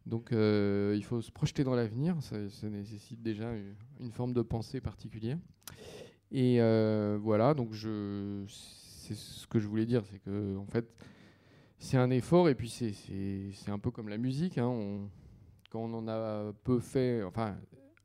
donc 0.06 0.32
euh, 0.32 0.94
il 0.96 1.04
faut 1.04 1.22
se 1.22 1.32
projeter 1.32 1.64
dans 1.64 1.76
l'avenir, 1.76 2.18
ça, 2.22 2.38
nécessite 2.70 3.22
déjà 3.22 3.50
une, 4.00 4.12
forme 4.12 4.34
de 4.34 4.42
pensée 4.42 4.82
particulière. 4.82 5.38
Et 6.32 6.58
euh, 6.60 7.18
voilà, 7.22 7.54
donc 7.54 7.74
je, 7.74 8.44
c'est 8.48 9.16
ce 9.16 9.48
que 9.48 9.60
je 9.60 9.68
voulais 9.68 9.86
dire, 9.86 10.04
c'est 10.12 10.20
que 10.20 10.58
en 10.58 10.66
fait, 10.66 10.86
c'est 11.84 11.98
un 11.98 12.12
effort 12.12 12.48
et 12.48 12.56
puis 12.56 12.70
c'est, 12.70 13.70
un 13.70 13.78
peu 13.78 13.92
comme 13.92 14.08
la 14.08 14.18
musique. 14.18 14.58
Hein, 14.58 14.68
on, 14.68 15.10
quand 15.70 15.82
on 15.82 15.94
en 15.94 16.08
a 16.08 16.54
peu 16.64 16.80
fait, 16.80 17.24
enfin, 17.24 17.58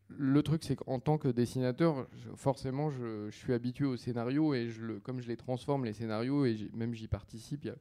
le 0.08 0.42
truc 0.42 0.64
c'est 0.64 0.74
qu'en 0.74 0.98
tant 0.98 1.16
que 1.16 1.28
dessinateur, 1.28 2.08
forcément, 2.34 2.90
je, 2.90 3.30
suis 3.30 3.52
habitué 3.52 3.84
au 3.84 3.96
scénario 3.96 4.52
et 4.52 4.68
je 4.68 4.82
le, 4.82 5.00
comme 5.00 5.20
je 5.20 5.28
les 5.28 5.36
transforme 5.36 5.84
les 5.84 5.92
scénarios 5.92 6.44
et 6.44 6.56
même 6.74 6.92
j'y 6.92 7.06
participe, 7.06 7.64
il 7.64 7.68
y 7.68 7.70
a, 7.70 7.76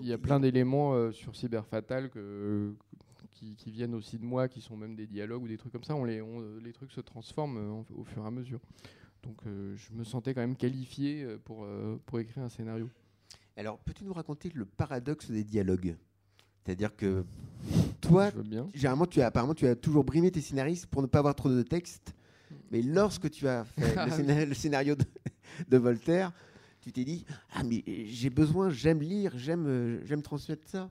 il 0.00 0.06
y 0.06 0.12
a 0.12 0.18
plein 0.18 0.38
d'éléments 0.38 0.94
euh, 0.94 1.10
sur 1.10 1.34
Cyber 1.34 1.66
Fatal 1.66 2.08
que, 2.08 2.72
qui, 3.32 3.72
viennent 3.72 3.94
aussi 3.94 4.18
de 4.18 4.24
moi, 4.24 4.46
qui 4.46 4.60
sont 4.60 4.76
même 4.76 4.94
des 4.94 5.08
dialogues 5.08 5.42
ou 5.42 5.48
des 5.48 5.58
trucs 5.58 5.72
comme 5.72 5.82
ça. 5.82 5.96
On 5.96 6.04
les, 6.04 6.22
les 6.62 6.72
trucs 6.72 6.92
se 6.92 7.00
transforment 7.00 7.58
euh, 7.58 7.82
au 7.96 8.04
fur 8.04 8.22
et 8.22 8.26
à 8.26 8.30
mesure. 8.30 8.60
Donc 9.24 9.38
euh, 9.46 9.74
je 9.74 9.92
me 9.94 10.04
sentais 10.04 10.32
quand 10.32 10.42
même 10.42 10.56
qualifié 10.56 11.26
pour, 11.44 11.66
pour 12.06 12.20
écrire 12.20 12.44
un 12.44 12.48
scénario. 12.48 12.88
Alors, 13.56 13.78
peux-tu 13.78 14.04
nous 14.04 14.12
raconter 14.12 14.50
le 14.54 14.64
paradoxe 14.64 15.30
des 15.30 15.44
dialogues? 15.44 15.96
C'est-à-dire 16.64 16.94
que 16.96 17.24
toi, 18.00 18.30
généralement, 18.74 19.06
tu 19.06 19.20
as, 19.20 19.26
apparemment, 19.26 19.54
tu 19.54 19.66
as 19.66 19.74
toujours 19.74 20.04
brimé 20.04 20.30
tes 20.30 20.40
scénaristes 20.40 20.86
pour 20.86 21.02
ne 21.02 21.06
pas 21.06 21.18
avoir 21.18 21.34
trop 21.34 21.48
de 21.48 21.62
texte. 21.62 22.14
Mais 22.70 22.82
lorsque 22.82 23.30
tu 23.30 23.48
as 23.48 23.64
fait 23.64 24.46
le, 24.46 24.54
scénario 24.54 24.94
de, 24.94 25.04
de 25.68 25.76
Voltaire, 25.76 26.32
tu 26.80 26.92
t'es 26.92 27.04
dit 27.04 27.24
ah 27.54 27.62
mais 27.62 27.82
j'ai 28.06 28.30
besoin, 28.30 28.70
j'aime 28.70 29.00
lire, 29.00 29.32
j'aime 29.36 30.00
j'aime 30.04 30.22
transmettre 30.22 30.68
ça. 30.68 30.90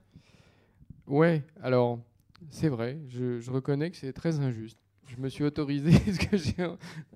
Ouais, 1.06 1.42
alors 1.60 2.00
c'est 2.50 2.68
vrai, 2.68 2.98
je, 3.08 3.50
reconnais 3.50 3.90
que 3.90 3.96
c'est 3.96 4.12
très 4.12 4.40
injuste. 4.40 4.78
Je 5.06 5.16
me 5.16 5.28
suis 5.28 5.44
autorisé 5.44 5.92
ce 6.12 6.18
que 6.18 6.36
j'ai 6.36 6.54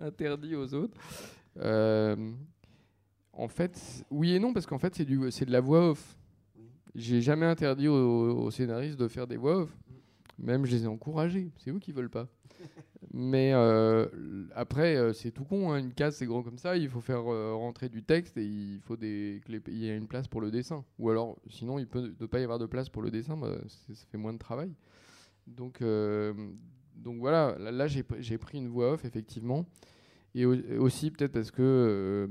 interdit 0.01 0.55
aux 0.57 0.75
autres. 0.75 0.97
Euh, 1.59 2.33
en 3.37 3.49
fait, 3.49 4.05
oui 4.11 4.35
et 4.35 4.39
non, 4.39 4.53
parce 4.53 4.67
qu'en 4.67 4.79
fait, 4.79 4.95
c'est 4.95 5.05
du, 5.05 5.31
c'est 5.31 5.45
de 5.45 5.53
la 5.53 5.61
voix 5.61 5.91
off. 5.91 6.17
J'ai 6.95 7.21
jamais 7.21 7.45
interdit 7.45 7.89
aux, 7.89 8.51
scénaristes 8.51 8.99
de 8.99 9.09
faire 9.09 9.27
des 9.27 9.37
voix 9.37 9.59
off. 9.59 9.77
Même 10.39 10.65
je 10.65 10.73
les 10.73 10.85
ai 10.85 10.87
encouragés. 10.87 11.51
C'est 11.59 11.71
eux 11.71 11.79
qui 11.79 11.93
veulent 11.93 12.11
pas. 12.11 12.29
Mais 13.13 13.53
euh, 13.53 14.07
après, 14.55 14.97
euh, 14.97 15.13
c'est 15.13 15.31
tout 15.31 15.45
con. 15.45 15.73
Hein. 15.73 15.79
Une 15.79 15.93
case, 15.93 16.17
c'est 16.17 16.27
grand 16.27 16.43
comme 16.43 16.59
ça. 16.59 16.77
Il 16.77 16.89
faut 16.89 17.01
faire 17.01 17.31
euh, 17.31 17.55
rentrer 17.55 17.91
du 17.91 18.03
texte 18.03 18.39
et 18.39 18.45
il 18.45 18.81
faut 18.81 18.97
des 18.97 19.41
il 19.49 19.85
y 19.85 19.91
a 19.91 19.95
une 19.95 20.09
place 20.09 20.27
pour 20.27 20.41
le 20.41 20.51
dessin. 20.51 20.85
Ou 20.99 21.11
alors, 21.11 21.37
sinon, 21.51 21.79
il 21.79 21.87
peut 21.87 22.15
ne 22.19 22.27
pas 22.27 22.41
y 22.41 22.45
avoir 22.45 22.59
de 22.59 22.67
place 22.67 22.89
pour 22.89 23.03
le 23.03 23.11
dessin. 23.11 23.37
Bah, 23.37 23.57
ça 23.69 24.07
fait 24.11 24.19
moins 24.19 24.33
de 24.33 24.39
travail. 24.39 24.73
Donc, 25.47 25.83
donc 26.95 27.19
voilà. 27.19 27.57
Là, 27.59 27.87
j'ai 27.87 28.39
pris 28.39 28.59
une 28.59 28.69
voix 28.69 28.93
off 28.93 29.05
effectivement. 29.05 29.67
Et 30.37 30.45
aussi 30.45 31.11
peut-être 31.11 31.33
parce 31.33 31.51
que 31.51 32.29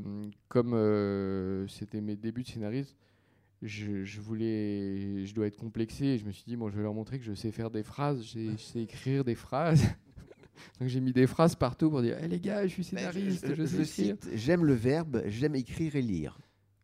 comme 0.47 1.67
c'était 1.67 2.01
mes 2.01 2.15
débuts 2.15 2.43
de 2.43 2.47
scénariste, 2.47 2.95
je, 3.61 4.03
je, 4.03 4.21
voulais, 4.21 5.25
je 5.25 5.33
dois 5.33 5.47
être 5.47 5.57
complexé. 5.57 6.05
Et 6.05 6.17
je 6.17 6.25
me 6.25 6.31
suis 6.31 6.43
dit 6.45 6.55
bon, 6.55 6.69
je 6.69 6.77
vais 6.77 6.83
leur 6.83 6.93
montrer 6.93 7.17
que 7.17 7.25
je 7.25 7.33
sais 7.33 7.51
faire 7.51 7.71
des 7.71 7.83
phrases, 7.83 8.23
je 8.23 8.55
sais 8.57 8.81
écrire 8.81 9.23
des 9.23 9.35
phrases. 9.35 9.83
Donc 10.79 10.87
j'ai 10.87 11.01
mis 11.01 11.11
des 11.11 11.27
phrases 11.27 11.55
partout 11.55 11.89
pour 11.89 12.01
dire 12.01 12.17
hey, 12.21 12.29
les 12.29 12.39
gars, 12.39 12.65
je 12.65 12.73
suis 12.73 12.83
scénariste, 12.83 13.53
je, 13.55 13.65
sais 13.65 13.85
cite 13.85 14.29
J'aime 14.35 14.65
le 14.65 14.73
verbe, 14.73 15.23
j'aime 15.27 15.55
écrire 15.55 15.95
et 15.95 16.01
lire. 16.01 16.37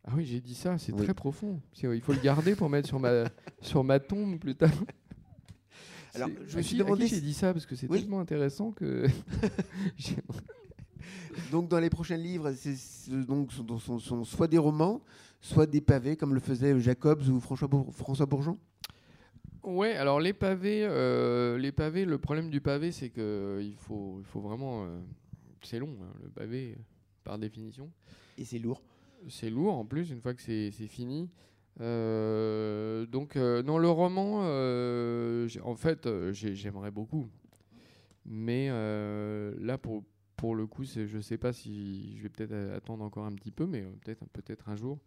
Ah 0.03 0.13
oui, 0.15 0.25
j'ai 0.25 0.41
dit 0.41 0.55
ça, 0.55 0.77
c'est 0.77 0.95
très 0.95 1.13
profond. 1.13 1.61
Il 1.83 2.01
faut 2.01 2.13
le 2.13 2.21
garder 2.21 2.55
pour 2.55 2.69
mettre 2.69 2.87
sur 2.87 2.99
ma, 2.99 3.25
sur 3.61 3.83
ma 3.83 3.99
tombe 3.99 4.39
plus 4.39 4.55
tard. 4.55 4.71
Alors, 6.13 6.29
je 6.47 6.57
me 6.57 6.61
suis 6.61 6.77
demandé. 6.77 7.07
j'ai 7.07 7.21
dit 7.21 7.33
ça? 7.33 7.53
Parce 7.53 7.65
que 7.65 7.75
c'est 7.75 7.87
tellement 7.87 8.19
intéressant 8.19 8.71
que. 8.71 9.05
donc, 11.51 11.67
dans 11.69 11.79
les 11.79 11.89
prochains 11.89 12.17
livres, 12.17 12.51
donc, 13.07 13.51
sont, 13.51 13.99
sont, 13.99 14.23
soit 14.23 14.47
des 14.47 14.57
romans, 14.57 15.01
soit 15.39 15.65
des 15.65 15.81
pavés, 15.81 16.15
comme 16.15 16.33
le 16.33 16.39
faisait 16.39 16.79
Jacobs 16.79 17.27
ou 17.27 17.39
François, 17.39 17.69
François 17.91 18.25
Bourgeon 18.25 18.57
Ouais, 19.63 19.95
alors 19.95 20.19
les 20.19 20.33
pavés, 20.33 20.83
euh, 20.83 21.57
les 21.57 21.71
pavés, 21.71 22.05
le 22.05 22.17
problème 22.17 22.49
du 22.49 22.61
pavé, 22.61 22.91
c'est 22.91 23.09
que 23.09 23.21
euh, 23.21 23.63
il 23.63 23.75
faut, 23.75 24.17
il 24.19 24.25
faut 24.25 24.39
vraiment, 24.39 24.85
euh, 24.85 24.99
c'est 25.61 25.77
long, 25.77 25.95
hein, 26.01 26.13
le 26.23 26.29
pavé 26.29 26.77
par 27.23 27.37
définition. 27.37 27.91
Et 28.39 28.45
c'est 28.45 28.57
lourd. 28.57 28.81
C'est 29.29 29.51
lourd 29.51 29.77
en 29.77 29.85
plus 29.85 30.09
une 30.09 30.19
fois 30.19 30.33
que 30.33 30.41
c'est 30.41 30.71
fini. 30.71 31.29
donc 31.77 33.35
non, 33.35 33.77
le 33.77 33.89
roman, 33.89 34.39
en 35.63 35.75
fait, 35.75 36.09
j'aimerais 36.31 36.89
beaucoup, 36.89 37.27
mais 38.25 38.69
là 39.59 39.77
pour 39.77 40.03
pour 40.41 40.55
le 40.55 40.65
coup, 40.65 40.83
je 40.83 41.21
sais 41.21 41.37
pas 41.37 41.53
si 41.53 42.17
je 42.17 42.23
vais 42.23 42.29
peut-être 42.29 42.73
attendre 42.75 43.03
encore 43.03 43.25
un 43.25 43.31
petit 43.33 43.51
peu, 43.51 43.67
mais 43.67 43.83
peut-être 44.03 44.25
peut-être 44.33 44.69
un 44.69 44.75
jour. 44.75 44.97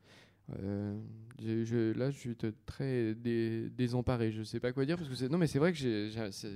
Euh, 0.61 0.97
je, 1.43 1.91
là, 1.99 2.13
je 2.13 2.17
suis 2.17 2.37
très 2.67 3.17
désemparé. 3.17 4.31
Je 4.31 4.45
sais 4.45 4.61
pas 4.61 4.73
quoi 4.73 4.85
dire 4.85 4.97
parce 4.97 5.09
que 5.09 5.27
non, 5.27 5.37
mais 5.37 5.49
c'est 5.49 5.59
vrai 5.59 5.73
que 5.73 6.09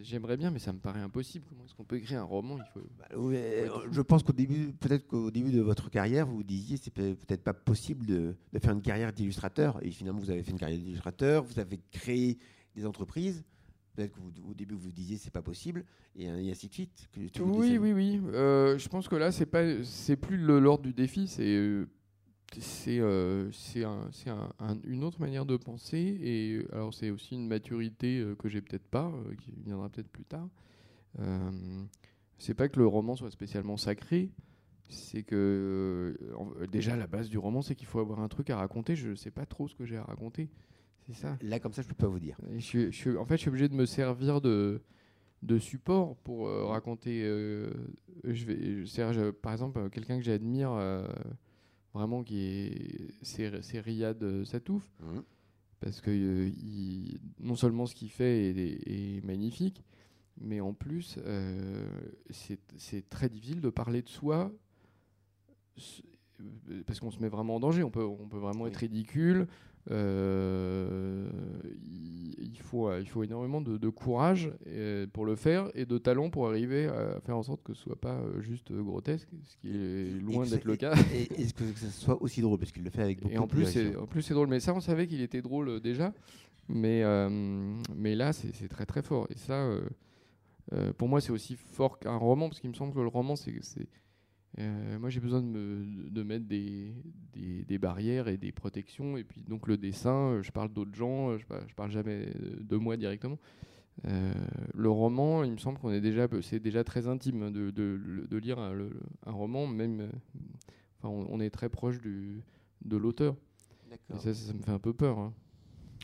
j'aimerais 0.05 0.37
bien, 0.37 0.53
mais 0.53 0.61
ça 0.61 0.73
me 0.73 0.79
paraît 0.79 1.01
impossible. 1.01 1.45
Comment 1.49 1.64
est-ce 1.64 1.75
qu'on 1.75 1.83
peut 1.83 1.97
écrire 1.97 2.21
un 2.21 2.25
roman? 2.25 2.57
Il 2.57 2.73
faut. 2.73 2.87
Bah, 2.97 3.07
euh, 3.14 3.69
je 3.91 4.01
pense 4.01 4.23
qu'au 4.23 4.33
début, 4.33 4.73
peut-être 4.75 5.09
qu'au 5.09 5.33
début 5.33 5.51
de 5.51 5.61
votre 5.61 5.91
carrière, 5.91 6.29
vous 6.29 6.37
vous 6.37 6.45
disiez 6.45 6.77
c'est 6.77 6.95
peut-être 6.95 7.43
pas 7.43 7.55
possible 7.55 8.07
de, 8.07 8.37
de, 8.53 8.59
faire 8.61 8.75
une 8.75 8.83
carrière 8.83 9.12
d'illustrateur. 9.12 9.85
Et 9.85 9.91
finalement, 9.91 10.21
vous 10.21 10.31
avez 10.31 10.45
fait 10.45 10.53
une 10.53 10.59
carrière 10.61 10.79
d'illustrateur. 10.79 11.43
Vous 11.43 11.59
avez 11.59 11.81
créé 11.91 12.38
des 12.77 12.87
entreprises. 12.87 13.43
Peut-être 13.98 14.12
qu'au 14.12 14.54
début 14.54 14.76
vous 14.76 14.92
disiez 14.92 15.16
c'est 15.16 15.32
pas 15.32 15.42
possible 15.42 15.84
et, 16.14 16.28
ainsi 16.28 16.68
de 16.68 16.72
suite. 16.72 17.08
oui, 17.40 17.78
oui, 17.78 17.92
oui, 17.92 18.20
euh, 18.32 18.78
je 18.78 18.88
pense 18.88 19.08
que 19.08 19.16
là 19.16 19.32
c'est 19.32 19.46
pas, 19.46 19.82
c'est 19.82 20.14
plus 20.14 20.37
l'ordre 20.37 20.84
du 20.84 20.92
défi, 20.92 21.26
c'est 21.26 21.84
c'est 22.61 23.00
euh, 23.00 23.50
un, 24.58 24.78
une 24.84 25.02
autre 25.02 25.20
manière 25.20 25.44
de 25.46 25.56
penser 25.56 26.18
et 26.22 26.64
alors 26.72 26.94
c'est 26.94 27.11
aussi 27.11 27.34
une 27.34 27.48
maturité 27.48 28.20
euh, 28.20 28.37
que 28.37 28.48
j'ai 28.48 28.61
peut-être 28.61 28.87
pas 28.87 29.06
euh, 29.06 29.34
qui 29.34 29.52
viendra 29.64 29.88
peut-être 29.88 30.08
plus 30.08 30.24
tard. 30.24 30.48
C'est 32.38 32.54
pas 32.54 32.68
que 32.68 32.78
le 32.78 32.87
roman 32.87 33.16
soit 33.16 33.32
spécialement 33.32 33.76
sacré 33.76 34.30
c'est 34.88 35.24
que 35.24 36.16
déjà 36.70 36.94
la 36.94 37.08
base 37.08 37.28
du 37.28 37.37
roman 37.37 37.62
c'est 37.62 37.74
qu'il 37.74 37.88
faut 37.88 37.98
avoir 37.98 38.20
un 38.20 38.28
truc 38.28 38.48
à 38.50 38.56
raconter. 38.56 38.94
Je 38.94 39.16
sais 39.16 39.32
pas 39.32 39.44
trop 39.44 39.66
ce 39.66 39.74
que 39.74 39.84
j'ai 39.84 39.96
à 39.96 40.04
raconter 40.04 40.48
c'est 41.09 41.14
ça. 41.14 41.38
Là 41.42 41.59
comme 41.59 41.73
ça 41.73 41.83
je 41.83 41.88
peux 41.88 41.94
pas 41.94 42.07
vous 42.07 42.21
dire. 42.21 42.38
Je, 42.57 42.90
je, 42.90 43.16
en 43.16 43.25
fait 43.25 43.37
je 43.37 43.40
suis 43.40 43.49
obligé 43.49 43.68
de 43.68 43.75
me 43.75 43.87
servir 43.87 44.40
de 44.40 44.81
de 45.42 45.59
support 45.59 46.16
pour 46.16 46.49
raconter 46.68 47.23
je 48.25 48.44
vais 48.44 49.33
par 49.33 49.53
exemple 49.53 49.88
quelqu'un 49.90 50.18
que 50.18 50.25
j'admire 50.25 50.73
vraiment 51.94 52.23
qui 52.23 52.40
est 52.40 53.11
c'est 53.23 53.81
Riyad 53.81 54.44
Satouf. 54.44 54.88
Mmh. 55.01 55.21
parce 55.81 56.01
que 56.01 56.11
euh, 56.11 56.49
il, 56.49 57.21
non 57.40 57.57
seulement 57.57 57.87
ce 57.87 57.94
qu'il 57.94 58.11
fait 58.11 58.51
est, 58.51 59.25
magnifique 59.25 59.85
mais 60.40 60.61
en 60.61 60.73
plus 60.73 61.18
euh, 61.25 61.88
c'est 62.31 63.09
très 63.09 63.29
difficile 63.29 63.61
de 63.61 63.71
parler 63.71 64.03
de 64.03 64.09
soi 64.09 64.53
parce 66.87 67.01
qu'on 67.01 67.11
se 67.11 67.18
met 67.21 67.29
vraiment 67.29 67.57
en 67.57 67.61
danger. 67.61 67.83
On 67.83 67.90
peut 67.90 68.05
on 68.05 68.29
peut 68.29 68.38
vraiment 68.38 68.66
être 68.66 68.77
ridicule 68.77 69.49
euh, 69.91 71.29
il, 72.38 72.59
faut, 72.59 72.93
il 72.95 73.09
faut 73.09 73.23
énormément 73.23 73.61
de, 73.61 73.88
courage 73.88 74.51
euh, 74.67 75.07
pour 75.12 75.25
le 75.25 75.37
faire 75.37 75.71
et 75.75 75.87
de 75.87 75.99
talent 75.99 76.31
pour 76.31 76.49
arriver 76.49 76.87
à 76.87 77.21
faire 77.21 77.37
en 77.37 77.43
sorte 77.43 77.62
que 77.62 77.73
ce 77.73 77.83
soit 77.83 78.01
pas 78.01 78.17
euh, 78.17 78.41
juste 78.41 78.73
grotesque, 78.73 79.29
ce 79.45 79.57
qui 79.57 79.71
est 79.71 80.21
loin 80.21 80.47
d'être 80.47 80.64
le 80.64 80.77
cas. 80.77 80.95
Et, 81.14 81.47
ce 81.47 81.55
que 81.55 81.64
ça 81.77 81.88
soit 81.88 82.21
aussi 82.23 82.41
drôle, 82.41 82.59
parce 82.59 82.73
qu'il 82.73 82.85
le 82.85 82.91
fait 82.91 83.03
avec 83.03 83.21
beaucoup 83.21 83.35
et 83.35 83.38
en 83.38 83.47
plus, 83.47 83.67
c'est, 83.67 83.97
en 83.97 84.07
plus, 84.07 84.23
c'est 84.23 84.35
drôle. 84.35 84.49
Mais 84.49 84.61
ça, 84.61 84.75
on 84.75 84.81
savait 84.81 85.07
qu'il 85.07 85.23
était 85.23 85.43
drôle 85.43 85.81
déjà. 85.81 86.12
Mais, 86.69 87.03
mais 87.97 88.14
là, 88.14 88.33
c'est, 88.33 88.69
très 88.69 88.85
très 88.85 89.03
fort. 89.03 89.27
Et 89.31 89.38
ça, 89.38 89.71
pour 90.99 91.09
moi, 91.09 91.21
c'est 91.21 91.33
aussi 91.33 91.57
fort 91.57 91.99
qu'un 91.99 92.17
roman, 92.17 92.49
parce 92.49 92.61
qu'il 92.61 92.71
me 92.71 92.75
semble 92.75 92.93
que 92.93 93.01
le 93.01 93.09
roman, 93.09 93.37
c'est 93.37 93.53
euh, 94.61 94.99
moi, 94.99 95.11
j'ai 95.11 95.21
besoin 95.21 95.40
de, 95.40 95.47
me, 95.47 96.11
de 96.11 96.23
mettre 96.23 96.47
des, 96.47 96.92
des, 97.35 97.79
barrières 97.79 98.29
et 98.29 98.37
des 98.37 98.53
protections. 98.53 99.16
Et 99.16 99.24
puis, 99.24 99.43
donc, 99.43 99.68
le 99.68 99.76
dessin, 99.76 100.32
euh, 100.32 100.43
je 100.43 100.51
parle 100.51 100.72
d'autres 100.72 100.95
gens, 100.95 101.30
euh, 101.30 101.39
je, 101.39 101.45
je 101.68 101.74
parle 101.74 101.91
jamais 101.91 102.32
de 102.61 102.76
moi 102.76 102.97
directement. 102.97 103.39
le 104.05 104.91
roman, 104.91 105.45
il 105.45 105.53
me 105.53 105.59
semble 105.59 105.78
qu'on 105.78 105.93
est 105.93 106.01
déjà, 106.01 106.26
c'est 106.43 106.61
déjà 106.61 106.82
très 106.82 107.07
intime 107.07 107.53
de, 107.53 107.70
de, 107.70 108.26
de 108.28 108.37
lire 108.37 108.59
un, 108.59 108.76
un, 109.26 109.32
roman, 109.32 109.66
même, 109.66 110.11
enfin, 110.99 111.09
on, 111.09 111.41
est 111.41 111.51
très 111.51 111.68
proche 111.68 112.01
du, 112.01 112.43
de 112.85 112.97
l'auteur. 112.97 113.37
Et 114.12 114.18
ça, 114.18 114.35
ça, 114.35 114.53
me 114.53 114.62
fait 114.62 114.72
un 114.72 114.78
peu 114.78 114.93
peur. 114.93 115.18
Hein. 115.18 115.32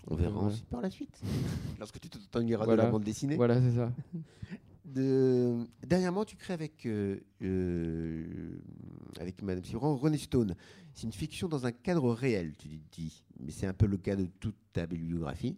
On 0.07 0.17
verra 0.17 0.47
aussi 0.47 0.65
par 0.65 0.81
la 0.81 0.91
suite. 0.91 1.21
Lorsque 1.79 1.99
tu 1.99 2.09
t'ennuieras 2.09 2.65
voilà. 2.65 2.83
de 2.83 2.87
la 2.87 2.93
bande 2.93 3.05
dessinée. 3.05 3.37
Voilà, 3.37 3.61
c'est 3.61 3.73
ça. 3.73 3.93
De... 4.85 5.65
Dernièrement, 5.87 6.25
tu 6.25 6.37
crées 6.37 6.53
avec, 6.53 6.85
euh, 6.85 7.19
euh, 7.43 8.59
avec 9.19 9.41
Madame 9.43 9.65
Sibran 9.65 9.97
René 9.97 10.19
Stone. 10.19 10.55
C'est 10.93 11.05
une 11.07 11.13
fiction 11.13 11.49
dans 11.49 11.65
un 11.67 11.73
cadre 11.73 12.13
réel, 12.13 12.53
tu 12.59 12.69
dis, 12.93 13.25
mais 13.41 13.51
c'est 13.51 13.67
un 13.67 13.73
peu 13.73 13.87
le 13.87 13.97
cas 13.97 14.15
de 14.15 14.27
toute 14.27 14.57
ta 14.73 14.87
bibliographie. 14.87 15.57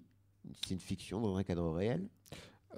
C'est 0.65 0.75
une 0.75 0.81
fiction 0.81 1.21
dans 1.21 1.37
un 1.37 1.43
cadre 1.43 1.69
réel 1.73 2.09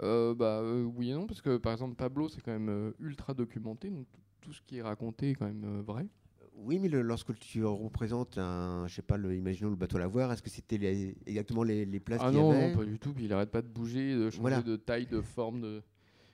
euh, 0.03 0.35
bah, 0.35 0.61
euh, 0.63 0.85
Oui 0.85 1.11
et 1.11 1.15
non, 1.15 1.27
parce 1.27 1.43
que 1.43 1.57
par 1.59 1.73
exemple 1.73 1.97
Pablo, 1.97 2.29
c'est 2.29 2.41
quand 2.41 2.53
même 2.53 2.69
euh, 2.71 2.93
ultra 3.01 3.35
documenté, 3.35 3.91
donc 3.91 4.07
tout- 4.41 4.53
ce 4.55 4.63
qui 4.63 4.79
est 4.79 4.83
raconté 4.83 5.31
est 5.31 5.35
quand 5.35 5.47
même 5.47 5.81
vrai. 5.83 6.07
Oui, 6.55 6.79
mais 6.79 6.89
le- 6.89 7.03
lorsque 7.03 7.35
tu 7.39 7.65
représentes 7.65 8.39
un, 8.39 8.87
je 8.89 8.95
sais 8.95 9.03
pas, 9.03 9.17
le, 9.19 9.35
imaginons 9.37 9.71
le 9.71 9.77
bateau 9.77 9.99
Lavoir, 9.99 10.33
est-ce 10.33 10.43
que 10.43 10.51
c'était 10.51 11.15
exactement 11.27 11.63
les, 11.63 11.85
les 11.85 12.01
places 12.01 12.21
Ah 12.23 12.31
qu'il 12.31 12.39
y 12.39 12.43
avait 12.43 12.71
non, 12.71 12.77
pas 12.79 12.85
du 12.85 12.99
tout, 12.99 13.13
puis 13.13 13.27
il 13.27 13.33
arrête 13.33 13.51
pas 13.51 13.61
de 13.63 13.69
bouger, 13.69 14.15
de 14.15 14.31
changer 14.31 14.41
Voilà. 14.41 14.63
de 14.63 14.77
taille, 14.77 15.07
de 15.07 15.21
forme, 15.21 15.61
de... 15.61 15.83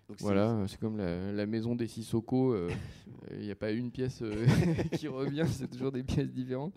Donc, 0.08 0.18
Voilà, 0.20 0.50
euh, 0.50 0.66
c'est 0.66 0.78
comme 0.78 0.98
la, 0.98 1.32
la 1.32 1.46
maison 1.46 1.74
des 1.74 1.86
Sissoko, 1.86 2.52
euh, 2.52 2.70
il 3.32 3.40
n'y 3.44 3.50
a 3.50 3.54
pas 3.54 3.70
une 3.72 3.90
pièce 3.90 4.20
euh, 4.22 4.44
qui 4.92 5.08
revient, 5.08 5.46
c'est 5.48 5.70
toujours 5.70 5.92
des 5.92 6.02
pièces 6.02 6.30
différentes. 6.30 6.74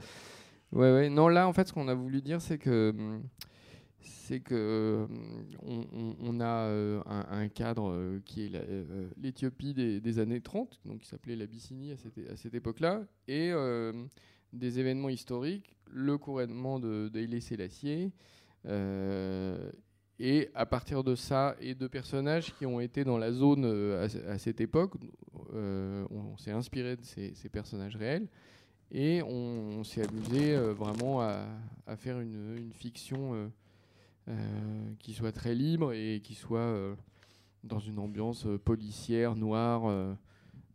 Ouais, 0.72 0.92
ouais. 0.94 1.10
Non, 1.10 1.28
là, 1.28 1.48
en 1.48 1.54
fait, 1.54 1.68
ce 1.68 1.74
qu'on 1.74 1.88
a 1.88 1.94
voulu 1.94 2.22
dire, 2.22 2.42
c'est 2.42 2.58
que 2.58 2.94
c'est 4.00 4.40
que 4.40 5.06
on, 5.64 5.80
on- 5.94 6.16
on 6.22 6.40
a 6.40 6.68
euh, 6.68 7.02
un, 7.06 7.26
un 7.30 7.48
cadre 7.50 7.90
euh, 7.92 8.20
qui 8.26 8.46
est 8.46 8.50
la- 8.50 8.60
euh, 8.60 9.10
l'Éthiopie 9.22 9.74
des, 9.74 10.00
des 10.00 10.20
années 10.20 10.42
30, 10.42 10.80
donc 10.86 11.00
qui 11.00 11.08
s'appelait 11.08 11.36
l'Abyssinie 11.36 11.92
à 11.92 11.98
cette, 11.98 12.38
cette 12.38 12.54
époque-là, 12.54 13.04
et 13.28 13.52
euh, 13.52 13.92
des 14.54 14.80
événements 14.80 15.10
historiques, 15.10 15.76
le 15.90 16.18
couronnement 16.18 16.80
de 16.80 17.10
d'Haïlé 17.10 17.40
Sélassié, 17.42 18.12
euh, 18.66 19.70
et 20.20 20.50
à 20.56 20.66
partir 20.66 21.04
de 21.04 21.16
ça 21.16 21.56
et 21.60 21.76
de 21.76 21.88
personnages 21.88 22.54
qui 22.56 22.66
ont 22.66 22.80
été 22.80 23.04
dans 23.04 23.18
la 23.18 23.32
zone 23.32 23.66
euh, 23.66 24.04
à, 24.06 24.10
ce- 24.10 24.18
à 24.28 24.38
cette 24.38 24.62
époque, 24.62 24.94
euh, 25.54 26.06
on, 26.10 26.38
s'est 26.38 26.52
inspiré 26.52 26.96
de 26.96 27.04
ces, 27.04 27.50
personnages 27.50 27.96
réels 27.96 28.28
et 28.92 29.22
on, 29.22 29.84
s'est 29.84 30.08
amusé 30.08 30.56
euh, 30.56 30.74
vraiment 30.74 31.22
à, 31.22 31.46
faire 31.98 32.20
une, 32.20 32.72
fiction 32.74 33.52
qui 35.00 35.14
soit 35.14 35.32
très 35.32 35.56
libre 35.56 35.94
et 35.94 36.20
qui 36.22 36.36
soit 36.36 36.76
dans 37.64 37.80
une 37.80 37.98
ambiance 37.98 38.46
policière, 38.66 39.36
noire. 39.36 40.18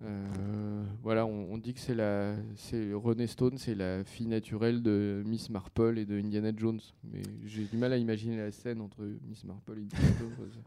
Euh, 0.04 0.84
voilà, 1.02 1.26
on, 1.26 1.58
dit 1.58 1.74
que 1.74 1.80
c'est 1.80 1.94
la, 1.94 2.34
c'est 2.56 2.92
René 2.92 3.26
Stone, 3.26 3.58
c'est 3.58 3.74
la 3.74 4.04
fille 4.04 4.26
naturelle 4.26 4.82
de 4.82 5.22
Miss 5.26 5.48
Marple 5.50 5.98
et 5.98 6.04
de 6.04 6.18
Indiana 6.18 6.50
Jones. 6.56 6.80
Mais 7.04 7.22
j'ai 7.44 7.64
du 7.64 7.76
mal 7.76 7.92
à 7.92 7.96
imaginer 7.96 8.36
la 8.36 8.50
scène 8.50 8.80
entre 8.80 9.04
Miss 9.28 9.44
Marple 9.44 9.78
et 9.78 9.82
Indiana 9.82 10.14
Jones. 10.18 10.62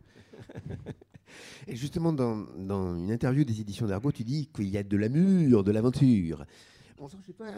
Et 1.68 1.76
justement, 1.76 2.14
dans, 2.14 2.46
une 2.96 3.12
interview 3.12 3.44
des 3.44 3.60
éditions 3.60 3.88
d'Argo, 3.88 4.12
tu 4.12 4.24
dis 4.24 4.48
qu'il 4.48 4.70
y 4.70 4.78
a 4.78 4.84
de 4.84 4.98
l'amour, 4.98 5.64
de 5.64 5.72
l'aventure. 5.72 6.46
On 7.00 7.10
sent, 7.10 7.18
je 7.22 7.28
sais 7.28 7.34
pas, 7.34 7.50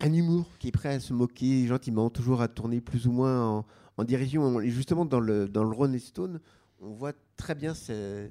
un, 0.00 0.12
humour 0.12 0.46
qui 0.58 0.68
est 0.68 0.72
prêt 0.72 0.94
à 0.94 1.00
se 1.00 1.12
moquer 1.12 1.66
gentiment, 1.66 2.10
toujours 2.10 2.40
à 2.40 2.48
tourner 2.48 2.80
plus 2.80 3.06
ou 3.06 3.12
moins 3.12 3.42
en, 3.42 3.66
en 3.96 4.04
dérision. 4.04 4.60
Et 4.60 4.70
justement, 4.70 5.04
dans 5.04 5.20
le, 5.20 5.48
dans 5.48 5.64
le 5.64 5.94
et 5.94 5.98
Stone, 5.98 6.40
on 6.80 6.92
voit 6.92 7.14
très 7.36 7.54
bien 7.54 7.74
ce- 7.74 8.28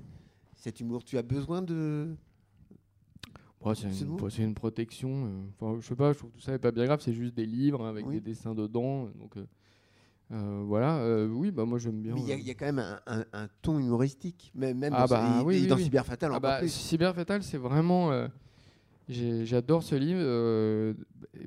cet 0.56 0.80
humour. 0.80 1.04
Tu 1.04 1.18
as 1.18 1.24
besoin 1.24 1.62
de. 1.62 2.16
C'est, 3.76 4.44
une, 4.44 4.54
protection. 4.54 5.10
euh, 5.26 5.30
Enfin, 5.60 5.78
je 5.82 5.88
sais 5.88 5.96
pas, 5.96 6.12
je 6.14 6.18
trouve 6.18 6.32
tout 6.32 6.42
ça 6.42 6.52
n'est 6.52 6.60
pas 6.60 6.72
bien 6.72 6.86
grave. 6.86 7.00
C'est 7.02 7.14
juste 7.14 7.34
des 7.34 7.46
livres 7.46 7.86
avec 7.86 8.06
Oui. 8.06 8.16
des 8.16 8.22
dessins 8.22 8.54
dedans. 8.54 9.06
Donc 9.20 9.38
euh, 9.38 9.46
euh, 10.32 10.64
voilà. 10.66 10.98
euh, 10.98 11.28
oui, 11.28 11.52
bah 11.52 11.66
moi 11.66 11.78
j'aime 11.80 12.02
bien. 12.02 12.14
Mais 12.16 12.22
il 12.22 12.28
y, 12.28 12.32
a- 12.32 12.36
euh, 12.36 12.40
il 12.40 12.48
y 12.48 12.52
a 12.52 12.54
quand 12.56 12.66
même 12.66 12.80
un, 12.80 13.00
un- 13.08 13.26
un 13.34 13.48
ton 13.62 13.80
humoristique, 13.80 14.52
même, 14.56 14.78
même 14.80 14.94
Ah 14.96 15.08
dans, 15.08 15.16
bah 15.16 15.44
oui, 15.46 15.56
et 15.58 15.62
oui, 15.62 15.68
dans 15.68 15.76
oui. 15.78 15.84
Cyber 15.84 16.06
Fatal 16.06 16.32
Ah 16.34 16.40
bah. 16.40 16.68
Cyber 16.68 17.14
Fatal, 17.16 17.44
c'est 17.44 17.58
vraiment. 17.58 18.12
euh, 18.12 18.28
J'adore 19.10 19.84
ce 19.84 19.96
livre 19.96 20.20
euh, 20.22 20.94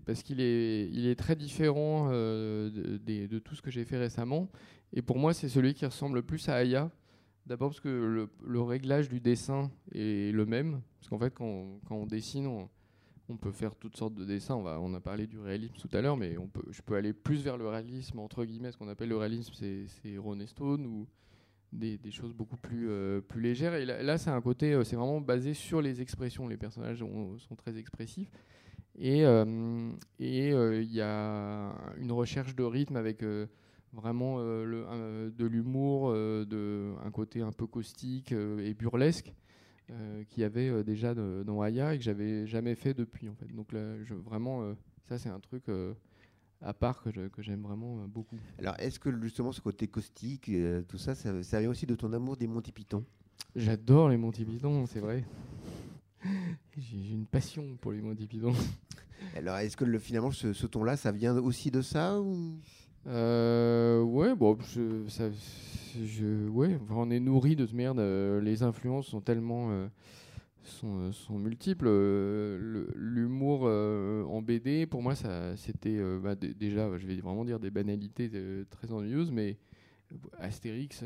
parce 0.04 0.22
qu'il 0.22 0.40
est, 0.42 0.88
il 0.92 1.06
est 1.06 1.16
très 1.16 1.34
différent 1.34 2.08
euh, 2.12 2.70
de 2.70 3.38
tout 3.38 3.54
ce 3.54 3.62
que 3.62 3.70
j'ai 3.70 3.84
fait 3.86 3.96
récemment. 3.96 4.48
Et 4.92 5.00
pour 5.00 5.18
moi, 5.18 5.32
c'est 5.32 5.48
celui 5.48 5.72
qui 5.72 5.86
ressemble 5.86 6.16
le 6.16 6.22
plus 6.22 6.48
à 6.50 6.56
Aya. 6.56 6.90
D'abord 7.46 7.70
parce 7.70 7.80
que 7.80 8.28
le, 8.44 8.60
réglage 8.60 9.08
du 9.08 9.20
dessin 9.20 9.70
est 9.92 10.34
le 10.34 10.46
même. 10.46 10.80
Parce 10.98 11.08
qu'en 11.08 11.18
fait, 11.18 11.32
quand, 11.32 11.78
on 11.90 12.06
dessine, 12.06 12.46
on, 13.28 13.36
peut 13.36 13.52
faire 13.52 13.76
toutes 13.76 13.96
sortes 13.96 14.14
de 14.14 14.24
dessins. 14.24 14.56
On, 14.56 14.94
a 14.94 15.00
parlé 15.00 15.28
du 15.28 15.38
réalisme 15.38 15.74
tout 15.74 15.88
à 15.92 16.00
l'heure, 16.00 16.16
mais 16.16 16.36
je 16.70 16.82
peux 16.82 16.96
aller 16.96 17.12
plus 17.12 17.42
vers 17.42 17.56
le 17.56 17.68
réalisme, 17.68 18.18
entre 18.18 18.44
guillemets. 18.44 18.72
Ce 18.72 18.76
qu'on 18.76 18.88
appelle 18.88 19.10
le 19.10 19.16
réalisme, 19.16 19.52
c'est 19.54 20.18
Ron 20.18 20.44
Stone 20.46 20.86
ou 20.86 21.06
des, 21.72 21.98
choses 22.10 22.32
beaucoup 22.32 22.56
plus, 22.56 22.88
euh, 22.90 23.20
légères. 23.36 23.74
Et 23.74 23.84
là, 23.84 24.18
c'est 24.18 24.30
un 24.30 24.40
côté, 24.40 24.72
euh, 24.72 24.82
c'est 24.82 24.96
vraiment 24.96 25.20
basé 25.20 25.54
sur 25.54 25.80
les 25.80 26.00
expressions. 26.00 26.48
Les 26.48 26.56
personnages 26.56 27.02
ont- 27.02 27.38
sont 27.38 27.54
très 27.54 27.76
expressifs. 27.78 28.30
Et 28.98 29.24
euh, 29.24 29.92
il 30.18 30.92
y 30.92 31.00
a 31.00 31.74
une 31.98 32.12
recherche 32.12 32.56
de 32.56 32.64
rythme 32.64 32.96
avec 32.96 33.22
vraiment 33.92 34.36
euh, 34.38 34.64
le- 34.64 35.30
de 35.30 35.46
l'humour, 35.46 36.10
euh, 36.10 36.44
de 36.44 36.92
un 37.04 37.10
côté 37.10 37.40
un 37.42 37.52
peu 37.52 37.66
caustique 37.66 38.32
euh, 38.32 38.58
et 38.58 38.74
burlesque 38.74 39.32
qu'il 40.30 40.40
y 40.42 40.44
avait 40.44 40.82
déjà 40.82 41.14
de- 41.14 41.44
dans 41.46 41.60
Aya 41.60 41.94
et 41.94 41.98
que 41.98 42.02
j'avais 42.04 42.44
jamais 42.46 42.74
fait 42.74 42.92
depuis 42.92 43.28
en 43.28 43.34
fait. 43.36 43.46
Donc 43.54 43.72
là, 43.72 44.02
je, 44.02 44.14
vraiment, 44.14 44.74
ça 45.08 45.16
c'est 45.16 45.28
un 45.28 45.38
truc 45.38 45.64
à 46.60 46.72
part 46.74 47.02
que 47.02 47.42
j'aime 47.42 47.62
vraiment 47.62 48.00
euh, 48.00 48.06
beaucoup. 48.08 48.36
Alors, 48.58 48.74
est-ce 48.78 48.98
que 48.98 49.10
justement 49.22 49.52
ce 49.52 49.60
côté 49.60 49.86
caustique, 49.86 50.48
euh, 50.48 50.82
tout 50.82 50.98
ça, 50.98 51.14
ça, 51.14 51.42
ça 51.42 51.60
vient 51.60 51.70
aussi 51.70 51.86
de 51.86 51.94
ton 51.94 52.12
amour 52.12 52.36
des 52.36 52.46
Monty 52.46 52.72
Python? 52.72 53.04
J'adore 53.54 54.08
les 54.08 54.16
Monty 54.16 54.44
Python, 54.44 54.86
c'est 54.86 55.00
vrai. 55.00 55.24
J'ai 56.76 56.98
j'ai 57.02 57.14
une 57.14 57.26
passion 57.26 57.76
pour 57.80 57.92
les 57.92 58.00
Monty 58.00 58.26
Python. 58.26 58.52
Alors, 59.36 59.56
est-ce 59.58 59.76
que 59.76 59.84
le, 59.84 59.98
finalement 59.98 60.30
ce, 60.30 60.52
ce 60.52 60.66
ton-là, 60.66 60.96
ça 60.96 61.12
vient 61.12 61.36
aussi 61.36 61.70
de 61.70 61.80
ça 61.82 62.20
ou... 62.20 62.58
Euh, 63.06 64.02
ouais, 64.02 64.34
bon, 64.34 64.58
je, 64.60 66.48
ouais, 66.48 66.78
on 66.90 67.10
est 67.10 67.20
nourri 67.20 67.56
de 67.56 67.66
ce 67.66 67.74
merde. 67.74 67.98
euh, 68.00 68.40
les 68.40 68.62
influences 68.62 69.06
sont 69.06 69.20
tellement, 69.20 69.70
euh, 69.70 69.86
sont, 70.64 71.12
multiples. 71.38 71.86
le- 71.86 72.88
L'humour 72.96 73.62
en 73.64 74.42
BD, 74.42 74.86
pour 74.86 75.02
moi, 75.02 75.14
ça, 75.14 75.56
c'était 75.56 75.98
bah, 76.20 76.34
dé- 76.34 76.54
déjà, 76.54 76.96
je 76.98 77.06
vais 77.06 77.16
vraiment 77.16 77.44
dire 77.44 77.60
des 77.60 77.70
banalités 77.70 78.30
très 78.70 78.92
ennuyeuses, 78.92 79.30
mais 79.30 79.56
Astérix, 80.38 81.04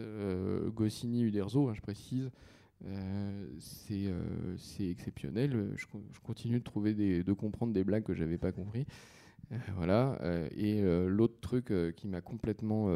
Goscinny, 0.75 1.23
Uderzo, 1.25 1.69
hein, 1.69 1.75
je 1.75 1.81
précise. 1.83 2.31
c'est 3.59 4.89
exceptionnel. 4.91 5.73
Je 5.77 5.87
continue 6.23 6.59
de 6.59 6.65
trouver 6.65 6.95
des, 6.95 7.23
de 7.23 7.33
comprendre 7.33 7.73
des 7.73 7.85
blagues 7.85 8.05
que 8.05 8.15
j'avais 8.15 8.39
pas 8.39 8.53
compris. 8.53 8.87
Euh, 9.53 9.57
voilà. 9.77 10.19
euh, 10.23 10.49
et 10.57 10.81
euh, 10.83 11.09
l'autre 11.09 11.41
truc 11.41 11.73
qui 11.97 12.07
m'a 12.09 12.21
complètement 12.21 12.89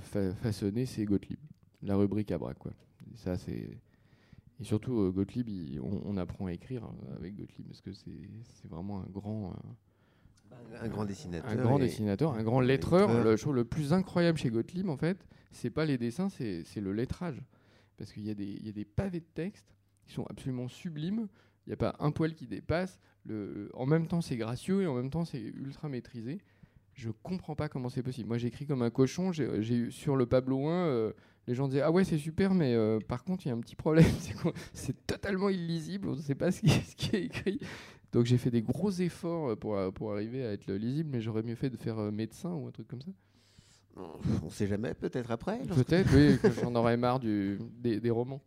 fa- 0.00 0.34
façonné, 0.34 0.86
c'est 0.86 1.04
Gottlieb, 1.04 1.38
la 1.82 1.96
rubrique 1.96 2.30
à 2.32 2.38
bras, 2.38 2.54
quoi. 2.54 2.72
Et 3.12 3.16
ça, 3.16 3.36
c'est 3.36 3.78
et 4.60 4.64
surtout 4.64 5.10
Gottlieb, 5.12 5.48
il- 5.48 5.80
on, 5.80 6.02
on 6.04 6.16
apprend 6.16 6.46
à 6.46 6.52
écrire 6.52 6.88
avec 7.16 7.34
Gottlieb 7.34 7.66
parce 7.66 7.80
que 7.80 7.92
c'est 7.92 8.68
vraiment 8.68 9.00
un 9.00 9.06
grand, 9.10 9.54
Un 10.80 10.88
grand 10.88 11.04
dessinateur. 11.04 11.50
un 11.50 11.56
grand 11.56 11.78
dessinateur, 11.78 12.32
un 12.34 12.42
grand 12.42 12.60
lettreur. 12.60 13.08
lettreur. 13.08 13.24
Le, 13.24 13.36
je 13.36 13.42
trouve 13.42 13.54
le 13.54 13.64
plus 13.64 13.92
incroyable 13.92 14.38
chez 14.38 14.50
Gottlieb, 14.50 14.88
en 14.88 14.96
fait, 14.96 15.26
c'est 15.50 15.70
pas 15.70 15.84
les 15.84 15.98
dessins, 15.98 16.28
c'est 16.28 16.64
le 16.80 16.92
lettrage. 16.92 17.42
Parce 17.96 18.12
qu'il 18.12 18.24
y 18.26 18.30
a 18.30 18.34
des 18.72 18.84
pavés 18.84 19.20
de 19.20 19.26
texte 19.34 19.74
qui 20.06 20.12
sont 20.12 20.24
absolument 20.26 20.68
sublimes. 20.68 21.28
Il 21.66 21.70
n'y 21.70 21.74
a 21.74 21.76
pas 21.76 21.94
un 22.00 22.10
poil 22.10 22.34
qui 22.34 22.46
dépasse. 22.46 22.98
En 23.74 23.86
même 23.86 24.06
temps, 24.06 24.20
c'est 24.20 24.36
gracieux 24.36 24.82
et 24.82 24.86
en 24.86 24.94
même 24.94 25.10
temps, 25.10 25.24
c'est 25.24 25.40
ultra 25.40 25.88
maîtrisé. 25.88 26.40
Je 26.94 27.10
comprends 27.22 27.54
pas 27.54 27.68
comment 27.68 27.88
c'est 27.88 28.02
possible. 28.02 28.28
Moi, 28.28 28.38
j'écris 28.38 28.66
comme 28.66 28.82
un 28.82 28.90
cochon. 28.90 29.32
J'ai 29.32 29.74
eu 29.74 29.90
sur 29.90 30.16
le 30.16 30.26
Pablo 30.26 30.68
1, 30.68 30.70
euh, 30.70 31.12
les 31.46 31.54
gens 31.54 31.66
disaient 31.66 31.80
Ah 31.80 31.90
ouais, 31.90 32.04
c'est 32.04 32.18
super, 32.18 32.52
mais 32.52 32.74
euh, 32.74 32.98
par 33.00 33.24
contre, 33.24 33.46
il 33.46 33.48
y 33.48 33.52
a 33.52 33.54
un 33.54 33.60
petit 33.60 33.76
problème. 33.76 34.04
c'est 34.74 35.06
totalement 35.06 35.48
illisible. 35.48 36.08
On 36.08 36.16
ne 36.16 36.20
sait 36.20 36.34
pas 36.34 36.52
ce 36.52 36.60
qui, 36.60 36.68
ce 36.70 36.94
qui 36.96 37.16
est 37.16 37.24
écrit. 37.24 37.60
Donc, 38.12 38.26
j'ai 38.26 38.36
fait 38.36 38.50
des 38.50 38.62
gros 38.62 38.90
efforts 38.90 39.50
euh, 39.50 39.56
pour, 39.56 39.78
pour 39.94 40.12
arriver 40.12 40.44
à 40.44 40.52
être 40.52 40.70
lisible, 40.70 41.10
mais 41.10 41.20
j'aurais 41.20 41.42
mieux 41.42 41.54
fait 41.54 41.70
de 41.70 41.76
faire 41.76 41.96
médecin 42.12 42.52
ou 42.52 42.66
un 42.66 42.70
truc 42.70 42.88
comme 42.88 43.02
ça. 43.02 43.10
On 43.96 44.50
sait 44.50 44.66
jamais, 44.66 44.94
peut-être 44.94 45.30
après. 45.30 45.58
Peut-être, 45.60 46.08
oui, 46.14 46.38
j'en 46.62 46.74
aurais 46.74 46.96
marre 46.96 47.20
du, 47.20 47.58
des, 47.80 48.00
des 48.00 48.10
romans. 48.10 48.40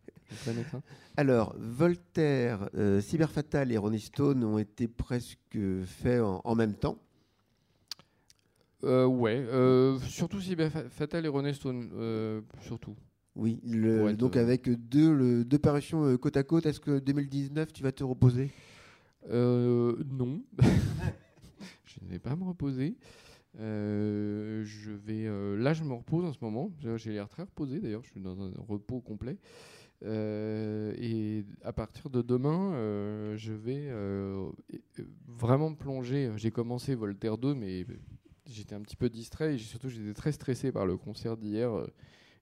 Médecin. 0.47 0.81
Alors, 1.17 1.55
Voltaire, 1.59 2.69
euh, 2.75 2.99
Cyber 2.99 3.29
Fatal 3.29 3.71
et 3.71 3.77
Ronnie 3.77 3.99
Stone 3.99 4.43
ont 4.43 4.57
été 4.57 4.87
presque 4.87 5.57
faits 5.85 6.21
en, 6.21 6.41
en 6.43 6.55
même 6.55 6.73
temps. 6.73 6.97
Euh, 8.83 9.05
ouais, 9.05 9.37
euh, 9.37 9.97
surtout 9.99 10.41
si 10.41 10.55
Fatal 10.89 11.25
et 11.25 11.29
René 11.29 11.53
Stone, 11.53 11.89
euh, 11.95 12.41
surtout. 12.61 12.95
Oui, 13.35 13.59
le- 13.65 13.97
Pour 13.99 14.09
être, 14.09 14.17
donc 14.17 14.35
euh, 14.37 14.41
avec 14.41 14.69
deux, 14.69 15.13
le- 15.13 15.43
deux 15.45 15.57
parutions 15.59 16.05
euh, 16.05 16.17
côte 16.17 16.37
à 16.37 16.43
côte. 16.43 16.65
Est-ce 16.65 16.79
que 16.79 16.99
2019, 16.99 17.73
tu 17.73 17.83
vas 17.83 17.91
te 17.91 18.03
reposer? 18.03 18.51
Non. 19.31 20.41
je 21.85 21.99
ne 22.03 22.09
vais 22.09 22.19
pas 22.19 22.35
me 22.35 22.43
reposer. 22.43 22.95
Euh, 23.59 24.63
je 24.65 24.91
vais, 24.91 25.25
euh, 25.25 25.55
là, 25.57 25.73
je 25.73 25.83
me 25.83 25.93
repose 25.93 26.25
en 26.25 26.33
ce 26.33 26.39
moment. 26.41 26.71
J'ai 26.97 27.11
l'air 27.11 27.29
très 27.29 27.43
reposé 27.43 27.79
d'ailleurs. 27.79 28.03
Je 28.03 28.09
suis 28.09 28.19
dans 28.19 28.41
un 28.41 28.51
repos 28.67 28.99
complet. 28.99 29.37
Euh, 30.03 30.93
et 30.97 31.45
à 31.63 31.71
partir 31.71 32.09
de 32.09 32.21
demain, 32.21 32.71
je 33.35 33.53
vais 33.53 33.89
vraiment 35.27 35.69
me 35.69 35.75
plonger. 35.75 36.31
J'ai 36.35 36.51
commencé 36.51 36.95
Voltaire 36.95 37.37
2, 37.37 37.53
mais 37.53 37.85
j'étais 38.45 38.75
un 38.75 38.81
petit 38.81 38.97
peu 38.97 39.09
distrait 39.09 39.55
et 39.55 39.57
surtout 39.57 39.89
j'étais 39.89 40.13
très 40.13 40.31
stressé 40.31 40.71
par 40.71 40.85
le 40.85 40.97
concert 40.97 41.37
d'hier. 41.37 41.71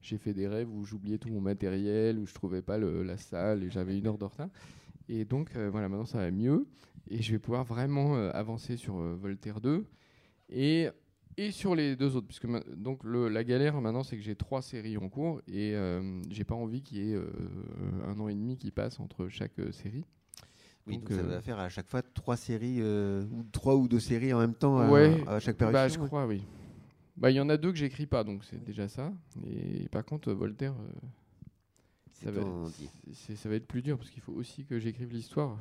J'ai 0.01 0.17
fait 0.17 0.33
des 0.33 0.47
rêves 0.47 0.69
où 0.69 0.83
j'oubliais 0.83 1.17
tout 1.17 1.29
mon 1.29 1.39
matériel, 1.39 2.19
où 2.19 2.25
je 2.25 2.33
trouvais 2.33 2.61
pas 2.61 2.77
la 2.77 3.17
salle 3.17 3.63
et 3.63 3.69
j'avais 3.69 3.97
une 3.97 4.07
heure 4.07 4.17
de 4.17 4.25
retard. 4.25 4.49
Et 5.07 5.25
donc 5.25 5.55
voilà, 5.55 5.89
maintenant 5.89 6.05
ça 6.05 6.17
va 6.17 6.31
mieux 6.31 6.65
et 7.09 7.21
je 7.21 7.33
vais 7.33 7.39
pouvoir 7.39 7.63
vraiment 7.63 8.15
avancer 8.29 8.77
sur 8.77 8.95
Voltaire 8.95 9.61
2 9.61 9.85
et 10.49 10.89
et 11.37 11.51
sur 11.51 11.75
les 11.75 11.95
deux 11.95 12.15
autres, 12.15 12.27
puisque 12.27 12.47
donc 12.75 13.03
le, 13.03 13.27
la 13.27 13.43
galère 13.43 13.79
maintenant, 13.81 14.03
c'est 14.03 14.17
que 14.17 14.23
j'ai 14.23 14.35
trois 14.35 14.61
séries 14.61 14.97
en 14.97 15.09
cours 15.09 15.41
et 15.47 15.73
euh, 15.73 16.21
j'ai 16.29 16.43
pas 16.43 16.55
envie 16.55 16.81
qu'il 16.81 16.99
y 16.99 17.11
ait 17.11 17.15
euh, 17.15 17.27
un 18.05 18.19
an 18.19 18.27
et 18.27 18.35
demi 18.35 18.57
qui 18.57 18.71
passe 18.71 18.99
entre 18.99 19.27
chaque 19.29 19.57
euh, 19.59 19.71
série. 19.71 20.05
Oui, 20.85 20.97
donc, 20.97 21.09
ça 21.09 21.23
va 21.23 21.41
faire 21.41 21.59
à 21.59 21.69
chaque 21.69 21.87
fois 21.87 22.01
trois 22.01 22.35
séries, 22.35 22.81
ou 22.81 23.43
trois 23.53 23.75
ou 23.75 23.87
deux 23.87 24.01
séries 24.01 24.33
en 24.33 24.39
même 24.39 24.53
temps 24.53 24.79
à, 24.79 25.39
chaque 25.39 25.55
période. 25.55 25.73
Bah, 25.73 25.87
je 25.87 25.97
crois, 25.97 26.27
oui. 26.27 26.43
Bah, 27.15 27.31
il 27.31 27.35
y 27.35 27.39
en 27.39 27.47
a 27.47 27.55
deux 27.55 27.71
que 27.71 27.77
j'écris 27.77 28.05
pas, 28.05 28.25
donc 28.25 28.43
c'est 28.43 28.61
déjà 28.61 28.89
ça. 28.89 29.13
Et 29.47 29.87
par 29.87 30.03
contre, 30.03 30.33
Voltaire, 30.33 30.75
ça 32.11 32.31
va, 32.31 32.41
ça 33.13 33.47
va 33.47 33.55
être 33.55 33.65
plus 33.65 33.81
dur 33.81 33.97
parce 33.97 34.09
qu'il 34.09 34.21
faut 34.21 34.33
aussi 34.33 34.65
que 34.65 34.77
j'écrive 34.77 35.13
l'histoire. 35.13 35.57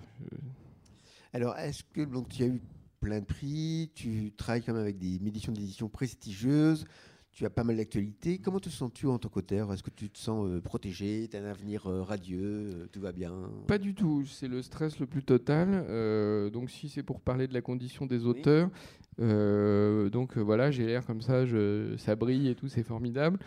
Alors, 1.33 1.57
est-ce 1.57 1.85
que 1.85 2.03
donc 2.03 2.29
tu 2.29 2.43
as 2.43 2.47
eu 2.47 2.61
plein 3.03 3.21
de 3.21 3.27
prix, 3.27 3.91
tu 3.95 4.33
travailles 4.37 4.63
quand 4.63 4.73
même 4.73 4.83
avec 4.83 4.97
des 4.97 5.17
éditions 5.17 5.53
d'édition 5.53 5.89
prestigieuses, 5.89 6.87
tu 7.33 7.45
as 7.45 7.51
pas 7.51 7.65
mal 7.65 7.77
d'actualités. 7.77 8.39
Comment 8.39 8.61
te 8.61 8.69
sens-tu 8.69 9.07
en 9.07 9.19
tant 9.19 9.29
qu'auteur? 9.29 9.73
Est-ce 9.73 9.83
que 9.83 9.91
tu 9.91 10.09
te 10.09 10.19
sens 10.19 10.47
euh, 10.47 10.61
protégé? 10.61 11.29
Tu 11.31 11.37
as 11.37 11.41
un 11.41 11.47
avenir 11.47 11.87
euh, 11.87 12.03
radieux 12.03 12.71
euh, 12.75 12.87
Tout 12.93 13.01
va 13.01 13.11
bien? 13.11 13.33
Pas 13.67 13.79
du 13.79 13.95
tout. 13.95 14.25
C'est 14.27 14.49
le 14.49 14.63
stress 14.63 15.01
le 15.01 15.07
plus 15.07 15.25
total. 15.25 16.51
donc, 16.53 16.71
si 16.71 16.89
c'est 16.89 17.03
pour 17.03 17.21
parler 17.21 17.49
de 17.49 17.55
la 17.55 17.61
condition 17.61 18.07
des 18.07 18.25
auteurs, 18.25 18.71
donc 19.19 20.39
voilà, 20.39 20.71
j'ai 20.71 20.87
l'air 20.87 21.05
comme 21.05 21.23
ça, 21.23 21.45
je, 21.45 21.97
ça 21.97 22.15
brille 22.15 22.49
et 22.49 22.55
tout, 22.55 22.69
c'est 22.69 22.85
formidable. 22.85 23.39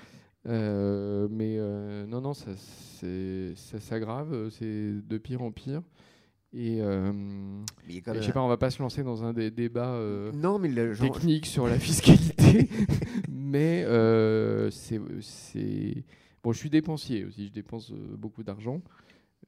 mais 0.45 1.57
non, 2.07 2.21
non, 2.21 2.33
ça, 2.33 2.51
ça 2.57 3.79
s'aggrave, 3.79 4.49
c'est 4.49 4.93
de 5.07 5.17
pire 5.17 5.41
en 5.41 5.51
pire. 5.51 5.81
Et, 6.57 6.81
euh, 6.81 7.11
je 7.89 8.21
sais 8.21 8.31
pas, 8.31 8.41
on 8.41 8.47
va 8.47 8.55
pas 8.55 8.69
se 8.69 8.81
lancer 8.81 9.03
dans 9.03 9.25
un 9.25 9.33
des 9.33 9.51
débats 9.51 9.95
euh, 9.95 10.31
non, 10.31 10.57
mais 10.57 10.69
techniques 10.95 11.47
sur 11.47 11.67
la 11.67 11.77
fiscalité, 11.79 12.69
mais 13.29 13.83
euh, 13.83 14.71
c'est 14.71 14.97
bon. 16.41 16.53
Je 16.53 16.57
suis 16.57 16.69
dépensier 16.69 17.25
aussi, 17.25 17.47
je 17.47 17.51
dépense 17.51 17.91
euh, 17.91 18.15
beaucoup 18.17 18.41
d'argent. 18.41 18.81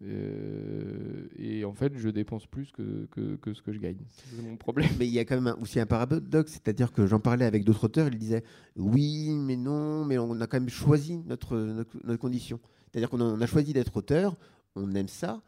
et 0.01 1.63
en 1.63 1.71
fait, 1.71 1.93
je 1.95 2.09
dépense 2.09 2.45
plus 2.45 2.71
que, 2.71 3.07
que, 3.09 3.37
que 3.37 3.53
ce 3.53 3.61
que 3.61 3.71
je 3.71 3.79
gagne. 3.79 3.99
C'est 4.09 4.43
mon 4.43 4.57
problème. 4.57 4.89
Mais 4.99 5.07
il 5.07 5.13
y 5.13 5.19
a 5.19 5.23
quand 5.23 5.39
même 5.39 5.55
aussi 5.61 5.79
un 5.79 5.85
paradoxe, 5.85 6.51
c'est-à-dire 6.51 6.91
que 6.91 7.07
j'en 7.07 7.21
parlais 7.21 7.45
avec 7.45 7.63
d'autres 7.63 7.85
auteurs, 7.85 8.09
ils 8.09 8.17
disaient 8.17 8.43
oui, 8.75 9.29
mais 9.29 9.55
non, 9.55 10.03
mais 10.03 10.17
on 10.17 10.41
a 10.41 10.47
quand 10.47 10.59
même 10.59 10.67
choisi 10.67 11.19
notre, 11.19 11.55
notre, 11.55 11.97
notre 12.03 12.19
condition. 12.19 12.59
C'est-à-dire 12.91 13.09
qu'on 13.09 13.39
a 13.39 13.47
choisi 13.47 13.71
d'être 13.71 13.95
auteur, 13.95 14.35
on 14.75 14.93
aime 14.93 15.07
ça, 15.07 15.41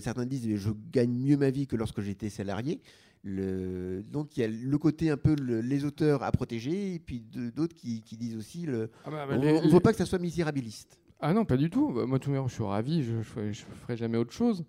certains 0.00 0.26
disent 0.26 0.56
je 0.56 0.70
gagne 0.90 1.12
mieux 1.12 1.36
ma 1.36 1.50
vie 1.50 1.66
que 1.66 1.76
lorsque 1.76 2.00
j'étais 2.00 2.30
salarié. 2.30 2.80
Le, 3.22 4.04
donc 4.04 4.36
il 4.36 4.40
y 4.40 4.44
a 4.44 4.48
le 4.48 4.78
côté 4.78 5.10
un 5.10 5.16
peu 5.16 5.34
les 5.34 5.84
auteurs 5.84 6.22
à 6.22 6.30
protéger 6.30 6.94
et 6.94 6.98
puis 7.00 7.20
d'autres 7.20 7.74
qui, 7.74 8.00
disent 8.00 8.36
aussi 8.36 8.66
le, 8.66 8.90
ah 9.04 9.10
bah, 9.10 9.26
bah, 9.26 9.34
on 9.36 9.66
ne 9.66 9.68
veut 9.68 9.80
pas 9.80 9.90
que 9.90 9.98
ça 9.98 10.06
soit 10.06 10.20
misérabiliste. 10.20 11.00
Ah 11.18 11.32
non, 11.32 11.44
pas 11.44 11.56
du 11.56 11.70
tout. 11.70 11.92
Bah, 11.92 12.06
moi, 12.06 12.18
tout 12.18 12.32
je 12.32 12.52
suis 12.54 12.62
ravi, 12.62 13.02
je 13.02 13.16
ne 13.16 13.22
ferai 13.22 13.96
jamais 13.96 14.18
autre 14.18 14.32
chose. 14.32 14.64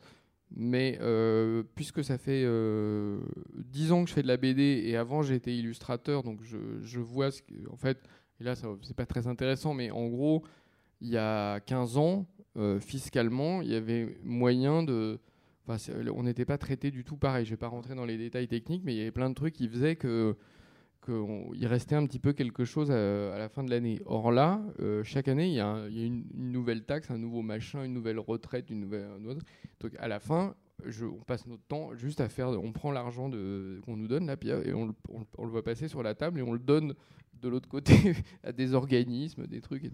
Mais 0.56 0.98
euh, 1.02 1.64
puisque 1.76 2.04
ça 2.04 2.18
fait 2.18 2.44
euh, 2.46 3.20
10 3.58 3.92
ans 3.92 4.04
que 4.04 4.10
je 4.10 4.16
fais 4.16 4.24
de 4.24 4.28
la 4.28 4.38
BD 4.38 4.82
et 4.86 4.96
avant 4.96 5.22
j'étais 5.22 5.54
illustrateur, 5.54 6.24
donc 6.24 6.42
je, 6.42 6.58
je, 6.82 7.00
vois 7.02 7.32
ce 7.32 7.42
que, 7.42 7.54
en 7.70 7.76
fait, 7.76 8.02
et 8.40 8.46
là 8.46 8.56
c'est 8.56 8.96
pas 8.96 9.06
très 9.06 9.28
intéressant, 9.28 9.74
mais 9.74 9.92
en 9.92 10.08
gros, 10.08 10.46
il 11.02 11.10
y 11.10 11.18
a 11.18 11.60
15 11.60 11.98
ans, 11.98 12.26
euh, 12.58 12.80
fiscalement, 12.80 13.62
il 13.62 13.70
y 13.70 13.76
avait 13.76 14.18
moyen 14.24 14.84
de. 14.84 15.20
on 15.68 16.24
n'était 16.24 16.46
pas 16.46 16.58
traité 16.58 16.92
du 16.92 17.04
tout 17.04 17.18
pareil. 17.18 17.46
Je 17.46 17.52
ne 17.52 17.56
vais 17.56 17.60
pas 17.60 17.68
rentrer 17.68 17.96
dans 17.96 18.06
les 18.06 18.18
détails 18.18 18.48
techniques, 18.48 18.84
mais 18.84 18.94
il 18.94 18.98
y 18.98 19.02
avait 19.02 19.12
plein 19.12 19.30
de 19.30 19.36
trucs 19.36 19.54
qui 19.54 19.68
faisaient 19.68 19.96
que 19.96 20.36
qu'il 21.06 21.68
restait 21.68 21.96
un 21.96 22.06
petit 22.06 22.20
peu 22.20 22.34
quelque 22.34 22.66
chose 22.66 22.92
à, 22.92 23.38
la 23.38 23.50
fin 23.50 23.64
de 23.64 23.70
l'année. 23.70 24.00
Or 24.06 24.32
là, 24.32 24.62
euh, 24.80 25.04
chaque 25.04 25.28
année, 25.28 25.48
il 25.48 25.54
y 25.54 25.60
a, 25.60 25.88
une, 25.88 26.26
nouvelle 26.34 26.84
taxe, 26.84 27.10
un 27.12 27.18
nouveau 27.18 27.42
machin, 27.42 27.84
une 27.84 27.94
nouvelle 27.94 28.20
retraite, 28.20 28.70
une 28.70 28.82
nouvelle 28.82 29.08
autre. 29.26 29.46
Donc 29.80 29.94
à 30.00 30.08
la 30.08 30.20
fin, 30.20 30.56
on 30.86 31.24
passe 31.24 31.46
notre 31.48 31.64
temps 31.64 31.96
juste 31.96 32.22
à 32.22 32.30
faire, 32.30 32.50
on 32.50 32.72
prend 32.72 32.92
l'argent 32.92 33.30
qu'on 33.30 33.98
nous 33.98 34.08
donne 34.08 34.28
là, 34.28 34.36
et 34.44 34.74
on, 34.74 34.94
on, 35.38 35.46
le 35.46 35.52
voit 35.52 35.64
passer 35.64 35.88
sur 35.88 36.04
la 36.04 36.16
table 36.16 36.40
et 36.40 36.44
on 36.44 36.54
le 36.54 36.60
donne 36.60 36.94
de 37.42 37.50
l'autre 37.50 37.70
côté 37.70 37.94
à 38.44 38.52
des 38.52 38.74
organismes, 38.74 39.48
des 39.48 39.62
trucs. 39.62 39.92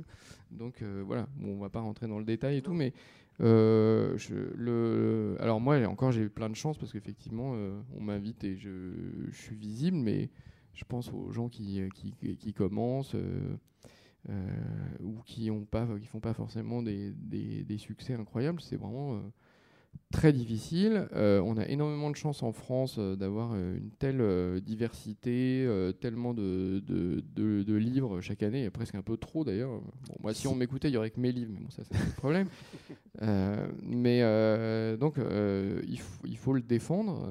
Donc 0.51 0.81
euh, 0.81 1.03
voilà, 1.05 1.27
bon, 1.35 1.55
on 1.55 1.59
va 1.59 1.69
pas 1.69 1.81
rentrer 1.81 2.07
dans 2.07 2.19
le 2.19 2.25
détail 2.25 2.57
et 2.57 2.61
tout, 2.61 2.73
mais 2.73 2.93
euh, 3.41 4.17
le, 4.55 5.35
alors 5.39 5.59
moi 5.59 5.77
encore 5.87 6.11
j'ai 6.11 6.21
eu 6.21 6.29
plein 6.29 6.49
de 6.49 6.55
chance 6.55 6.77
parce 6.77 6.93
qu'effectivement 6.93 7.53
euh, 7.55 7.81
on 7.97 8.01
m'invite 8.01 8.43
et 8.43 8.55
je, 8.55 8.91
je, 9.29 9.35
suis 9.35 9.55
visible, 9.55 9.97
mais 9.97 10.29
je 10.73 10.83
pense 10.85 11.11
aux 11.11 11.31
gens 11.31 11.49
qui, 11.49 11.81
qui, 11.93 12.37
qui 12.37 12.53
commencent. 12.53 13.15
ou 15.01 15.21
qui 15.25 15.51
ont 15.51 15.65
pas, 15.65 15.87
qui 15.99 16.07
font 16.07 16.21
pas 16.21 16.33
forcément 16.33 16.81
des, 16.81 17.11
des, 17.11 17.63
des 17.63 17.77
succès 17.77 18.13
incroyables, 18.13 18.61
c'est 18.61 18.77
vraiment 18.77 19.21
très 20.13 20.31
difficile. 20.31 21.07
Euh, 21.15 21.41
on 21.43 21.57
a 21.57 21.67
énormément 21.67 22.09
de 22.09 22.15
chance 22.15 22.43
en 22.43 22.53
France 22.53 22.95
euh, 22.97 23.15
d'avoir 23.15 23.51
euh, 23.53 23.75
une 23.77 23.89
telle 23.91 24.61
diversité, 24.61 25.67
tellement 25.99 26.33
de, 26.33 26.81
de, 26.85 27.73
livres 27.75 28.21
chaque 28.21 28.43
année, 28.43 28.69
presque 28.69 28.95
un 28.95 29.01
peu 29.01 29.17
trop 29.17 29.43
d'ailleurs. 29.43 29.71
Bon, 29.71 30.15
moi, 30.21 30.33
si 30.33 30.47
on 30.47 30.55
m'écoutait, 30.55 30.89
il 30.89 30.93
y 30.93 30.97
aurait 30.97 31.09
que 31.09 31.19
mes 31.19 31.31
livres, 31.31 31.51
mais 31.53 31.59
bon, 31.59 31.69
ça, 31.69 31.83
c'est 31.83 31.97
le 31.97 32.13
problème. 32.13 32.47
mais 33.83 34.21
donc, 34.97 35.17
il, 35.17 35.99
il, 36.25 36.37
faut 36.37 36.53
le 36.53 36.61
défendre. 36.61 37.29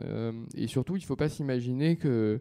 et 0.54 0.66
surtout, 0.66 0.96
il 0.96 1.00
ne 1.00 1.06
faut 1.06 1.16
pas 1.16 1.28
s'imaginer 1.28 1.96
que, 1.96 2.40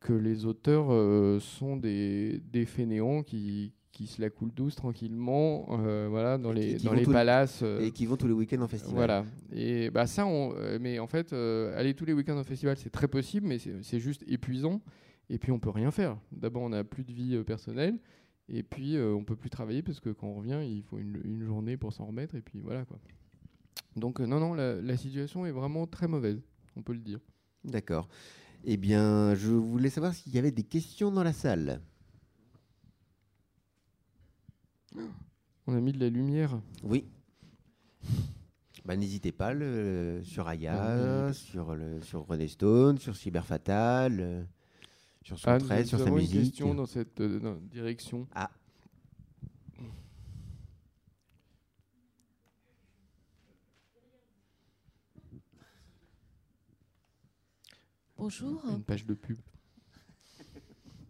que 0.00 0.12
les 0.12 0.44
auteurs 0.44 1.40
sont 1.40 1.76
des, 1.76 2.42
des 2.52 2.66
fainéants 2.66 3.22
qui, 3.22 3.72
qui 3.92 4.06
se 4.06 4.20
la 4.20 4.30
coulent 4.30 4.54
douce 4.54 4.74
tranquillement, 4.74 5.66
euh, 5.70 6.08
voilà, 6.08 6.38
dans 6.38 6.50
les, 6.50 6.76
dans 6.78 6.94
les 6.94 7.04
palaces. 7.04 7.60
Euh, 7.62 7.80
et 7.80 7.90
qui 7.90 8.06
vont 8.06 8.16
tous 8.16 8.26
les 8.26 8.32
week-ends 8.32 8.62
en 8.62 8.66
festival. 8.66 8.94
Voilà. 8.96 9.24
Et 9.52 9.90
bah 9.90 10.06
ça, 10.06 10.26
on, 10.26 10.54
euh, 10.56 10.78
mais 10.80 10.98
en 10.98 11.06
fait, 11.06 11.32
aller 11.32 11.94
tous 11.94 12.06
les 12.06 12.14
week-ends 12.14 12.38
en 12.38 12.44
festival, 12.44 12.76
c'est 12.76 12.90
très 12.90 13.06
possible, 13.06 13.46
mais 13.46 13.58
c'est 13.58 14.00
juste 14.00 14.24
épuisant. 14.26 14.80
Et 15.28 15.38
puis 15.38 15.52
on 15.52 15.58
peut 15.58 15.70
rien 15.70 15.90
faire. 15.90 16.18
D'abord, 16.32 16.62
on 16.62 16.70
n'a 16.70 16.84
plus 16.84 17.04
de 17.04 17.12
vie 17.12 17.42
personnelle, 17.44 17.98
et 18.48 18.62
puis 18.62 18.98
on 18.98 19.24
peut 19.24 19.36
plus 19.36 19.50
travailler 19.50 19.82
parce 19.82 20.00
que 20.00 20.10
quand 20.10 20.26
on 20.26 20.34
revient, 20.34 20.60
il 20.66 20.82
faut 20.82 20.98
une, 20.98 21.20
une 21.24 21.44
journée 21.44 21.76
pour 21.76 21.92
s'en 21.92 22.06
remettre, 22.06 22.34
et 22.34 22.40
puis 22.40 22.60
voilà 22.60 22.84
quoi. 22.84 22.98
Donc 23.94 24.20
non, 24.20 24.40
non, 24.40 24.54
la, 24.54 24.80
la 24.80 24.96
situation 24.96 25.46
est 25.46 25.52
vraiment 25.52 25.86
très 25.86 26.08
mauvaise, 26.08 26.40
on 26.76 26.82
peut 26.82 26.94
le 26.94 27.00
dire. 27.00 27.20
D'accord. 27.62 28.08
Eh 28.64 28.76
bien, 28.76 29.34
je 29.34 29.50
voulais 29.50 29.90
savoir 29.90 30.14
s'il 30.14 30.34
y 30.34 30.38
avait 30.38 30.50
des 30.50 30.62
questions 30.62 31.10
dans 31.10 31.22
la 31.24 31.32
salle. 31.32 31.80
On 35.66 35.74
a 35.74 35.80
mis 35.80 35.92
de 35.92 36.00
la 36.00 36.08
lumière. 36.08 36.60
Oui. 36.82 37.06
Bah, 38.84 38.96
N'hésitez 38.96 39.30
pas 39.30 39.54
le, 39.54 40.20
sur 40.24 40.48
Aya, 40.48 41.32
sur, 41.32 41.74
le, 41.76 42.00
sur 42.02 42.26
René 42.26 42.48
Stone, 42.48 42.98
sur 42.98 43.14
Cyberfatal, 43.16 44.18
euh, 44.20 44.42
sur 45.22 45.38
son 45.38 45.58
trait, 45.58 45.84
sur 45.84 46.00
sa 46.00 46.10
musique. 46.10 46.34
une 46.34 46.40
question 46.42 46.74
dans 46.74 46.86
cette 46.86 47.20
euh, 47.20 47.56
direction. 47.70 48.26
Ah. 48.34 48.50
Bonjour. 58.16 58.64
Une 58.68 58.82
page 58.82 59.06
de 59.06 59.14
pub. 59.14 59.38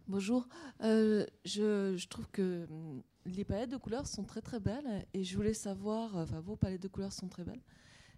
Bonjour. 0.07 0.47
Euh, 0.81 1.25
je, 1.45 1.95
je, 1.97 2.07
trouve 2.07 2.27
que 2.31 2.67
hum, 2.69 3.01
les 3.25 3.43
palettes 3.43 3.71
de 3.71 3.77
couleurs 3.77 4.07
sont 4.07 4.23
très 4.23 4.41
très 4.41 4.59
belles 4.59 5.05
et 5.13 5.23
je 5.23 5.35
voulais 5.35 5.53
savoir, 5.53 6.15
enfin 6.15 6.39
vos 6.39 6.55
palettes 6.55 6.81
de 6.81 6.87
couleurs 6.87 7.13
sont 7.13 7.27
très 7.27 7.43
belles. 7.43 7.61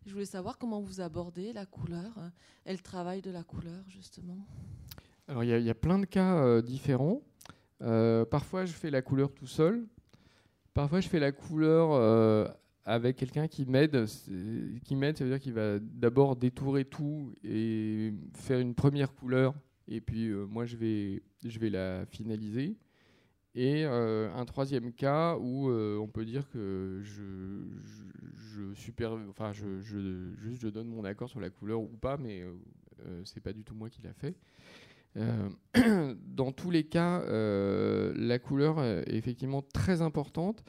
Je 0.05 0.13
voulais 0.13 0.25
savoir 0.25 0.57
comment 0.57 0.81
vous 0.81 1.01
abordez 1.01 1.51
la 1.53 1.65
couleur 1.65 2.13
et 2.65 2.71
le 2.71 2.79
travail 2.79 3.21
de 3.21 3.31
la 3.31 3.43
couleur 3.43 3.83
justement. 3.87 4.37
Alors 5.27 5.43
il 5.43 5.49
y, 5.49 5.69
a 5.69 5.75
plein 5.75 5.97
de 5.97 6.05
cas 6.05 6.35
euh, 6.35 6.61
différents. 6.61 7.23
Euh, 7.81 8.25
parfois 8.25 8.65
je 8.65 8.73
fais 8.73 8.91
la 8.91 9.01
couleur 9.01 9.33
tout 9.33 9.47
seul. 9.47 9.87
Parfois 10.73 11.01
je 11.01 11.07
fais 11.07 11.19
la 11.19 11.31
couleur 11.31 11.93
euh, 11.93 12.47
avec 12.83 13.15
quelqu'un 13.15 13.47
qui 13.47 13.65
m'aide. 13.65 14.05
Qui 14.83 14.95
m'aide, 14.95 15.17
ça 15.17 15.23
veut 15.23 15.31
dire 15.31 15.39
qu'il 15.39 15.53
va 15.53 15.79
d'abord 15.79 16.35
détourer 16.35 16.85
tout 16.85 17.33
et 17.43 18.13
faire 18.33 18.59
une 18.59 18.75
première 18.75 19.15
couleur. 19.15 19.55
Et 19.87 20.01
puis 20.01 20.29
moi 20.29 20.65
je 20.65 20.77
vais, 20.77 21.23
je 21.43 21.57
vais 21.57 21.71
la 21.71 22.05
finaliser. 22.05 22.77
Et 23.55 23.85
euh, 23.85 24.29
un 24.35 24.43
troisième 24.43 24.91
cas 24.91 25.37
où 25.37 25.69
euh, 25.69 25.97
on 25.97 26.07
peut 26.07 26.25
dire 26.25 26.49
que 26.49 26.99
je, 27.03 27.23
je, 28.35 28.73
je, 28.75 30.67
donne 30.67 30.89
mon 30.89 31.05
accord 31.05 31.29
sur 31.29 31.39
la 31.39 31.49
couleur 31.49 31.79
ou 31.79 31.87
pas, 31.87 32.17
mais 32.17 32.41
euh, 32.41 33.21
c'est 33.23 33.39
pas 33.39 33.53
du 33.53 33.63
tout 33.63 33.73
moi 33.73 33.89
qui 33.89 34.01
l'a 34.01 34.13
fait. 34.13 34.35
dans 36.27 36.51
tous 36.51 36.69
les 36.69 36.83
cas, 36.83 37.23
la 37.25 38.39
couleur 38.39 38.83
est 38.83 39.15
effectivement 39.15 39.61
très 39.61 40.01
importante 40.01 40.65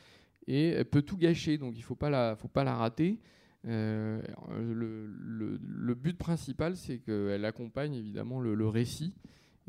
et 0.47 0.68
elle 0.68 0.84
peut 0.84 1.03
tout 1.03 1.16
gâcher, 1.16 1.59
donc 1.59 1.76
il 1.76 1.82
faut, 1.82 1.97
pas 1.97 2.11
la, 2.11 2.37
faut 2.37 2.47
pas 2.47 2.62
la 2.62 2.76
rater. 2.76 3.18
Euh, 3.66 4.22
le, 4.49 5.95
but 5.95 6.16
principal, 6.16 6.76
c'est 6.76 6.99
qu'elle 6.99 7.45
accompagne 7.45 7.95
évidemment 7.95 8.41
le 8.41 8.68
récit 8.68 9.12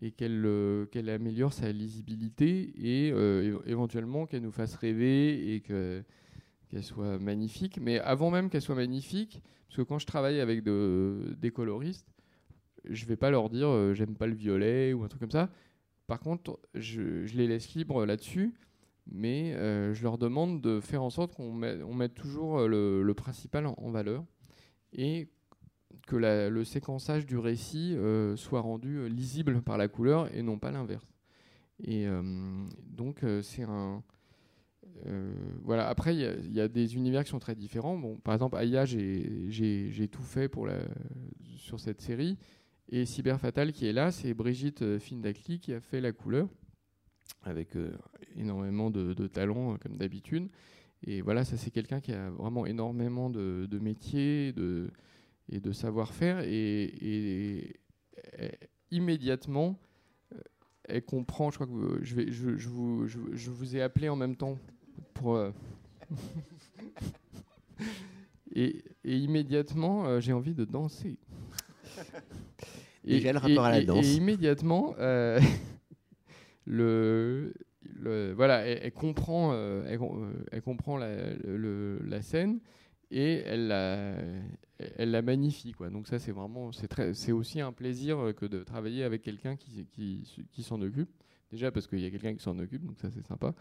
et 0.02 0.12
qu'elle 0.12 0.44
euh, 0.46 0.86
qu'elle 0.86 1.10
améliore 1.10 1.54
sa 1.54 1.72
lisibilité 1.72 2.74
et 2.78 3.12
euh, 3.12 3.60
éventuellement 3.66 4.26
qu'elle 4.26 4.44
nous 4.44 4.52
fasse 4.52 4.76
rêver 4.76 5.56
et 5.56 5.62
que- 5.62 6.04
qu'elle 6.70 6.84
soit 6.84 7.18
magnifique. 7.20 7.80
Mais 7.82 8.00
avant 8.00 8.30
même 8.30 8.50
qu'elle 8.50 8.62
soit 8.62 8.76
magnifique, 8.76 9.42
parce 9.68 9.78
que 9.78 9.82
quand 9.84 10.00
je 10.00 10.06
travaille 10.06 10.40
avec 10.40 10.64
de- 10.64 11.36
des 11.40 11.52
coloristes, 11.52 12.08
je 12.86 13.06
vais 13.06 13.16
pas 13.18 13.32
leur 13.32 13.50
dire 13.50 13.68
euh, 13.68 13.94
j'aime 13.94 14.16
pas 14.16 14.28
le 14.28 14.36
violet 14.36 14.94
ou 14.94 15.04
un 15.04 15.08
truc 15.08 15.22
comme 15.22 15.32
ça. 15.32 15.50
Par 16.08 16.20
contre, 16.20 16.60
je, 16.74 17.26
les 17.36 17.48
laisse 17.48 17.74
libres 17.74 18.06
là-dessus, 18.06 18.54
mais 19.12 19.54
je 19.94 20.04
leur 20.04 20.18
demande 20.18 20.62
de 20.62 20.80
faire 20.80 21.04
en 21.04 21.10
sorte 21.10 21.36
qu'on 21.36 21.52
mette, 21.52 21.82
on 21.84 21.94
mette 21.94 22.14
toujours 22.14 22.66
le, 22.68 23.14
principal 23.14 23.66
en, 23.66 23.92
valeur 23.92 24.24
que 26.08 26.16
le 26.16 26.64
séquençage 26.64 27.26
du 27.28 27.38
récit 27.38 27.94
euh, 27.96 28.36
soit 28.36 28.62
rendu 28.62 28.98
euh, 28.98 29.08
lisible 29.08 29.62
par 29.62 29.78
la 29.78 29.88
couleur 29.88 30.34
et 30.36 30.42
non 30.42 30.58
pas 30.58 30.72
l'inverse. 30.72 31.06
Et 31.84 32.08
euh, 32.08 32.66
donc 32.90 33.24
c'est 33.44 33.64
un 33.64 34.02
voilà. 35.64 35.88
Après, 35.88 36.16
il 36.16 36.52
y 36.52 36.60
a- 36.60 36.68
des 36.68 36.96
univers 36.96 37.24
qui 37.24 37.30
sont 37.30 37.38
très 37.40 37.54
différents. 37.56 37.98
Bon, 37.98 38.18
par 38.18 38.34
exemple, 38.34 38.58
Aya, 38.58 38.84
j'ai 38.86 40.10
tout 40.12 40.24
fait 40.24 40.50
pour 40.50 40.68
sur 41.56 41.80
cette 41.80 42.02
série. 42.02 42.38
Et 42.90 43.06
Cyber 43.06 43.40
Fatal, 43.40 43.74
qui 43.74 43.86
est 43.86 43.94
là, 43.94 44.12
c'est 44.12 44.34
Brigitte 44.34 44.98
Findakli 44.98 45.60
qui 45.60 45.74
a 45.74 45.82
fait 45.82 46.02
la 46.02 46.14
couleur, 46.14 46.50
avec 47.44 47.70
énormément 48.36 48.90
de, 48.90 49.14
de 49.14 49.28
talent, 49.28 49.78
comme 49.78 49.98
d'habitude. 49.98 50.50
Et 51.04 51.22
voilà, 51.22 51.46
ça, 51.46 51.58
c'est 51.58 51.70
quelqu'un 51.70 52.00
qui 52.00 52.14
a 52.14 52.32
vraiment 52.32 52.66
énormément 52.66 53.30
de, 53.30 53.68
de 53.70 53.80
métier 53.80 54.52
de, 54.54 54.90
et 55.50 55.60
de 55.60 55.72
savoir-faire. 55.72 56.40
Et, 56.40 56.84
et- 56.84 57.76
et 58.40 58.52
immédiatement, 58.92 59.78
euh, 60.34 60.38
elle 60.86 61.04
comprend. 61.04 61.50
Je 61.52 61.56
crois 61.58 61.68
que 61.68 61.72
vous- 61.72 61.98
je, 62.04 62.16
vais, 62.16 62.32
je, 62.32 62.58
je 62.58 62.68
vous, 62.70 63.08
je, 63.08 63.18
je 63.34 63.50
vous 63.52 63.76
ai 63.76 63.82
appelé 63.82 64.10
en 64.10 64.16
même 64.16 64.36
temps 64.36 64.58
pour. 65.14 65.36
euh, 65.36 65.52
et, 68.54 68.84
et 69.04 69.18
immédiatement, 69.18 70.06
euh, 70.08 70.20
j'ai 70.20 70.34
envie 70.34 70.54
de 70.56 70.66
danser. 70.66 71.18
Déjà, 73.04 73.32
le 73.32 73.40
rapport 73.40 73.66
à 73.66 73.72
la 73.72 73.80
et- 73.80 73.86
danse. 73.86 74.06
Et 74.06 74.16
immédiatement, 74.16 74.96
euh, 75.00 75.40
le, 76.66 77.54
le- 77.84 78.34
voilà, 78.34 78.66
elle, 78.66 78.80
elle 78.84 78.92
comprend, 78.92 79.54
elle, 79.86 79.98
com- 80.00 80.34
elle 80.52 80.62
comprend 80.62 80.98
la, 80.98 81.34
le- 81.36 82.00
la 82.06 82.22
scène 82.22 82.60
et 83.12 83.42
elle 83.46 83.68
la, 83.68 84.16
elle 84.98 85.12
la 85.12 85.22
magnifie, 85.22 85.72
quoi. 85.72 85.90
Donc 85.90 86.08
ça, 86.08 86.20
c'est 86.20 86.32
vraiment, 86.32 86.72
c'est 87.14 87.32
aussi 87.32 87.62
un 87.62 87.72
plaisir 87.72 88.20
euh, 88.20 88.34
que 88.34 88.46
de 88.46 88.64
travailler 88.64 89.04
avec 89.04 89.22
quelqu'un 89.22 89.56
qui, 89.56 89.88
qui, 90.52 90.64
s'en 90.64 90.82
occupe. 90.82 91.10
Déjà 91.52 91.72
parce 91.72 91.88
qu'il 91.88 92.00
y 92.00 92.06
a 92.06 92.12
quelqu'un 92.12 92.34
qui 92.34 92.44
s'en 92.44 92.60
occupe, 92.60 92.86
donc 92.86 93.00
ça 93.00 93.10
c'est 93.10 93.26
sympa. 93.26 93.54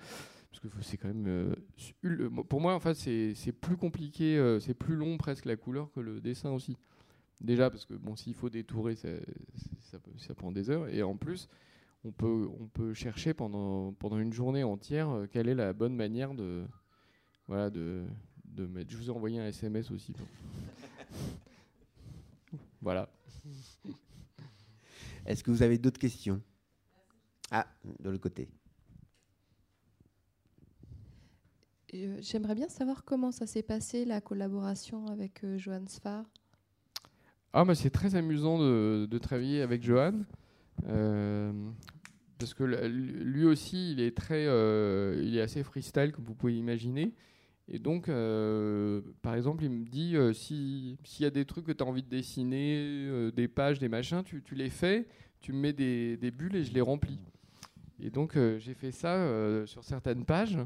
Parce 0.51 0.61
que 0.61 0.68
c'est 0.82 0.97
quand 0.97 1.09
même, 1.09 1.26
euh, 1.28 1.55
ul- 2.03 2.30
pour 2.49 2.61
moi 2.61 2.74
en 2.74 2.80
fait 2.80 2.94
c'est 2.94 3.53
plus 3.53 3.76
compliqué, 3.76 4.36
euh, 4.36 4.59
c'est 4.59 4.74
plus 4.74 4.97
long 4.97 5.16
presque 5.18 5.44
la 5.44 5.57
couleur 5.57 5.92
que 5.92 6.01
le 6.01 6.20
dessin 6.20 6.51
aussi. 6.51 6.76
Déjà 7.40 7.70
parce 7.70 7.84
que 7.84 7.94
bon, 7.94 8.16
s'il 8.16 8.34
faut 8.34 8.49
détourer, 8.51 8.97
ça, 8.97 9.09
ça, 10.16 10.34
prend 10.34 10.51
des 10.51 10.70
heures. 10.70 10.88
Et 10.88 11.03
en 11.03 11.16
plus, 11.16 11.49
on 12.05 12.11
peut, 12.11 12.49
on 12.61 12.66
peut 12.66 12.94
chercher 12.94 13.34
pendant, 13.34 13.92
pendant 13.92 14.18
une 14.18 14.32
journée 14.32 14.64
entière 14.64 15.11
euh, 15.11 15.26
quelle 15.30 15.49
est 15.49 15.55
la 15.55 15.72
bonne 15.72 15.94
manière 15.94 16.34
de, 16.34 16.64
voilà, 17.47 17.70
de, 17.70 18.05
de 18.57 18.66
mettre. 18.66 18.90
Je 18.90 18.96
vous 18.96 19.07
ai 19.09 19.11
envoyé 19.11 19.38
un 19.38 19.46
SMS 19.46 19.90
aussi. 19.90 20.12
bon. 20.12 20.26
voilà. 22.82 23.09
Est-ce 25.26 25.42
que 25.44 25.50
vous 25.50 25.62
avez 25.62 25.78
d'autres 25.78 25.98
questions? 26.00 26.40
Ah, 27.50 27.66
de 28.00 28.11
l'autre 28.11 28.22
côté. 28.22 28.48
Euh, 31.94 32.18
J'aimerais 32.20 32.54
bien 32.54 32.68
savoir 32.68 33.04
comment 33.04 33.30
ça 33.32 33.46
s'est 33.46 33.62
passé 33.62 34.04
la 34.04 34.20
collaboration 34.20 35.07
avec 35.07 35.44
euh, 35.44 35.57
Johan 35.59 35.84
Sfar. 35.86 36.24
Ah, 37.52 37.64
bah, 37.64 37.74
c'est 37.74 37.90
très 37.90 38.16
amusant 38.16 38.59
de, 38.59 39.07
de 39.11 39.18
travailler 39.18 39.62
avec 39.62 39.82
Johan. 39.82 40.20
euh, 40.88 41.52
parce 42.38 42.52
que 42.52 42.64
lui 42.64 43.46
aussi, 43.46 43.92
il 43.92 44.00
est 44.00 44.14
très, 44.14 44.44
euh, 44.46 45.18
il 45.24 45.36
est 45.36 45.40
assez 45.40 45.62
freestyle, 45.62 46.12
comme 46.12 46.24
vous 46.24 46.34
pouvez 46.34 46.57
imaginer. 46.59 47.14
Et 47.68 47.78
donc, 47.78 48.08
euh, 48.08 49.00
par 49.22 49.34
exemple, 49.34 49.64
il 49.64 49.70
me 49.70 49.84
dit 49.86 50.16
euh, 50.16 50.32
si- 50.32 50.98
s'il 51.04 51.24
y 51.24 51.26
a 51.26 51.30
des 51.30 51.44
trucs 51.44 51.66
que 51.66 51.72
tu 51.72 51.82
as 51.82 51.86
envie 51.86 52.02
de 52.02 52.08
dessiner, 52.08 52.76
euh, 53.08 53.32
des 53.32 53.48
pages, 53.48 53.78
des 53.80 53.88
machins, 53.88 54.22
tu, 54.22 54.42
les 54.54 54.70
fais, 54.70 55.08
tu 55.40 55.52
me 55.52 55.58
mets 55.58 55.72
des, 55.72 56.30
bulles 56.30 56.56
et 56.56 56.64
je 56.64 56.72
les 56.72 56.80
remplis. 56.80 57.18
Et 58.00 58.10
donc, 58.10 58.36
euh, 58.36 58.58
j'ai 58.58 58.74
fait 58.74 58.92
ça 58.92 59.66
sur 59.66 59.82
certaines 59.84 60.24
pages. 60.24 60.58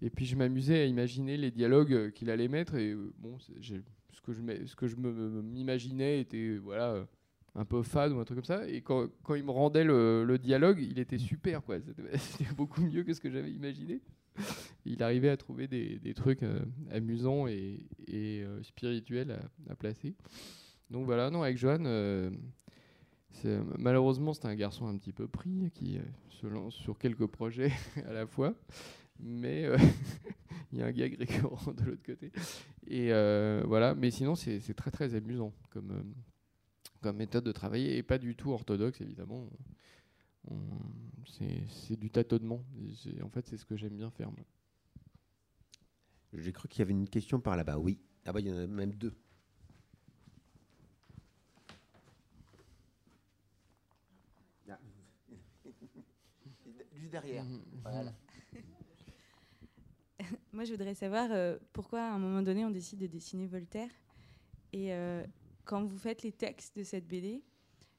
Et 0.00 0.10
puis, 0.10 0.26
je 0.26 0.34
m'amusais 0.36 0.80
à 0.80 0.84
imaginer 0.86 1.36
les 1.36 1.52
dialogues 1.52 2.10
qu'il 2.12 2.28
allait 2.30 2.48
mettre. 2.48 2.74
Et 2.74 2.96
bon, 3.18 3.38
ce 3.38 4.20
que 4.20 4.32
je, 4.88 4.96
m'imaginais 4.96 6.20
était 6.20 6.56
voilà, 6.56 7.06
un 7.54 7.64
peu 7.64 7.82
fade 7.82 8.12
ou 8.12 8.18
un 8.18 8.24
truc 8.24 8.38
comme 8.38 8.44
ça. 8.44 8.66
Et 8.68 8.80
quand, 8.80 9.08
quand 9.22 9.36
il 9.36 9.44
me 9.44 9.52
rendait 9.52 9.84
le, 9.84 10.24
le 10.24 10.38
dialogue, 10.38 10.80
il 10.80 10.98
était 10.98 11.18
super. 11.18 11.62
c'était 12.16 12.52
beaucoup 12.56 12.80
mieux 12.80 13.04
que 13.04 13.14
ce 13.14 13.20
que 13.20 13.30
j'avais 13.30 13.52
imaginé. 13.52 14.00
Il 14.84 15.02
arrivait 15.02 15.28
à 15.28 15.36
trouver 15.36 15.68
des, 15.68 16.14
trucs 16.14 16.42
euh, 16.42 16.60
amusants 16.90 17.46
et, 17.46 17.86
euh, 18.10 18.62
spirituels 18.62 19.38
à, 19.68 19.74
placer. 19.74 20.14
Donc 20.90 21.06
voilà, 21.06 21.30
non, 21.30 21.42
avec 21.42 21.56
Johan, 21.56 21.84
euh, 21.84 22.30
malheureusement, 23.78 24.34
c'est 24.34 24.46
un 24.46 24.54
garçon 24.54 24.86
un 24.86 24.96
petit 24.96 25.12
peu 25.12 25.26
pris 25.26 25.70
qui 25.74 25.98
se 26.30 26.46
lance 26.46 26.74
sur 26.74 26.98
quelques 26.98 27.26
projets 27.26 27.72
à 28.06 28.12
la 28.12 28.26
fois. 28.26 28.54
Mais 29.20 29.68
il 30.72 30.78
y 30.78 30.82
a 30.82 30.86
un 30.86 30.92
gag 30.92 31.14
récurrent 31.14 31.72
de 31.72 31.84
l'autre 31.84 32.02
côté. 32.04 32.32
Et 32.86 33.08
voilà, 33.64 33.94
mais 33.94 34.10
sinon, 34.10 34.34
c'est 34.34 34.74
très 34.74 34.90
très 34.90 35.14
amusant 35.14 35.52
comme, 35.70 36.12
comme 37.00 37.16
méthode 37.16 37.44
de 37.44 37.52
travailler 37.52 37.96
et 37.96 38.02
pas 38.02 38.18
du 38.18 38.34
tout 38.34 38.50
orthodoxe, 38.50 39.00
évidemment. 39.00 39.48
On- 40.50 40.56
C'est 41.26 41.96
du 41.96 42.10
tâtonnement. 42.10 42.64
En 43.22 43.28
fait, 43.28 43.46
c'est 43.46 43.56
ce 43.56 43.64
que 43.64 43.76
j'aime 43.76 43.96
bien 43.96 44.10
faire. 44.10 44.30
moi. 44.30 44.44
J'ai 46.34 46.52
cru 46.52 46.68
qu'il 46.68 46.80
y 46.80 46.82
avait 46.82 46.92
une 46.92 47.08
question 47.08 47.40
par 47.40 47.56
là-bas. 47.56 47.78
Oui. 47.78 48.00
Ah 48.24 48.32
bah 48.32 48.40
il 48.40 48.48
y 48.48 48.52
en 48.52 48.56
a 48.56 48.66
même 48.66 48.92
deux. 48.94 49.14
Juste 56.94 57.12
derrière. 57.12 57.44
Voilà. 57.82 58.12
Moi, 60.52 60.64
je 60.64 60.72
voudrais 60.72 60.94
savoir 60.94 61.28
euh, 61.32 61.58
pourquoi, 61.72 62.00
à 62.02 62.12
un 62.12 62.18
moment 62.18 62.42
donné, 62.42 62.64
on 62.64 62.70
décide 62.70 63.00
de 63.00 63.06
dessiner 63.06 63.46
Voltaire? 63.46 63.90
Et 64.72 64.92
euh, 64.92 65.24
quand 65.64 65.84
vous 65.84 65.98
faites 65.98 66.22
les 66.22 66.32
textes 66.32 66.76
de 66.76 66.82
cette 66.84 67.06
BD, 67.06 67.42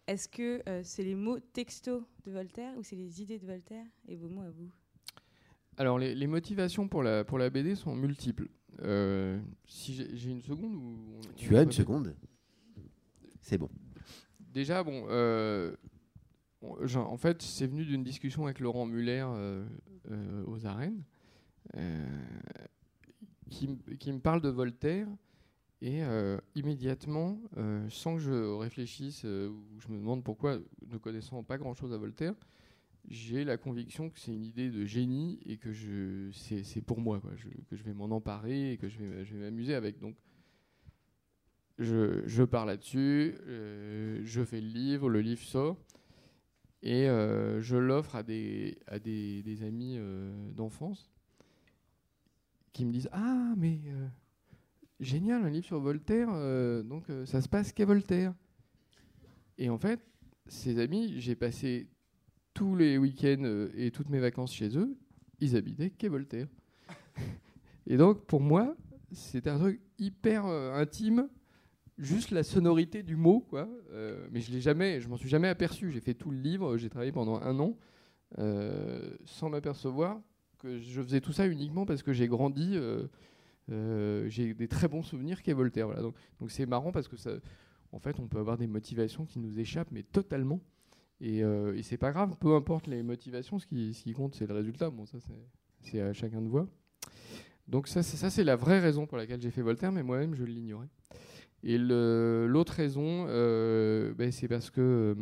est-ce 0.07 0.27
que 0.27 0.61
euh, 0.67 0.81
c'est 0.83 1.03
les 1.03 1.15
mots 1.15 1.39
textos 1.39 2.03
de 2.25 2.31
Voltaire 2.31 2.77
ou 2.77 2.83
c'est 2.83 2.95
les 2.95 3.21
idées 3.21 3.39
de 3.39 3.45
Voltaire 3.45 3.85
et 4.07 4.15
vos 4.15 4.29
mots 4.29 4.41
à 4.43 4.49
vous? 4.51 4.71
Alors, 5.77 5.97
les, 5.97 6.13
les 6.13 6.27
motivations 6.27 6.87
pour 6.87 7.01
la, 7.03 7.23
pour 7.23 7.37
la 7.39 7.49
BD 7.49 7.75
sont 7.75 7.95
multiples. 7.95 8.47
Euh, 8.81 9.39
si 9.65 9.93
j'ai 10.13 10.29
une 10.29 10.41
seconde 10.41 10.75
ou 10.75 10.97
on- 11.15 11.33
Tu 11.35 11.53
on 11.53 11.57
as 11.57 11.63
une 11.63 11.71
seconde? 11.71 12.15
C'est 13.41 13.57
bon. 13.57 13.69
Déjà, 14.39 14.83
bon, 14.83 15.05
euh, 15.09 15.75
en 16.61 17.17
fait, 17.17 17.41
c'est 17.41 17.67
venu 17.67 17.85
d'une 17.85 18.03
discussion 18.03 18.45
avec 18.45 18.59
Laurent 18.59 18.85
Muller 18.85 19.25
euh, 19.27 19.65
euh, 20.11 20.43
aux 20.47 20.65
arènes, 20.65 21.03
euh, 21.75 22.05
qui 23.49 23.67
me 23.67 24.19
parle 24.19 24.41
de 24.41 24.49
Voltaire. 24.49 25.07
Et 25.83 26.01
euh, 26.01 26.37
immédiatement, 26.55 27.41
euh, 27.57 27.85
sans 27.89 28.15
que 28.15 28.21
je 28.21 28.57
réfléchisse 28.57 29.23
euh, 29.25 29.51
je 29.79 29.91
me 29.91 29.97
demande 29.97 30.23
pourquoi, 30.23 30.57
ne 30.87 30.97
connaissant 30.97 31.43
pas 31.43 31.57
grand-chose 31.57 31.91
à 31.91 31.97
Voltaire, 31.97 32.35
j'ai 33.09 33.43
la 33.43 33.57
conviction 33.57 34.09
que 34.09 34.17
c'est 34.17 34.33
une 34.33 34.45
idée 34.45 34.69
de 34.69 34.85
génie 34.85 35.41
et 35.45 35.57
que 35.57 35.73
c'est, 36.31 36.81
pour 36.81 37.01
moi, 37.01 37.21
que 37.69 37.75
je 37.75 37.83
vais 37.83 37.93
m'en 37.93 38.05
emparer 38.05 38.71
et 38.71 38.77
que 38.77 38.87
je 38.87 38.97
vais, 38.97 39.25
m'amuser 39.33 39.75
avec. 39.75 39.99
Donc, 39.99 40.15
je, 41.79 42.25
je 42.27 42.43
pars 42.43 42.65
là-dessus, 42.65 43.35
euh, 43.45 44.21
je 44.23 44.41
fais 44.45 44.61
le 44.61 44.69
livre, 44.69 45.09
le 45.09 45.19
livre 45.19 45.43
sort, 45.43 45.77
et 46.81 47.07
je 47.07 47.75
l'offre 47.75 48.15
à 48.15 48.23
des, 48.23 48.77
amis 49.63 49.99
d'enfance 50.55 51.11
qui 52.71 52.85
me 52.85 52.93
disent 52.93 53.09
Ah, 53.11 53.53
mais 53.57 53.81
génial, 54.99 55.43
un 55.43 55.49
livre 55.49 55.65
sur 55.65 55.79
Voltaire, 55.79 56.29
euh, 56.31 56.83
donc 56.83 57.09
euh, 57.09 57.25
ça 57.25 57.41
se 57.41 57.49
passe 57.49 57.71
qu'à 57.71 57.85
Voltaire. 57.85 58.33
Et 59.57 59.69
en 59.69 59.77
fait, 59.77 59.99
ces 60.47 60.79
amis, 60.79 61.19
j'ai 61.19 61.35
passé 61.35 61.87
tous 62.53 62.75
les 62.75 62.97
week-ends 62.97 63.43
euh, 63.43 63.71
et 63.75 63.91
toutes 63.91 64.09
mes 64.09 64.19
vacances 64.19 64.53
chez 64.53 64.77
eux, 64.77 64.97
ils 65.39 65.55
habitaient 65.55 65.89
qu'à 65.89 66.09
Voltaire. 66.09 66.47
Et 67.85 67.97
donc, 67.97 68.25
pour 68.25 68.39
moi, 68.39 68.77
c'était 69.11 69.49
un 69.49 69.59
truc 69.59 69.81
hyper 69.99 70.45
intime, 70.45 71.27
juste 71.97 72.31
la 72.31 72.43
sonorité 72.43 73.03
du 73.03 73.17
mot, 73.17 73.41
quoi. 73.41 73.67
Mais 74.31 74.39
je 74.39 74.53
l'ai 74.53 74.61
jamais, 74.61 75.01
je 75.01 75.09
m'en 75.09 75.17
suis 75.17 75.27
jamais 75.27 75.49
aperçu. 75.49 75.91
J'ai 75.91 75.99
fait 75.99 76.13
tout 76.13 76.31
le 76.31 76.37
livre, 76.37 76.77
j'ai 76.77 76.89
travaillé 76.89 77.11
pendant 77.11 77.41
un 77.41 77.59
an 77.59 77.77
sans 79.25 79.49
m'apercevoir 79.49 80.21
que 80.59 80.79
je 80.79 81.01
faisais 81.01 81.19
tout 81.19 81.33
ça 81.33 81.45
uniquement 81.45 81.85
parce 81.85 82.03
que 82.03 82.13
j'ai 82.13 82.29
grandi. 82.29 82.79
Euh, 83.71 84.27
j'ai 84.29 84.53
des 84.53 84.67
très 84.67 84.87
bons 84.87 85.03
souvenirs 85.03 85.41
qu'est 85.41 85.53
Voltaire. 85.53 85.89
Donc, 86.39 86.51
c'est 86.51 86.65
marrant 86.65 86.91
parce 86.91 87.07
que 87.07 87.15
en 87.91 87.99
fait, 87.99 88.19
on 88.19 88.27
peut 88.27 88.39
avoir 88.39 88.57
des 88.57 88.67
motivations 88.67 89.25
qui 89.25 89.39
nous 89.39 89.59
échappent, 89.59 89.91
mais 89.91 90.03
totalement. 90.03 90.59
Et, 91.21 91.43
euh, 91.43 91.77
et 91.77 91.83
c'est 91.83 91.97
pas 91.97 92.11
grave, 92.11 92.35
peu 92.39 92.55
importe 92.55 92.87
les 92.87 93.03
motivations, 93.03 93.59
ce 93.59 93.65
qui, 93.67 94.13
compte, 94.13 94.35
c'est 94.35 94.47
le 94.47 94.53
résultat. 94.53 94.89
Bon, 94.89 95.05
ça, 95.05 95.17
c'est- 95.81 96.01
à 96.01 96.11
chacun 96.13 96.41
de 96.41 96.47
voir. 96.47 96.65
Donc 97.67 97.87
ça, 97.87 98.03
c'est 98.03 98.43
la 98.43 98.55
vraie 98.55 98.79
raison 98.79 99.05
pour 99.05 99.17
laquelle 99.17 99.41
j'ai 99.41 99.51
fait 99.51 99.61
Voltaire, 99.61 99.91
mais 99.91 100.03
moi-même, 100.03 100.35
je 100.35 100.43
l'ignorais. 100.43 100.89
Et 101.63 101.77
l'autre 101.77 102.73
raison, 102.73 103.25
euh, 103.29 104.13
ben, 104.15 104.31
c'est 104.31 104.49
parce 104.49 104.69
que 104.69 105.15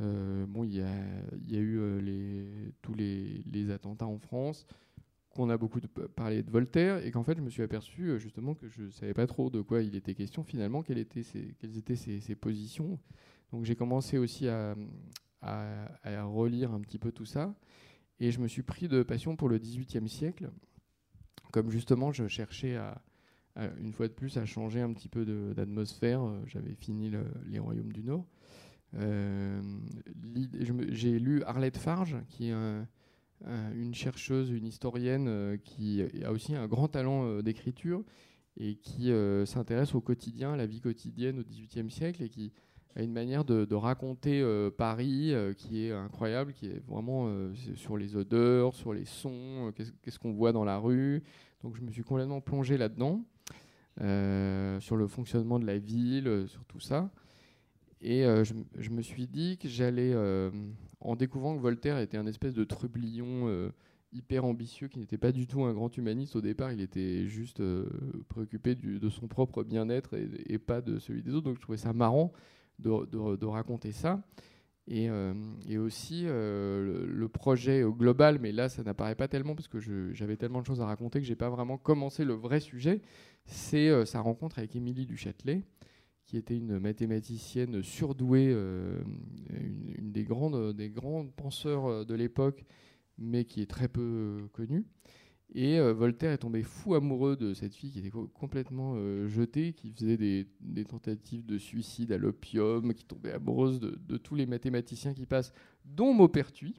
euh, 0.00 0.46
bon, 0.46 0.64
il 0.64 0.74
y 0.74 0.82
a, 0.82 1.58
eu 1.58 2.72
tous 2.82 2.94
les 2.94 3.70
attentats 3.70 4.06
en 4.06 4.18
France, 4.18 4.66
qu'on 5.34 5.50
a 5.50 5.56
beaucoup 5.56 5.80
parlé 6.16 6.42
de 6.42 6.50
Voltaire, 6.50 7.04
et 7.04 7.10
qu'en 7.10 7.24
fait, 7.24 7.36
je 7.36 7.42
me 7.42 7.50
suis 7.50 7.62
aperçu 7.62 8.08
euh, 8.10 8.18
justement 8.18 8.54
que 8.54 8.68
je 8.68 8.88
savais 8.90 9.14
pas 9.14 9.26
trop 9.26 9.50
de 9.50 9.60
quoi 9.60 9.82
il 9.82 9.94
était 9.96 10.14
question 10.14 10.44
finalement, 10.44 10.82
quelles 10.82 10.98
étaient 10.98 11.22
ses, 11.22 11.54
quelles 11.58 11.76
étaient 11.76 11.96
ses, 11.96 12.34
positions. 12.34 12.98
Donc 13.52 13.64
j'ai 13.64 13.76
commencé 13.76 14.16
aussi 14.18 14.48
à, 14.48 14.74
à- 15.42 16.24
relire 16.24 16.72
un 16.72 16.80
petit 16.80 16.98
peu 16.98 17.12
tout 17.12 17.24
ça, 17.26 17.54
et 18.20 18.30
je 18.30 18.40
me 18.40 18.48
suis 18.48 18.62
pris 18.62 18.88
de 18.88 19.02
passion 19.02 19.36
pour 19.36 19.48
le 19.48 19.58
XVIIIe 19.58 20.08
siècle, 20.08 20.50
comme 21.52 21.70
justement 21.70 22.12
je 22.12 22.26
cherchais 22.28 22.76
à, 22.76 23.02
une 23.80 23.92
fois 23.92 24.08
de 24.08 24.12
plus 24.12 24.36
à 24.38 24.44
changer 24.46 24.80
un 24.80 24.92
petit 24.92 25.08
peu 25.08 25.24
d'atmosphère. 25.54 26.22
euh, 26.22 26.40
J'avais 26.46 26.74
fini 26.74 27.10
le- 27.10 27.26
les 27.46 27.58
Royaumes 27.60 27.92
du 27.92 28.02
Nord. 28.02 28.26
Euh, 28.96 29.60
J'ai 30.90 31.18
lu 31.18 31.42
Arlette 31.44 31.76
Farge, 31.78 32.16
qui 32.28 32.48
est 32.48 32.52
un- 32.52 32.86
une 33.74 33.94
chercheuse, 33.94 34.50
une 34.50 34.66
historienne 34.66 35.26
euh, 35.28 35.56
qui 35.56 36.02
a 36.24 36.32
aussi 36.32 36.54
un 36.54 36.66
grand 36.66 36.88
talent 36.88 37.26
euh, 37.26 37.42
d'écriture 37.42 38.02
et 38.56 38.76
qui 38.76 39.10
euh, 39.10 39.44
s'intéresse 39.46 39.94
au 39.94 40.00
quotidien, 40.00 40.52
à 40.52 40.56
la 40.56 40.66
vie 40.66 40.80
quotidienne 40.80 41.40
au 41.40 41.42
XVIIIe 41.42 41.90
siècle 41.90 42.22
et 42.22 42.28
qui 42.28 42.52
a 42.96 43.02
une 43.02 43.12
manière 43.12 43.44
de, 43.44 43.74
raconter 43.74 44.40
euh, 44.40 44.70
Paris 44.70 45.34
euh, 45.34 45.52
qui 45.52 45.86
est 45.86 45.92
incroyable, 45.92 46.52
qui 46.52 46.66
est 46.66 46.82
vraiment 46.86 47.26
euh, 47.26 47.52
sur 47.74 47.96
les 47.96 48.14
odeurs, 48.14 48.74
sur 48.74 48.92
les 48.92 49.04
sons, 49.04 49.72
euh, 49.78 49.86
qu'est-ce 50.02 50.18
qu'on 50.18 50.32
voit 50.32 50.52
dans 50.52 50.64
la 50.64 50.78
rue. 50.78 51.22
Donc 51.62 51.76
je 51.76 51.82
me 51.82 51.90
suis 51.90 52.02
complètement 52.02 52.40
plongé 52.40 52.76
là-dedans, 52.76 53.24
euh, 54.00 54.78
sur 54.80 54.96
le 54.96 55.08
fonctionnement 55.08 55.58
de 55.58 55.66
la 55.66 55.78
ville, 55.78 56.28
euh, 56.28 56.46
sur 56.46 56.64
tout 56.66 56.80
ça. 56.80 57.10
Et 58.04 58.26
euh, 58.26 58.44
je, 58.44 58.90
me 58.90 59.00
suis 59.00 59.26
dit 59.26 59.56
que 59.56 59.66
j'allais, 59.66 60.12
euh, 60.12 60.50
en 61.00 61.16
découvrant 61.16 61.56
que 61.56 61.62
Voltaire 61.62 61.98
était 61.98 62.18
un 62.18 62.26
espèce 62.26 62.52
de 62.52 62.62
trublion 62.62 63.48
euh, 63.48 63.70
hyper 64.12 64.44
ambitieux, 64.44 64.88
qui 64.88 64.98
n'était 64.98 65.16
pas 65.16 65.32
du 65.32 65.46
tout 65.46 65.64
un 65.64 65.72
grand 65.72 65.96
humaniste 65.96 66.36
au 66.36 66.42
départ, 66.42 66.70
il 66.70 66.82
était 66.82 67.26
juste 67.26 67.62
préoccupé 68.28 68.74
de 68.74 69.08
son 69.08 69.26
propre 69.26 69.64
bien-être 69.64 70.16
et, 70.46 70.58
pas 70.58 70.82
de 70.82 70.98
celui 70.98 71.22
des 71.22 71.32
autres. 71.32 71.46
Donc 71.46 71.56
je 71.56 71.62
trouvais 71.62 71.78
ça 71.78 71.94
marrant 71.94 72.30
de, 72.78 73.46
raconter 73.46 73.90
ça. 73.90 74.22
Et, 74.86 75.08
aussi 75.78 76.24
le, 76.24 77.06
le 77.06 77.28
projet 77.28 77.82
global, 77.88 78.38
mais 78.38 78.52
là 78.52 78.68
ça 78.68 78.82
n'apparaît 78.84 79.16
pas 79.16 79.28
tellement 79.28 79.54
parce 79.56 79.66
que 79.66 79.80
j'avais 80.12 80.36
tellement 80.36 80.60
de 80.60 80.66
choses 80.66 80.82
à 80.82 80.86
raconter 80.86 81.20
que 81.20 81.26
j'ai 81.26 81.36
pas 81.36 81.48
vraiment 81.48 81.78
commencé 81.78 82.24
le 82.24 82.34
vrai 82.34 82.60
sujet. 82.60 83.00
C'est 83.46 84.04
sa 84.04 84.20
rencontre 84.20 84.58
avec 84.58 84.76
Émilie 84.76 85.06
du 85.06 85.16
Châtelet, 85.16 85.64
qui 86.34 86.38
était 86.38 86.56
une 86.56 86.80
mathématicienne 86.80 87.80
surdouée, 87.84 88.48
euh, 88.50 88.98
une, 89.96 90.10
des 90.10 90.24
grandes 90.24 90.74
des 90.74 90.90
grands 90.90 91.24
penseurs 91.28 91.86
euh, 91.86 92.04
de 92.04 92.12
l'époque, 92.12 92.64
mais 93.18 93.44
qui 93.44 93.62
est 93.62 93.70
très 93.70 93.86
peu 93.86 94.48
connue. 94.52 94.84
Et 95.54 95.78
euh, 95.78 95.92
Voltaire 95.92 96.32
est 96.32 96.38
tombé 96.38 96.64
fou 96.64 96.96
amoureux 96.96 97.36
de 97.36 97.54
cette 97.54 97.76
fille 97.76 97.92
qui 97.92 98.00
était 98.00 98.10
co- 98.10 98.26
complètement 98.26 98.96
jetée, 99.28 99.74
qui 99.74 99.92
faisait 99.92 100.16
des, 100.16 100.84
tentatives 100.84 101.46
de 101.46 101.56
suicide 101.56 102.10
à 102.10 102.18
l'opium, 102.18 102.92
qui 102.94 103.04
tombait 103.04 103.30
amoureuse 103.30 103.78
de, 103.78 104.16
tous 104.16 104.34
les 104.34 104.46
mathématiciens 104.46 105.14
qui 105.14 105.26
passent, 105.26 105.52
dont 105.84 106.12
Maupertuis. 106.12 106.74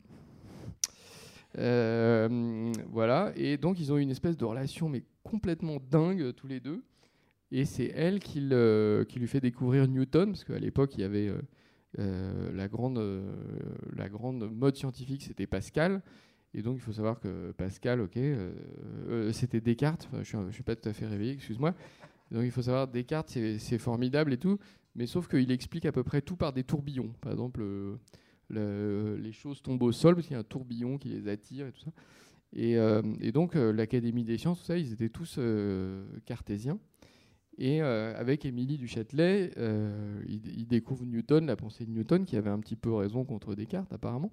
Voilà, 1.53 3.31
et 3.37 3.55
donc 3.55 3.79
ils 3.79 3.93
ont 3.93 3.97
eu 3.97 4.01
une 4.01 4.11
espèce 4.11 4.35
de 4.35 4.43
relation, 4.43 4.89
mais 4.89 5.03
complètement 5.23 5.77
dingue 5.89 6.33
tous 6.35 6.47
les 6.47 6.59
deux. 6.59 6.83
Et 7.57 7.63
c'est 7.63 7.89
elle 7.95 8.19
qui, 8.19 8.41
lui 8.41 9.27
fait 9.27 9.39
découvrir 9.39 9.87
Newton, 9.87 10.31
parce 10.31 10.43
qu'à 10.43 10.59
l'époque 10.59 10.95
il 10.95 10.99
y 10.99 11.03
avait 11.05 11.29
euh, 11.29 11.41
euh, 11.99 12.51
la, 12.51 12.67
grande, 12.67 12.97
euh, 12.97 13.33
la 13.95 14.09
grande 14.09 14.51
mode 14.53 14.75
scientifique, 14.75 15.23
c'était 15.23 15.47
Pascal. 15.47 16.01
Et 16.53 16.61
donc 16.61 16.75
il 16.75 16.81
faut 16.81 16.91
savoir 16.91 17.17
que 17.21 17.53
Pascal, 17.53 18.01
ok, 18.01 18.19
c'était 19.31 19.61
Descartes, 19.61 20.09
je 20.21 20.37
je 20.49 20.51
suis 20.53 20.63
pas 20.63 20.75
tout 20.75 20.89
à 20.89 20.91
fait 20.91 21.05
réveillé, 21.05 21.31
excuse-moi. 21.31 21.73
Donc 22.29 22.43
il 22.43 22.51
faut 22.51 22.61
savoir, 22.61 22.89
Descartes, 22.89 23.29
c'est 23.29 23.77
formidable 23.77 24.33
et 24.33 24.37
tout, 24.37 24.59
mais 24.93 25.05
sauf 25.05 25.29
qu'il 25.29 25.49
explique 25.49 25.85
à 25.85 25.93
peu 25.93 26.03
près 26.03 26.21
tout 26.21 26.35
par 26.35 26.51
des 26.51 26.65
tourbillons. 26.65 27.13
Par 27.21 27.31
exemple, 27.31 27.61
le- 28.49 29.15
les 29.15 29.31
choses 29.31 29.61
tombent 29.61 29.83
au 29.83 29.93
sol 29.93 30.15
parce 30.15 30.27
qu'il 30.27 30.33
y 30.33 30.37
a 30.37 30.41
un 30.41 30.43
tourbillon 30.43 30.97
qui 30.97 31.07
les 31.07 31.29
attire 31.29 31.67
et 31.67 31.71
tout 31.71 31.79
ça. 31.85 31.91
Et, 32.51 32.73
et 33.21 33.31
donc 33.31 33.55
l'Académie 33.55 34.25
des 34.25 34.37
sciences, 34.37 34.59
tout 34.59 34.65
ça, 34.65 34.77
ils 34.77 34.91
étaient 34.91 35.07
tous 35.09 35.39
cartésiens. 36.25 36.79
Et 37.57 37.81
euh, 37.81 38.13
avec 38.19 38.45
Émilie 38.45 38.77
du 38.77 38.87
Châtelet, 38.87 39.51
euh, 39.57 40.21
il, 40.27 40.67
Newton, 41.05 41.45
la 41.45 41.55
pensée 41.55 41.85
de 41.85 41.91
Newton, 41.91 42.25
qui 42.25 42.35
avait 42.35 42.49
un 42.49 42.59
petit 42.59 42.75
peu 42.75 42.93
raison 42.93 43.23
contre 43.23 43.55
Descartes 43.55 43.91
apparemment, 43.93 44.31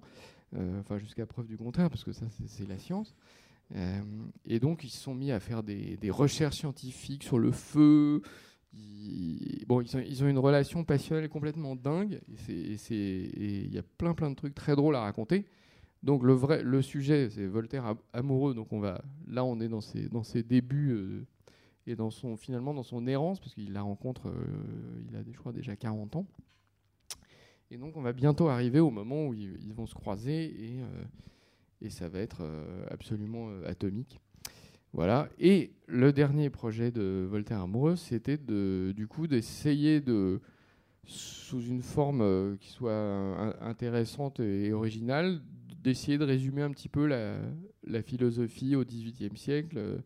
Euh, 0.55 0.79
enfin 0.81 0.99
jusqu'à 0.99 1.25
preuve 1.25 1.47
du 1.47 1.57
contraire, 1.57 1.89
parce 1.89 2.03
que 2.03 2.11
ça 2.11 2.27
c'est- 2.29 2.67
la 2.67 2.77
science. 2.77 3.15
Euh, 3.75 4.01
et 4.45 4.59
donc 4.59 4.83
ils 4.83 4.89
se 4.89 4.99
sont 4.99 5.15
mis 5.15 5.31
à 5.31 5.39
faire 5.39 5.63
des, 5.63 5.97
recherches 6.11 6.57
scientifiques 6.57 7.23
sur 7.23 7.39
le 7.39 7.51
feu. 7.51 8.21
Ils, 8.73 9.65
bon, 9.67 9.81
ils 9.81 10.23
ont, 10.23 10.27
une 10.27 10.37
relation 10.37 10.83
passionnelle 10.83 11.29
complètement 11.29 11.75
dingue, 11.75 12.21
et 12.49 12.77
il 13.65 13.73
y 13.73 13.77
a 13.79 13.83
plein 13.97 14.13
plein 14.13 14.29
de 14.29 14.35
trucs 14.35 14.53
très 14.55 14.75
drôles 14.75 14.95
à 14.95 15.01
raconter. 15.01 15.45
Donc 16.03 16.23
le 16.23 16.33
vrai, 16.33 16.61
le 16.63 16.81
sujet, 16.81 17.29
c'est 17.29 17.47
Voltaire 17.47 17.85
am- 17.85 17.97
amoureux. 18.13 18.53
Donc 18.53 18.73
on 18.73 18.79
va, 18.79 19.01
là, 19.27 19.43
on 19.45 19.59
est 19.61 19.69
dans 19.69 19.81
ses, 19.81 20.07
dans 20.09 20.23
ses 20.23 20.43
débuts 20.43 21.25
et 21.85 21.95
finalement 22.37 22.73
dans 22.73 22.83
son 22.83 23.07
errance, 23.07 23.39
parce 23.39 23.53
qu'il 23.53 23.73
la 23.73 23.81
rencontre, 23.81 24.27
euh, 24.27 25.03
il 25.09 25.15
a, 25.15 25.23
je 25.29 25.37
crois, 25.37 25.51
déjà 25.51 25.75
40 25.75 26.15
ans. 26.15 26.27
Et 27.71 27.77
donc 27.77 27.97
on 27.97 28.01
va 28.01 28.13
bientôt 28.13 28.47
arriver 28.47 28.79
au 28.79 28.91
moment 28.91 29.27
où 29.27 29.33
ils, 29.33 29.73
vont 29.73 29.87
se 29.87 29.95
croiser 29.95 30.45
et, 30.45 30.79
euh, 30.79 31.89
ça 31.89 32.07
va 32.07 32.19
être 32.19 32.41
euh, 32.41 32.85
absolument 32.89 33.49
atomique. 33.65 34.19
Voilà. 34.93 35.27
Et 35.39 35.73
le 35.87 36.13
dernier 36.13 36.49
projet 36.49 36.91
de 36.91 37.27
Voltaire 37.29 37.61
amoureux, 37.61 37.95
c'était 37.95 38.37
du 38.37 39.07
coup 39.07 39.27
d'essayer 39.27 39.99
de, 39.99 40.39
sous 41.03 41.61
une 41.61 41.81
forme 41.81 42.57
qui 42.59 42.69
soit 42.69 43.57
intéressante 43.59 44.39
et 44.39 44.71
originale, 44.71 45.41
d'essayer 45.83 46.17
de 46.17 46.23
résumer 46.23 46.61
un 46.61 46.71
petit 46.71 46.89
peu 46.89 47.07
la, 47.07 48.01
philosophie 48.03 48.75
au 48.75 48.85
XVIIIe 48.85 49.35
siècle, 49.35 50.03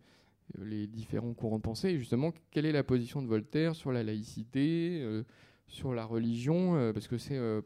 les 0.59 0.87
différents 0.87 1.33
courants 1.33 1.57
de 1.57 1.61
pensée, 1.61 1.89
et 1.89 1.99
justement 1.99 2.31
quelle 2.51 2.65
est 2.65 2.71
la 2.71 2.83
position 2.83 3.21
de 3.21 3.27
Voltaire 3.27 3.75
sur 3.75 3.91
la 3.91 4.03
laïcité, 4.03 4.99
euh, 5.01 5.23
sur 5.67 5.93
la 5.93 6.05
religion, 6.05 6.75
euh, 6.75 6.93
parce 6.93 7.07
que 7.07 7.17
c'est 7.17 7.37
euh, 7.37 7.61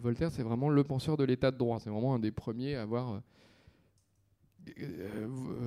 Voltaire, 0.00 0.30
c'est 0.30 0.42
vraiment 0.42 0.68
le 0.68 0.84
penseur 0.84 1.16
de 1.16 1.24
l'état 1.24 1.50
de 1.50 1.58
droit, 1.58 1.78
c'est 1.80 1.90
vraiment 1.90 2.14
un 2.14 2.18
des 2.18 2.32
premiers 2.32 2.76
à 2.76 2.82
avoir 2.82 3.22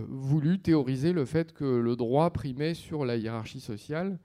voulu 0.10 0.58
théoriser 0.58 1.14
le 1.14 1.26
fait 1.26 1.54
que 1.54 1.66
le 1.66 1.96
droit 1.96 2.32
primait 2.32 2.74
sur 2.74 3.06
la 3.06 3.16
hiérarchie 3.16 3.60
sociale. 3.60 4.18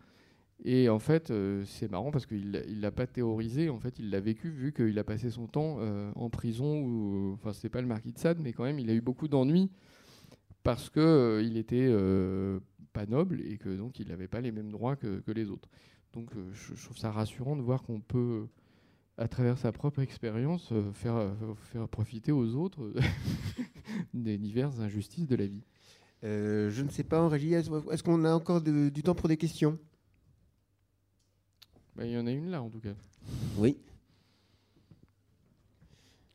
Et 0.64 0.89
en 0.89 0.99
fait, 0.99 1.30
c'est 1.66 1.91
marrant 1.91 2.11
parce 2.11 2.24
qu'il 2.24 2.53
ne 2.53 2.80
l'a 2.80 2.91
pas 2.91 3.07
théorisé, 3.07 3.68
en 3.68 3.78
fait, 3.78 3.99
il 3.99 4.09
l'a 4.09 4.20
vécu 4.20 4.49
vu 4.49 4.72
qu'il 4.72 4.99
a 4.99 5.05
passé 5.05 5.28
son 5.28 5.47
temps 5.47 5.78
en 6.14 6.30
prison, 6.30 6.80
ou, 6.80 7.33
enfin, 7.35 7.53
c'est 7.53 7.68
pas 7.68 7.83
le 7.83 7.87
marquis 7.87 8.12
de 8.12 8.18
Sade, 8.18 8.39
mais 8.41 8.55
quand 8.55 8.64
même, 8.64 8.78
il 8.78 8.89
a 8.89 8.95
eu 8.95 9.03
beaucoup 9.03 9.28
d'ennuis 9.28 9.70
parce 10.62 10.90
qu'il 10.90 11.02
euh, 11.02 11.42
il 11.42 11.56
était 11.56 11.86
euh, 11.88 12.60
pas 12.92 13.06
noble 13.06 13.40
et 13.40 13.58
que 13.58 13.68
donc 13.76 13.98
il 13.98 14.08
n'avait 14.08 14.28
pas 14.28 14.40
les 14.40 14.52
mêmes 14.52 14.70
droits 14.70 14.96
que, 14.96 15.20
que 15.20 15.32
les 15.32 15.50
autres. 15.50 15.68
Donc 16.12 16.30
euh, 16.36 16.50
je, 16.52 16.74
je 16.74 16.84
trouve 16.84 16.98
ça 16.98 17.10
rassurant 17.10 17.56
de 17.56 17.62
voir 17.62 17.82
qu'on 17.82 18.00
peut, 18.00 18.46
à 19.18 19.28
travers 19.28 19.58
sa 19.58 19.72
propre 19.72 20.00
expérience, 20.00 20.70
euh, 20.72 20.92
faire, 20.92 21.16
euh, 21.16 21.30
faire 21.72 21.88
profiter 21.88 22.32
aux 22.32 22.54
autres 22.54 22.92
des 24.14 24.38
diverses 24.38 24.78
injustices 24.80 25.26
de 25.26 25.36
la 25.36 25.46
vie. 25.46 25.64
Euh, 26.24 26.70
je 26.70 26.82
ne 26.82 26.88
sais 26.90 27.02
pas, 27.02 27.20
en 27.20 27.28
régie, 27.28 27.52
est-ce 27.54 28.02
qu'on 28.02 28.24
a 28.24 28.32
encore 28.32 28.60
de- 28.62 28.90
du 28.90 29.02
temps 29.02 29.14
pour 29.14 29.28
des 29.28 29.36
questions? 29.36 29.78
Bah, 31.96 32.06
Il 32.06 32.12
y 32.12 32.18
en 32.18 32.26
a 32.26 32.30
une 32.30 32.50
là 32.50 32.62
en 32.62 32.70
tout 32.70 32.80
cas. 32.80 32.94
Oui. 33.56 33.76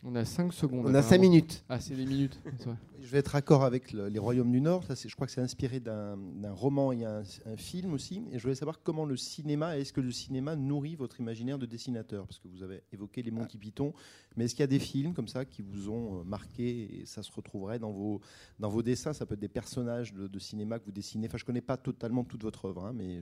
On 0.10 0.16
a 0.16 0.24
5 0.24 0.54
secondes. 0.54 0.86
On 0.86 0.94
a 0.96 1.02
5 1.02 1.16
apparemment. 1.16 1.22
minutes. 1.30 1.66
Ah, 1.68 1.82
c'est 1.82 1.94
des 1.96 2.06
minutes. 2.06 2.40
Je 3.02 3.08
vais 3.08 3.18
être 3.18 3.34
d'accord 3.34 3.66
avec 3.66 3.92
le- 3.92 4.08
les 4.08 4.20
Royaumes 4.20 4.52
du 4.54 4.62
Nord. 4.62 4.86
Ça, 4.86 4.94
je 4.96 5.14
crois 5.14 5.28
que 5.28 5.34
c'est 5.34 5.42
inspiré 5.42 5.82
d'un 5.82 6.18
roman 6.52 6.94
et 6.94 7.04
un, 7.04 7.24
un 7.46 7.58
film 7.58 7.94
aussi. 7.94 8.24
Et 8.32 8.38
je 8.38 8.44
voulais 8.44 8.56
savoir 8.56 8.82
comment 8.82 9.06
le 9.06 9.16
cinéma, 9.18 9.78
est-ce 9.78 9.92
que 9.94 10.00
le 10.02 10.12
cinéma 10.12 10.56
nourrit 10.56 10.96
votre 10.96 11.20
imaginaire 11.20 11.58
de 11.60 11.66
dessinateur? 11.66 12.26
Parce 12.26 12.40
que 12.40 12.48
vous 12.48 12.64
avez 12.64 12.84
évoqué 12.94 13.22
les 13.22 13.32
Monty 13.32 13.58
Python. 13.58 13.94
Mais 14.36 14.46
est-ce 14.46 14.56
qu'il 14.56 14.62
y 14.62 14.64
a 14.64 14.68
des 14.68 14.80
films 14.80 15.14
comme 15.14 15.28
ça 15.28 15.44
qui 15.46 15.62
vous 15.62 15.90
ont 15.90 16.20
euh, 16.20 16.24
marqué 16.24 17.02
et 17.02 17.06
ça 17.06 17.22
se 17.24 17.32
retrouverait 17.32 17.80
dans 17.80 17.92
vos, 17.92 18.22
dans 18.60 18.70
vos 18.70 18.82
dessins? 18.84 19.12
Ça 19.14 19.26
peut 19.26 19.34
être 19.36 19.40
des 19.42 19.48
personnages 19.50 20.14
de, 20.14 20.28
de 20.28 20.40
cinéma 20.40 20.80
que 20.80 20.86
vous 20.86 20.92
dessinez. 20.92 21.28
Enfin, 21.28 21.38
je 21.38 21.44
ne 21.44 21.48
connais 21.48 21.62
pas 21.62 21.78
totalement 21.78 22.24
toute 22.24 22.44
votre 22.44 22.66
œuvre, 22.66 22.86
hein, 22.86 22.94
mais 22.94 23.22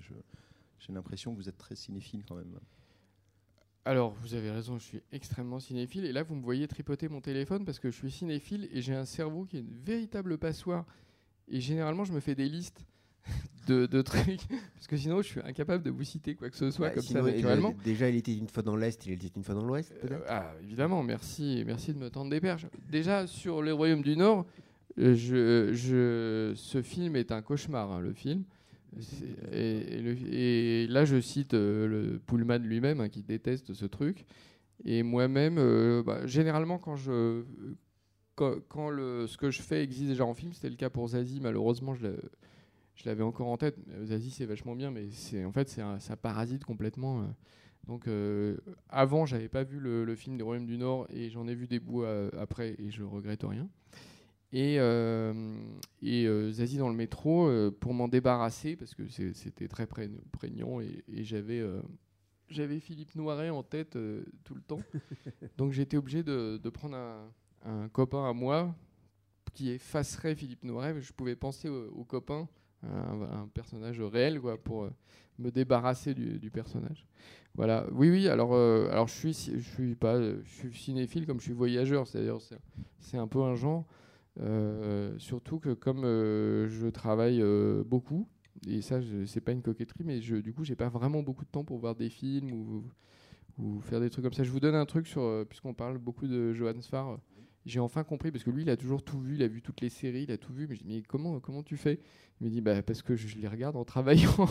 j'ai 0.80 0.94
l'impression 0.94 1.32
que 1.34 1.38
vous 1.38 1.50
êtes 1.50 1.58
très 1.58 1.76
cinéphile 1.76 2.24
quand 2.28 2.36
même. 2.36 2.54
Alors, 3.86 4.16
vous 4.24 4.34
avez 4.34 4.50
raison, 4.50 4.80
je 4.80 4.84
suis 4.84 5.02
extrêmement 5.12 5.60
cinéphile. 5.60 6.06
Et 6.06 6.12
là, 6.12 6.24
vous 6.24 6.36
me 6.36 6.42
voyez 6.42 6.68
tripoter 6.68 7.08
mon 7.08 7.22
téléphone 7.22 7.66
parce 7.66 7.78
que 7.80 7.92
je 7.92 7.96
suis 7.96 8.12
cinéphile 8.12 8.68
et 8.72 8.82
j'ai 8.82 8.96
un 8.96 9.06
cerveau 9.06 9.46
qui 9.46 9.58
est 9.58 9.60
une 9.60 9.78
véritable 9.86 10.38
passoire. 10.40 10.86
Et 11.48 11.60
généralement, 11.62 12.04
je 12.04 12.12
me 12.14 12.20
fais 12.20 12.34
des 12.34 12.50
listes 12.50 12.84
de, 13.68 13.86
de 13.86 14.02
trucs. 14.02 14.42
Parce 14.74 14.88
que 14.88 14.98
sinon, 14.98 15.22
je 15.22 15.28
suis 15.28 15.40
incapable 15.42 15.84
de 15.84 15.92
vous 15.92 16.04
citer 16.04 16.34
quoi 16.34 16.50
que 16.50 16.56
ce 16.58 16.72
soit 16.72 16.88
Bah, 16.90 16.94
comme 16.96 17.04
sinon, 17.04 17.24
ça 17.26 17.30
il- 17.30 17.36
naturellement. 17.36 17.76
déjà, 17.84 18.10
il 18.10 18.16
était 18.16 18.36
une 18.36 18.48
fois 18.48 18.64
dans 18.64 18.76
l'Est, 18.76 19.06
il 19.06 19.12
était 19.14 19.28
une 19.36 19.44
fois 19.44 19.54
dans 19.54 19.66
l'Ouest, 19.66 19.94
Euh, 20.10 20.20
ah, 20.30 20.52
évidemment, 20.64 21.04
merci, 21.04 21.64
merci 21.66 21.94
de 21.94 22.00
me 22.00 22.10
tendre 22.10 22.32
des 22.32 22.42
perches. 22.42 22.66
Déjà, 22.90 23.28
sur 23.28 23.62
les 23.62 23.72
Royaumes 23.72 24.02
du 24.02 24.18
Nord, 24.18 24.48
euh, 24.98 25.14
je, 25.14 25.74
je, 25.74 26.54
ce 26.56 26.82
film 26.82 27.16
est 27.16 27.32
un 27.32 27.44
cauchemar, 27.44 27.92
hein, 27.92 28.00
le 28.00 28.14
film. 28.14 28.44
Et, 29.52 29.98
et 29.98 30.02
le- 30.02 30.34
et 30.34 30.88
là, 30.88 31.06
je 31.06 31.20
cite 31.22 31.54
euh, 31.54 31.88
le 31.88 32.20
Pullman 32.20 32.60
lui-même, 32.60 33.02
hein, 33.02 33.10
qui 33.10 33.24
déteste 33.24 33.74
ce 33.74 33.86
truc. 33.86 34.26
Et 34.86 35.04
moi-même, 35.04 35.58
euh, 35.60 36.04
bah, 36.04 36.28
généralement, 36.28 36.78
quand 36.80 36.96
je. 36.98 37.43
Quand, 38.36 38.56
quand 38.70 38.89
le, 38.89 39.28
ce 39.28 39.38
que 39.38 39.52
je 39.52 39.62
fais 39.62 39.84
existe 39.84 40.10
déjà 40.10 40.26
en 40.26 40.34
film, 40.34 40.54
c'était 40.54 40.70
le 40.70 40.76
cas 40.76 40.89
pour 40.89 41.08
Zazie, 41.10 41.39
malheureusement, 41.41 41.96
je 41.96 42.08
l'avais 43.06 43.24
encore 43.24 43.48
en 43.48 43.58
tête. 43.58 43.78
Euh, 43.91 44.06
Zazie, 44.06 44.32
c'est 44.32 44.46
vachement 44.46 44.76
bien, 44.76 44.91
mais 44.91 45.08
en 45.46 45.52
fait, 45.52 45.78
un- 45.80 46.00
ça 46.00 46.16
parasite 46.18 46.64
complètement. 46.66 47.22
euh. 47.22 47.26
Donc, 47.88 48.08
euh, 48.08 48.58
avant, 48.89 49.26
j'avais 49.28 49.50
pas 49.50 49.64
vu 49.64 49.80
le, 49.80 50.06
le 50.06 50.16
film 50.16 50.38
des 50.38 50.43
Royaumes 50.43 50.66
du 50.66 50.78
Nord 50.78 51.08
et 51.12 51.30
j'en 51.30 51.48
ai 51.48 51.54
vu 51.56 51.68
des 51.68 51.80
bouts 51.80 52.04
après 52.39 52.76
et 52.80 52.89
je 52.91 53.04
regrette 53.04 53.43
rien. 53.43 53.68
Et, 54.58 54.80
euh, 54.80 55.34
et 56.01 56.26
euh, 56.28 56.49
Zazie 56.49 56.78
dans 56.78 56.88
le 56.88 56.95
métro, 56.95 57.47
euh, 57.47 57.72
pour 57.78 57.93
m'en 57.93 58.08
débarrasser, 58.08 58.78
parce 58.78 58.95
que 58.95 59.06
c'était 59.10 59.68
très 59.68 59.86
pré- 59.86 60.10
prégnant 60.32 60.80
et, 60.80 61.03
et 61.10 61.26
j'avais 61.26 61.62
j'avais 62.47 62.80
Philippe 62.80 63.16
Noiret 63.16 63.49
en 63.49 63.64
tête 63.64 63.95
euh, 63.97 64.24
tout 64.45 64.56
le 64.56 64.62
temps. 64.62 64.80
Donc 65.58 65.74
j'étais 65.74 65.97
obligé 65.97 66.24
de, 66.24 66.58
de 66.64 66.70
prendre 66.70 66.95
un, 66.95 67.32
un 67.66 67.89
copain 67.89 68.30
à 68.30 68.34
moi 68.34 68.74
qui 69.53 69.72
effacerait 69.72 70.36
Philippe 70.36 70.64
Noiret. 70.64 71.01
Je 71.01 71.12
pouvais 71.12 71.36
penser 71.36 71.68
au, 71.68 71.89
au 71.89 72.03
copain, 72.06 72.47
un, 72.84 73.22
un 73.24 73.47
personnage 73.53 73.99
réel, 73.99 74.39
quoi, 74.39 74.58
pour 74.62 74.84
euh, 74.86 74.89
me 75.39 75.49
débarrasser 75.51 76.14
du, 76.14 76.39
du 76.39 76.49
personnage. 76.51 77.06
Voilà. 77.56 77.88
Oui, 77.91 78.10
oui. 78.10 78.28
Alors, 78.30 78.53
euh, 78.53 78.89
alors 78.91 79.08
je 79.08 79.14
suis, 79.16 79.34
je 79.34 79.70
suis 79.70 79.95
pas, 79.95 80.22
je 80.22 80.43
suis 80.45 80.74
cinéphile 80.74 81.26
comme 81.26 81.39
je 81.39 81.45
suis 81.45 81.53
voyageur. 81.53 82.08
C'est-à-dire, 82.08 82.39
c'est- 82.39 82.60
c'est 82.99 83.18
un 83.18 83.28
peu 83.28 83.41
un 83.41 83.56
genre. 83.56 83.86
Euh, 84.42 85.18
surtout 85.18 85.60
que 85.60 85.74
comme 85.74 86.04
euh, 86.04 86.68
je 86.70 86.88
travaille 86.88 87.42
euh, 87.42 87.84
beaucoup, 87.86 88.28
et 88.68 88.82
ça, 88.82 89.00
c'est 89.26 89.42
pas 89.42 89.52
une 89.52 89.62
coquetterie, 89.62 90.04
mais 90.04 90.22
je, 90.22 90.38
du 90.38 90.54
coup, 90.54 90.64
j'ai 90.64 90.76
pas 90.76 90.90
vraiment 90.90 91.22
beaucoup 91.22 91.46
de 91.46 91.50
temps 91.50 91.64
pour 91.64 91.78
voir 91.78 91.96
des 91.96 92.10
films 92.10 92.52
ou, 92.52 92.84
ou 93.60 93.80
faire 93.82 94.00
des 94.00 94.10
trucs 94.10 94.24
comme 94.24 94.34
ça. 94.34 94.44
Je 94.44 94.52
vous 94.52 94.60
donne 94.60 94.76
un 94.76 94.86
truc 94.86 95.08
sur, 95.08 95.46
puisqu'on 95.48 95.74
parle 95.74 95.98
beaucoup 95.98 96.28
de 96.28 96.54
Johann 96.54 96.82
Sfar. 96.82 97.20
J'ai 97.66 97.80
enfin 97.80 98.04
compris 98.04 98.32
parce 98.32 98.44
que 98.44 98.52
lui, 98.52 98.62
il 98.62 98.70
a 98.70 98.78
toujours 98.78 99.04
tout 99.04 99.20
vu, 99.20 99.36
il 99.36 99.44
a 99.44 99.48
vu 99.48 99.62
toutes 99.62 99.82
les 99.82 99.90
séries, 99.90 100.24
il 100.24 100.32
a 100.32 100.38
tout 100.38 100.54
vu. 100.54 100.68
Mais 100.68 100.76
je 100.76 100.84
dis, 100.84 100.88
mais 100.88 101.02
comment, 101.02 101.40
comment 101.40 101.64
tu 101.64 101.78
fais? 101.78 102.00
Il 102.40 102.46
me 102.48 102.52
dit, 102.52 102.62
bah 102.62 102.82
parce 102.82 103.02
que 103.02 103.16
je 103.16 103.38
les 103.38 103.48
regarde 103.48 103.76
en 103.76 103.84
travaillant. 103.84 104.48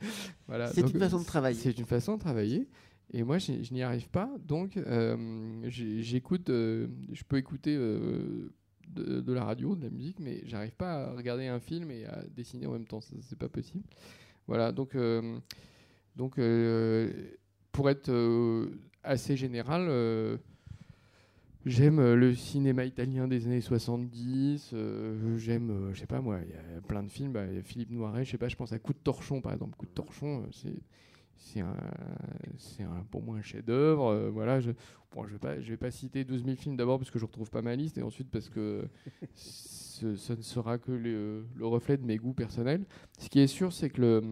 voilà. 0.46 0.68
C'est 0.68 0.82
une 0.82 0.98
façon 0.98 1.18
de 1.18 1.24
travailler. 1.24 1.58
C'est 1.58 1.78
une 1.78 1.86
façon 1.86 2.14
de 2.14 2.20
travailler. 2.20 2.68
Et 3.12 3.22
moi, 3.22 3.38
je 3.38 3.72
n'y 3.72 3.82
arrive 3.82 4.08
pas. 4.08 4.30
Donc, 4.46 4.76
euh, 4.76 5.62
j'écoute, 5.68 6.50
euh, 6.50 6.88
je 7.12 7.22
peux 7.24 7.36
écouter 7.36 7.76
euh, 7.76 8.52
de, 8.88 9.32
la 9.32 9.44
radio, 9.44 9.76
de 9.76 9.84
la 9.84 9.90
musique, 9.90 10.18
mais 10.20 10.42
j'arrive 10.46 10.74
pas 10.74 11.04
à 11.04 11.12
regarder 11.12 11.46
un 11.46 11.60
film 11.60 11.90
et 11.90 12.06
à 12.06 12.22
dessiner 12.34 12.66
en 12.66 12.72
même 12.72 12.86
temps. 12.86 13.00
C'est 13.00 13.38
pas 13.38 13.48
possible. 13.48 13.84
Voilà. 14.46 14.72
Donc, 14.72 14.96
donc 16.16 16.40
pour 17.72 17.90
être 17.90 18.68
assez 19.02 19.36
général, 19.36 19.88
j'aime 21.66 22.14
le 22.14 22.34
cinéma 22.34 22.84
italien 22.84 23.28
des 23.28 23.46
années 23.46 23.60
70. 23.60 24.70
euh, 24.72 25.38
j'aime, 25.38 25.70
euh, 25.70 25.94
je 25.94 26.00
sais 26.00 26.06
pas 26.06 26.20
moi, 26.20 26.38
il 26.42 26.50
y 26.50 26.54
a 26.54 26.80
plein 26.82 27.02
de 27.02 27.10
films. 27.10 27.32
bah, 27.32 27.46
Philippe 27.64 27.90
Noiret, 27.90 28.24
je 28.24 28.32
sais 28.32 28.38
pas, 28.38 28.48
je 28.48 28.56
pense 28.56 28.72
à 28.72 28.78
Coup 28.78 28.92
de 28.92 28.98
torchon 28.98 29.40
par 29.40 29.52
exemple. 29.52 29.76
Coup 29.76 29.86
de 29.86 29.92
torchon, 29.92 30.46
c'est 30.52 30.76
c'est 31.36 31.60
un, 31.60 31.76
un- 32.80 33.04
pour 33.10 33.22
moi 33.22 33.36
un 33.38 33.42
chef-d'œuvre. 33.42 34.06
euh, 34.08 34.30
voilà, 34.30 34.60
je, 34.60 34.70
bon, 35.12 35.26
je 35.26 35.32
vais 35.32 35.38
pas, 35.38 35.60
je 35.60 35.68
vais 35.70 35.76
pas 35.76 35.90
citer 35.90 36.24
12 36.24 36.44
000 36.44 36.56
films 36.56 36.76
d'abord 36.76 36.98
parce 36.98 37.10
que 37.10 37.18
je 37.18 37.24
retrouve 37.24 37.50
pas 37.50 37.62
ma 37.62 37.76
liste 37.76 37.98
et 37.98 38.02
ensuite 38.02 38.30
parce 38.30 38.48
que 38.48 38.88
ce, 39.34 40.14
ce 40.16 40.32
ne 40.32 40.42
sera 40.42 40.78
que 40.78 40.92
le, 40.92 41.44
le 41.54 41.66
reflet 41.66 41.96
de 41.96 42.04
mes 42.04 42.16
goûts 42.16 42.34
personnels. 42.34 42.84
Ce 43.18 43.28
qui 43.28 43.40
est 43.40 43.46
sûr, 43.46 43.72
c'est 43.72 43.90
que 43.90 44.00
le, 44.00 44.22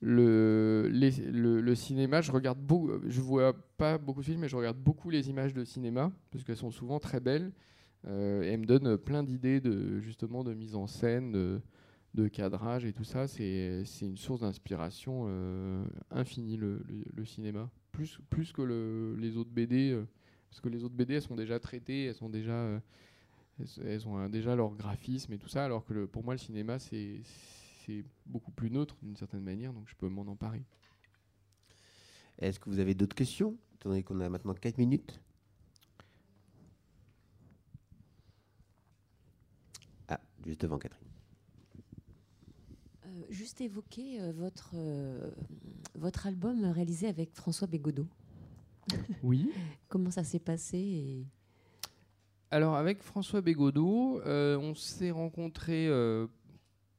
le, 0.00 0.88
les- 0.92 1.10
le, 1.32 1.60
le 1.60 1.74
cinéma, 1.74 2.20
je 2.20 2.32
regarde 2.32 2.58
beaucoup, 2.60 2.92
je 3.06 3.20
vois 3.20 3.54
pas 3.76 3.98
beaucoup 3.98 4.20
de 4.20 4.26
films, 4.26 4.40
mais 4.40 4.48
je 4.48 4.56
regarde 4.56 4.78
beaucoup 4.78 5.10
les 5.10 5.28
images 5.30 5.54
de 5.54 5.64
cinéma 5.64 6.12
parce 6.30 6.44
qu'elles 6.44 6.56
sont 6.56 6.70
souvent 6.70 6.98
très 7.00 7.20
belles 7.20 7.52
euh, 8.06 8.42
et 8.42 8.48
elles 8.48 8.60
me 8.60 8.66
donnent 8.66 8.96
plein 8.98 9.22
d'idées 9.24 9.60
de 9.60 10.00
justement 10.00 10.44
de 10.44 10.54
mise 10.54 10.76
en 10.76 10.86
scène. 10.86 11.32
De, 11.32 11.60
de 12.14 12.28
cadrage 12.28 12.84
et 12.84 12.92
tout 12.92 13.04
ça, 13.04 13.28
c'est 13.28 13.84
une 14.02 14.16
source 14.16 14.40
d'inspiration 14.40 15.26
euh, 15.28 15.84
infinie, 16.10 16.56
le, 16.56 16.82
cinéma. 17.24 17.70
Plus, 17.92 18.18
plus 18.30 18.52
que 18.52 18.62
le- 18.62 19.16
les 19.16 19.36
autres 19.36 19.50
BD, 19.50 19.90
euh, 19.90 20.06
parce 20.50 20.60
que 20.60 20.68
les 20.68 20.84
autres 20.84 20.94
BD, 20.94 21.14
elles 21.14 21.22
sont 21.22 21.36
déjà 21.36 21.58
traitées, 21.58 22.06
elles, 22.06 22.14
sont 22.14 22.28
déjà, 22.28 22.52
euh, 22.52 22.80
elles, 23.84 24.06
ont 24.08 24.28
déjà 24.28 24.56
leur 24.56 24.74
graphisme 24.74 25.32
et 25.32 25.38
tout 25.38 25.48
ça, 25.48 25.64
alors 25.64 25.84
que 25.84 26.06
pour 26.06 26.24
moi, 26.24 26.34
le 26.34 26.38
cinéma, 26.38 26.78
c'est 26.78 27.22
beaucoup 28.26 28.50
plus 28.50 28.70
neutre 28.70 28.96
d'une 29.02 29.16
certaine 29.16 29.42
manière, 29.42 29.72
donc 29.72 29.88
je 29.88 29.94
peux 29.94 30.08
m'en 30.08 30.22
emparer. 30.22 30.62
Est-ce 32.38 32.60
que 32.60 32.68
vous 32.70 32.78
avez 32.78 32.94
d'autres 32.94 33.16
questions 33.16 33.56
Étant 33.74 33.88
donné 33.90 34.02
qu'on 34.02 34.20
a 34.20 34.28
maintenant 34.28 34.54
4 34.54 34.78
minutes? 34.78 35.20
Ah, 40.08 40.20
juste 40.44 40.60
devant 40.60 40.78
Catherine. 40.78 41.07
Euh, 43.08 43.22
juste 43.30 43.60
évoquer 43.60 44.20
euh, 44.20 44.32
votre, 44.32 44.72
euh, 44.74 45.30
votre 45.94 46.26
album 46.26 46.64
réalisé 46.64 47.06
avec 47.06 47.34
François 47.34 47.66
Bégodeau. 47.66 48.06
Oui. 49.22 49.50
Comment 49.88 50.10
ça 50.10 50.24
s'est 50.24 50.38
passé 50.38 50.78
et... 50.78 51.26
Alors 52.50 52.76
avec 52.76 53.02
François 53.02 53.42
Bégodeau, 53.42 54.20
euh, 54.22 54.56
on 54.58 54.74
s'est 54.74 55.10
rencontrés 55.10 55.86
euh, 55.86 56.26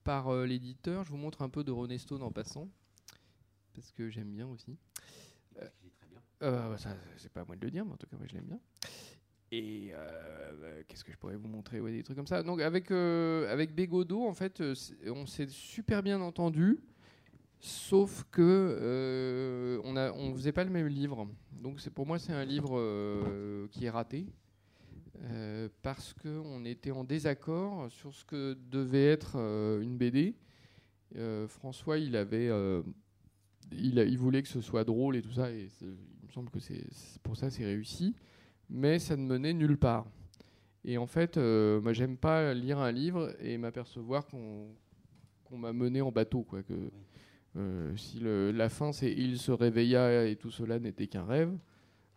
par 0.03 0.27
euh, 0.27 0.45
l'éditeur. 0.45 1.03
Je 1.03 1.09
vous 1.09 1.17
montre 1.17 1.41
un 1.41 1.49
peu 1.49 1.63
de 1.63 1.71
René 1.71 1.97
Stone 1.97 2.21
en 2.21 2.31
passant, 2.31 2.69
parce 3.73 3.91
que 3.91 4.09
j'aime 4.09 4.31
bien 4.31 4.47
aussi. 4.47 4.77
Euh, 5.59 5.67
euh, 6.43 6.77
ça, 6.77 6.95
c'est 7.17 7.31
pas 7.31 7.41
à 7.41 7.45
moi 7.45 7.55
de 7.55 7.61
le 7.65 7.71
dire, 7.71 7.83
mais 7.83 7.93
en 7.93 7.97
tout 7.97 8.05
cas, 8.05 8.15
moi, 8.15 8.27
je 8.29 8.35
l'aime 8.35 8.45
bien. 8.45 8.59
Et 9.51 9.91
euh, 9.93 10.51
euh, 10.63 10.83
qu'est-ce 10.87 11.03
que 11.03 11.11
je 11.11 11.17
pourrais 11.17 11.35
vous 11.35 11.47
montrer 11.47 11.81
Ouais, 11.81 11.91
Des 11.91 12.03
trucs 12.03 12.17
comme 12.17 12.27
ça. 12.27 12.43
Donc 12.43 12.61
avec, 12.61 12.91
euh, 12.91 13.51
avec 13.51 13.73
Bégodeau, 13.73 14.25
en 14.25 14.33
fait, 14.33 14.61
euh, 14.61 14.75
on 15.07 15.25
s'est 15.25 15.47
super 15.47 16.03
bien 16.03 16.21
entendu. 16.21 16.79
Sauf 17.61 18.25
que 18.31 19.81
on 19.83 19.97
a, 19.97 20.13
on 20.13 20.33
faisait 20.33 20.53
pas 20.53 20.63
le 20.63 20.69
même 20.69 20.87
livre. 20.87 21.27
Donc 21.51 21.81
pour 21.89 22.05
moi 22.05 22.17
c'est 22.17 22.31
un 22.31 22.45
livre 22.45 23.67
qui 23.69 23.83
est 23.83 23.89
raté 23.89 24.27
parce 25.81 26.13
qu'on 26.13 26.63
était 26.63 26.91
en 26.91 27.03
désaccord 27.03 27.91
sur 27.91 28.13
ce 28.15 28.23
que 28.23 28.57
devait 28.71 29.07
être 29.07 29.35
une 29.35 29.97
BD. 29.97 30.35
François, 31.49 31.97
il 31.97 32.15
avait, 32.15 32.49
il, 33.73 33.97
il 33.97 34.17
voulait 34.17 34.41
que 34.41 34.47
ce 34.47 34.61
soit 34.61 34.85
drôle 34.85 35.17
et 35.17 35.21
tout 35.21 35.33
ça, 35.33 35.51
et 35.51 35.67
il 35.81 35.87
me 36.27 36.31
semble 36.31 36.49
que 36.51 36.61
c'est 36.61 36.85
pour 37.23 37.35
ça 37.35 37.49
c'est 37.49 37.65
réussi, 37.65 38.15
mais 38.69 38.99
ça 38.99 39.15
ne 39.17 39.25
menait 39.25 39.53
nulle 39.53 39.77
part. 39.77 40.05
Et 40.85 40.97
en 40.97 41.07
fait, 41.07 41.37
euh, 41.37 41.81
moi 41.81 41.93
j'aime 41.93 42.17
pas 42.17 42.53
lire 42.53 42.79
un 42.79 42.91
livre 42.91 43.33
et 43.41 43.57
m'apercevoir 43.57 44.25
qu'on 44.27 44.69
m'a 45.57 45.73
mené 45.73 46.01
en 46.01 46.11
bateau, 46.11 46.43
quoi. 46.43 46.63
Que 46.63 46.73
euh, 47.57 47.95
si 47.97 48.19
le- 48.19 48.51
la 48.51 48.69
fin 48.69 48.91
c'est 48.91 49.11
il 49.11 49.37
se 49.39 49.51
réveilla 49.51 50.25
et 50.27 50.35
tout 50.35 50.51
cela 50.51 50.79
n'était 50.79 51.07
qu'un 51.07 51.25
rêve, 51.25 51.57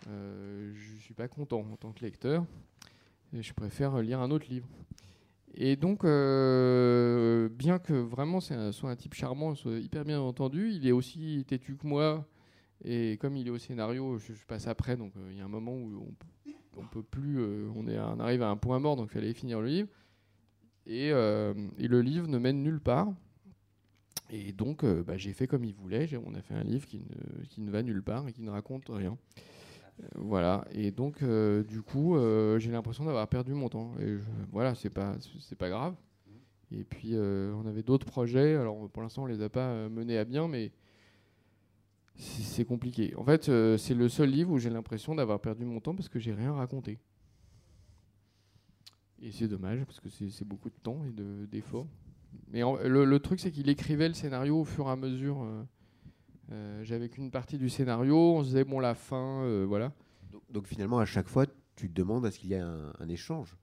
euh, 0.08 0.72
je 0.74 0.96
suis 1.02 1.14
pas 1.14 1.28
content 1.28 1.60
en 1.72 1.76
tant 1.76 1.92
que 1.92 2.04
lecteur. 2.04 2.44
Et 3.34 3.42
je 3.42 3.54
préfère 3.54 3.98
lire 4.02 4.20
un 4.20 4.30
autre 4.30 4.46
livre. 4.50 4.68
Et 5.54 5.76
donc, 5.76 6.04
euh, 6.04 7.48
bien 7.50 7.78
que 7.78 7.92
vraiment 7.94 8.40
c'est 8.40 8.54
un- 8.54 8.72
soit 8.72 8.90
un 8.90 8.96
type 8.96 9.14
charmant, 9.14 9.54
soit 9.54 9.78
hyper 9.78 10.04
bien 10.04 10.20
entendu, 10.20 10.70
il 10.72 10.86
est 10.86 10.92
aussi 10.92 11.44
têtu 11.48 11.76
que 11.76 11.86
moi 11.86 12.26
Et 12.84 13.16
comme 13.20 13.36
il 13.36 13.46
est 13.46 13.50
au 13.50 13.58
scénario, 13.58 14.18
je, 14.18 14.34
je 14.34 14.44
passe 14.46 14.66
après, 14.66 14.96
donc 14.96 15.12
euh, 15.16 15.28
il 15.32 15.38
y 15.38 15.40
a 15.40 15.44
un 15.44 15.48
moment 15.48 15.72
où 15.74 16.04
on, 16.08 16.14
on 16.76 16.86
peut 16.86 17.02
plus, 17.02 17.40
euh, 17.40 17.68
on, 17.74 17.86
est, 17.86 17.98
on 17.98 18.20
arrive 18.20 18.42
à 18.42 18.48
un 18.48 18.56
point 18.56 18.78
mort, 18.78 18.96
donc 18.96 19.08
il 19.10 19.14
fallait 19.14 19.34
finir 19.34 19.60
le 19.60 19.66
livre. 19.66 19.88
Et, 20.86 21.10
euh, 21.12 21.54
le 21.78 22.02
livre 22.02 22.28
ne 22.28 22.38
mène 22.38 22.62
nulle 22.62 22.80
part. 22.80 23.12
Et 24.30 24.52
donc, 24.52 24.82
euh, 24.82 25.02
bah, 25.02 25.16
j'ai 25.16 25.32
fait 25.32 25.46
comme 25.46 25.64
il 25.64 25.74
voulait. 25.74 26.08
On 26.24 26.34
a 26.34 26.42
fait 26.42 26.54
un 26.54 26.64
livre 26.64 26.86
qui 26.86 27.02
ne, 27.58 27.70
va 27.70 27.82
nulle 27.82 28.02
part 28.02 28.26
et 28.28 28.32
qui 28.32 28.42
ne 28.42 28.50
raconte 28.50 28.88
rien. 28.88 29.16
Voilà. 30.14 30.64
Et 30.72 30.90
donc, 30.90 31.22
du 31.22 31.82
coup, 31.82 32.16
j'ai 32.58 32.70
l'impression 32.72 33.04
d'avoir 33.04 33.28
perdu 33.28 33.52
mon 33.52 33.68
temps. 33.68 33.92
Et 34.00 34.16
voilà, 34.50 34.74
c'est 34.74 34.90
pas, 34.90 35.16
c'est 35.40 35.56
pas 35.56 35.68
grave. 35.68 35.94
Et 36.72 36.82
puis, 36.82 37.14
on 37.14 37.66
avait 37.66 37.82
d'autres 37.82 38.06
projets. 38.06 38.56
Alors, 38.56 38.88
pour 38.88 39.02
l'instant, 39.02 39.24
on 39.24 39.26
les 39.26 39.42
a 39.42 39.50
pas 39.50 39.88
menés 39.90 40.16
à 40.16 40.24
bien, 40.24 40.48
mais 40.48 40.72
c'est 42.16 42.64
compliqué. 42.64 43.14
En 43.16 43.24
fait, 43.24 43.48
euh, 43.48 43.76
c'est 43.76 43.94
le 43.94 44.08
seul 44.08 44.30
livre 44.30 44.50
où 44.52 44.58
j'ai 44.58 44.70
l'impression 44.70 45.14
d'avoir 45.14 45.40
perdu 45.40 45.64
mon 45.64 45.80
temps 45.80 45.94
parce 45.94 46.08
que 46.08 46.18
j'ai 46.18 46.32
rien 46.32 46.52
raconté. 46.52 46.98
Et 49.20 49.30
c'est 49.30 49.48
dommage 49.48 49.84
parce 49.84 50.00
que 50.00 50.08
c'est 50.08 50.44
beaucoup 50.44 50.68
de 50.68 50.74
temps 50.82 51.04
et 51.04 51.10
de- 51.12 51.46
d'efforts. 51.46 51.86
Mais 52.50 52.62
en- 52.62 52.76
le, 52.76 53.04
le 53.04 53.18
truc, 53.20 53.40
c'est 53.40 53.50
qu'il 53.52 53.68
écrivait 53.68 54.08
le 54.08 54.14
scénario 54.14 54.60
au 54.60 54.64
fur 54.64 54.86
et 54.88 54.90
à 54.90 54.96
mesure. 54.96 55.42
euh, 55.42 55.62
euh, 56.52 56.84
J'avais 56.84 57.08
qu'une 57.08 57.30
partie 57.30 57.56
du 57.58 57.68
scénario, 57.68 58.16
on 58.16 58.40
se 58.42 58.48
disait, 58.48 58.64
bon, 58.64 58.80
la 58.80 58.94
fin, 58.94 59.64
voilà. 59.66 59.92
Donc, 60.32 60.42
donc 60.50 60.66
finalement, 60.66 60.98
à 60.98 61.04
chaque 61.06 61.28
fois, 61.28 61.46
tu 61.76 61.88
te 61.88 61.94
demandes 61.94 62.26
à 62.26 62.30
ce 62.30 62.38
qu'il 62.38 62.50
y 62.50 62.54
ait 62.54 62.58
un, 62.58 62.92
un 62.98 63.08
échange? 63.08 63.56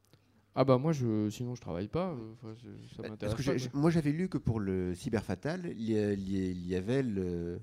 Ah 0.56 0.64
bah 0.66 0.78
moi, 0.78 0.92
je, 0.94 1.30
sinon 1.30 1.56
je 1.56 1.62
travaille 1.62 1.88
pas. 1.88 2.16
enfin, 2.34 2.54
c'est- 2.62 2.96
ça 2.96 3.04
Bah, 3.04 3.16
Parce 3.20 3.36
que 3.36 3.44
pas, 3.44 3.78
moi, 3.78 3.92
j'avais 3.92 4.12
lu 4.12 4.30
que 4.30 4.38
pour 4.38 4.60
le 4.60 4.94
Cyber 4.96 5.24
Fatal, 5.24 5.72
il 5.78 5.82
y, 5.90 5.98
a- 5.98 6.14
il 6.14 6.30
y 6.32 6.38
a- 6.42 6.50
il 6.52 6.68
y 6.68 6.76
avait 6.76 7.04
le. 7.04 7.60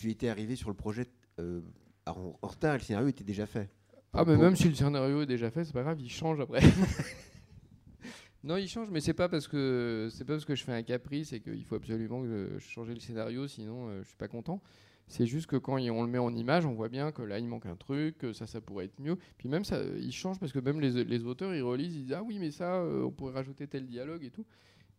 Tu 0.00 0.10
étais 0.10 0.30
arrivé 0.30 0.56
sur 0.56 0.70
le 0.70 0.74
projet 0.74 1.06
euh, 1.38 1.60
en, 2.06 2.34
en 2.40 2.46
retard 2.46 2.74
et 2.74 2.78
le 2.78 2.84
scénario 2.84 3.08
était 3.08 3.22
déjà 3.22 3.44
fait. 3.44 3.68
Ah, 4.14 4.24
mais 4.26 4.38
même 4.38 4.56
si 4.56 4.66
le 4.66 4.74
scénario 4.74 5.20
est 5.20 5.26
déjà 5.26 5.50
fait, 5.50 5.62
c'est 5.62 5.74
pas 5.74 5.82
grave, 5.82 6.00
il 6.00 6.08
change 6.08 6.40
après. 6.40 6.60
non, 8.42 8.56
il 8.56 8.66
change, 8.66 8.88
mais 8.90 9.00
c'est 9.00 9.12
pas 9.12 9.28
parce 9.28 9.46
que 9.46 10.08
c'est 10.10 10.24
pas 10.24 10.32
parce 10.32 10.46
que 10.46 10.54
je 10.54 10.64
fais 10.64 10.72
un 10.72 10.82
caprice 10.82 11.34
et 11.34 11.40
qu'il 11.40 11.62
faut 11.66 11.74
absolument 11.74 12.22
que 12.22 12.56
je 12.56 12.66
change 12.66 12.88
le 12.88 12.98
scénario, 12.98 13.46
sinon 13.46 13.90
euh, 13.90 14.00
je 14.02 14.08
suis 14.08 14.16
pas 14.16 14.26
content. 14.26 14.62
C'est 15.06 15.26
juste 15.26 15.48
que 15.48 15.56
quand 15.56 15.74
on 15.74 16.02
le 16.02 16.08
met 16.08 16.18
en 16.18 16.34
image, 16.34 16.64
on 16.64 16.72
voit 16.72 16.88
bien 16.88 17.12
que 17.12 17.20
là 17.20 17.38
il 17.38 17.46
manque 17.46 17.66
un 17.66 17.76
truc, 17.76 18.16
que 18.16 18.32
ça, 18.32 18.46
ça 18.46 18.62
pourrait 18.62 18.86
être 18.86 18.98
mieux. 19.00 19.18
Puis 19.36 19.50
même 19.50 19.64
ça, 19.66 19.82
il 19.98 20.12
change 20.12 20.38
parce 20.38 20.52
que 20.52 20.60
même 20.60 20.80
les, 20.80 21.04
les 21.04 21.24
auteurs 21.26 21.54
ils 21.54 21.62
relisent, 21.62 21.94
ils 21.94 22.04
disent 22.04 22.16
ah 22.16 22.22
oui 22.22 22.38
mais 22.38 22.52
ça, 22.52 22.76
euh, 22.76 23.02
on 23.02 23.10
pourrait 23.10 23.34
rajouter 23.34 23.66
tel 23.66 23.86
dialogue 23.86 24.24
et 24.24 24.30
tout. 24.30 24.46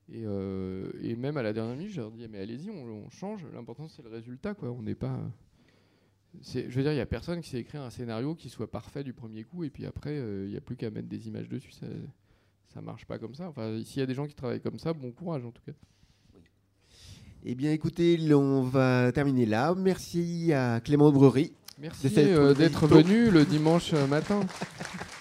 Et, 0.10 0.24
euh, 0.26 0.92
et 1.02 1.16
même 1.16 1.38
à 1.38 1.44
la 1.44 1.54
dernière 1.54 1.76
minute, 1.76 1.92
je 1.92 2.02
leur 2.02 2.12
dis 2.12 2.28
mais 2.30 2.40
allez-y, 2.40 2.70
on, 2.70 3.06
on 3.06 3.10
change. 3.10 3.46
L'important 3.54 3.88
c'est 3.88 4.02
le 4.04 4.10
résultat 4.10 4.54
quoi. 4.54 4.70
On 4.72 4.82
n'est 4.82 4.96
pas 4.96 5.20
je 6.44 6.60
veux 6.62 6.84
dire, 6.84 6.92
il 6.92 6.96
n'y 6.96 7.02
a 7.02 7.06
personne 7.06 7.42
qui 7.42 7.50
sait 7.50 7.60
écrire 7.60 7.82
un 7.82 7.90
scénario 7.90 8.36
qui 8.36 8.50
soit 8.50 8.70
parfait 8.70 9.04
du 9.04 9.14
premier 9.14 9.44
coup, 9.44 9.64
et 9.64 9.70
puis 9.70 9.86
après, 9.86 10.12
euh, 10.12 10.46
il 10.46 10.52
n'y 10.52 10.58
a 10.58 10.62
plus 10.62 10.76
qu'à 10.76 10.90
mettre 10.90 11.08
des 11.08 11.28
images 11.28 11.50
dessus. 11.50 11.72
Ça, 11.72 11.86
ça 12.74 12.82
marche 12.82 13.06
pas 13.06 13.20
comme 13.20 13.36
ça. 13.36 13.50
Enfin, 13.50 13.82
s'il 13.84 14.00
y 14.00 14.04
a 14.04 14.06
des 14.06 14.14
gens 14.14 14.28
qui 14.28 14.36
travaillent 14.36 14.62
comme 14.62 14.80
ça, 14.80 14.94
bon 14.94 15.12
courage 15.12 15.46
en 15.46 15.52
tout 15.52 15.62
cas. 15.66 15.74
Eh 17.44 17.56
bien, 17.56 17.72
écoutez, 17.72 18.18
on 18.34 18.62
va 18.62 19.12
terminer 19.12 19.48
là. 19.48 19.74
Merci 19.76 20.54
à 20.54 20.80
Clément 20.80 21.12
Brery. 21.12 21.54
Merci 21.80 22.14
euh, 22.18 22.54
d'être 22.54 22.86
venu 22.86 23.32
le 23.32 23.46
dimanche 23.46 23.94
matin. 23.94 24.42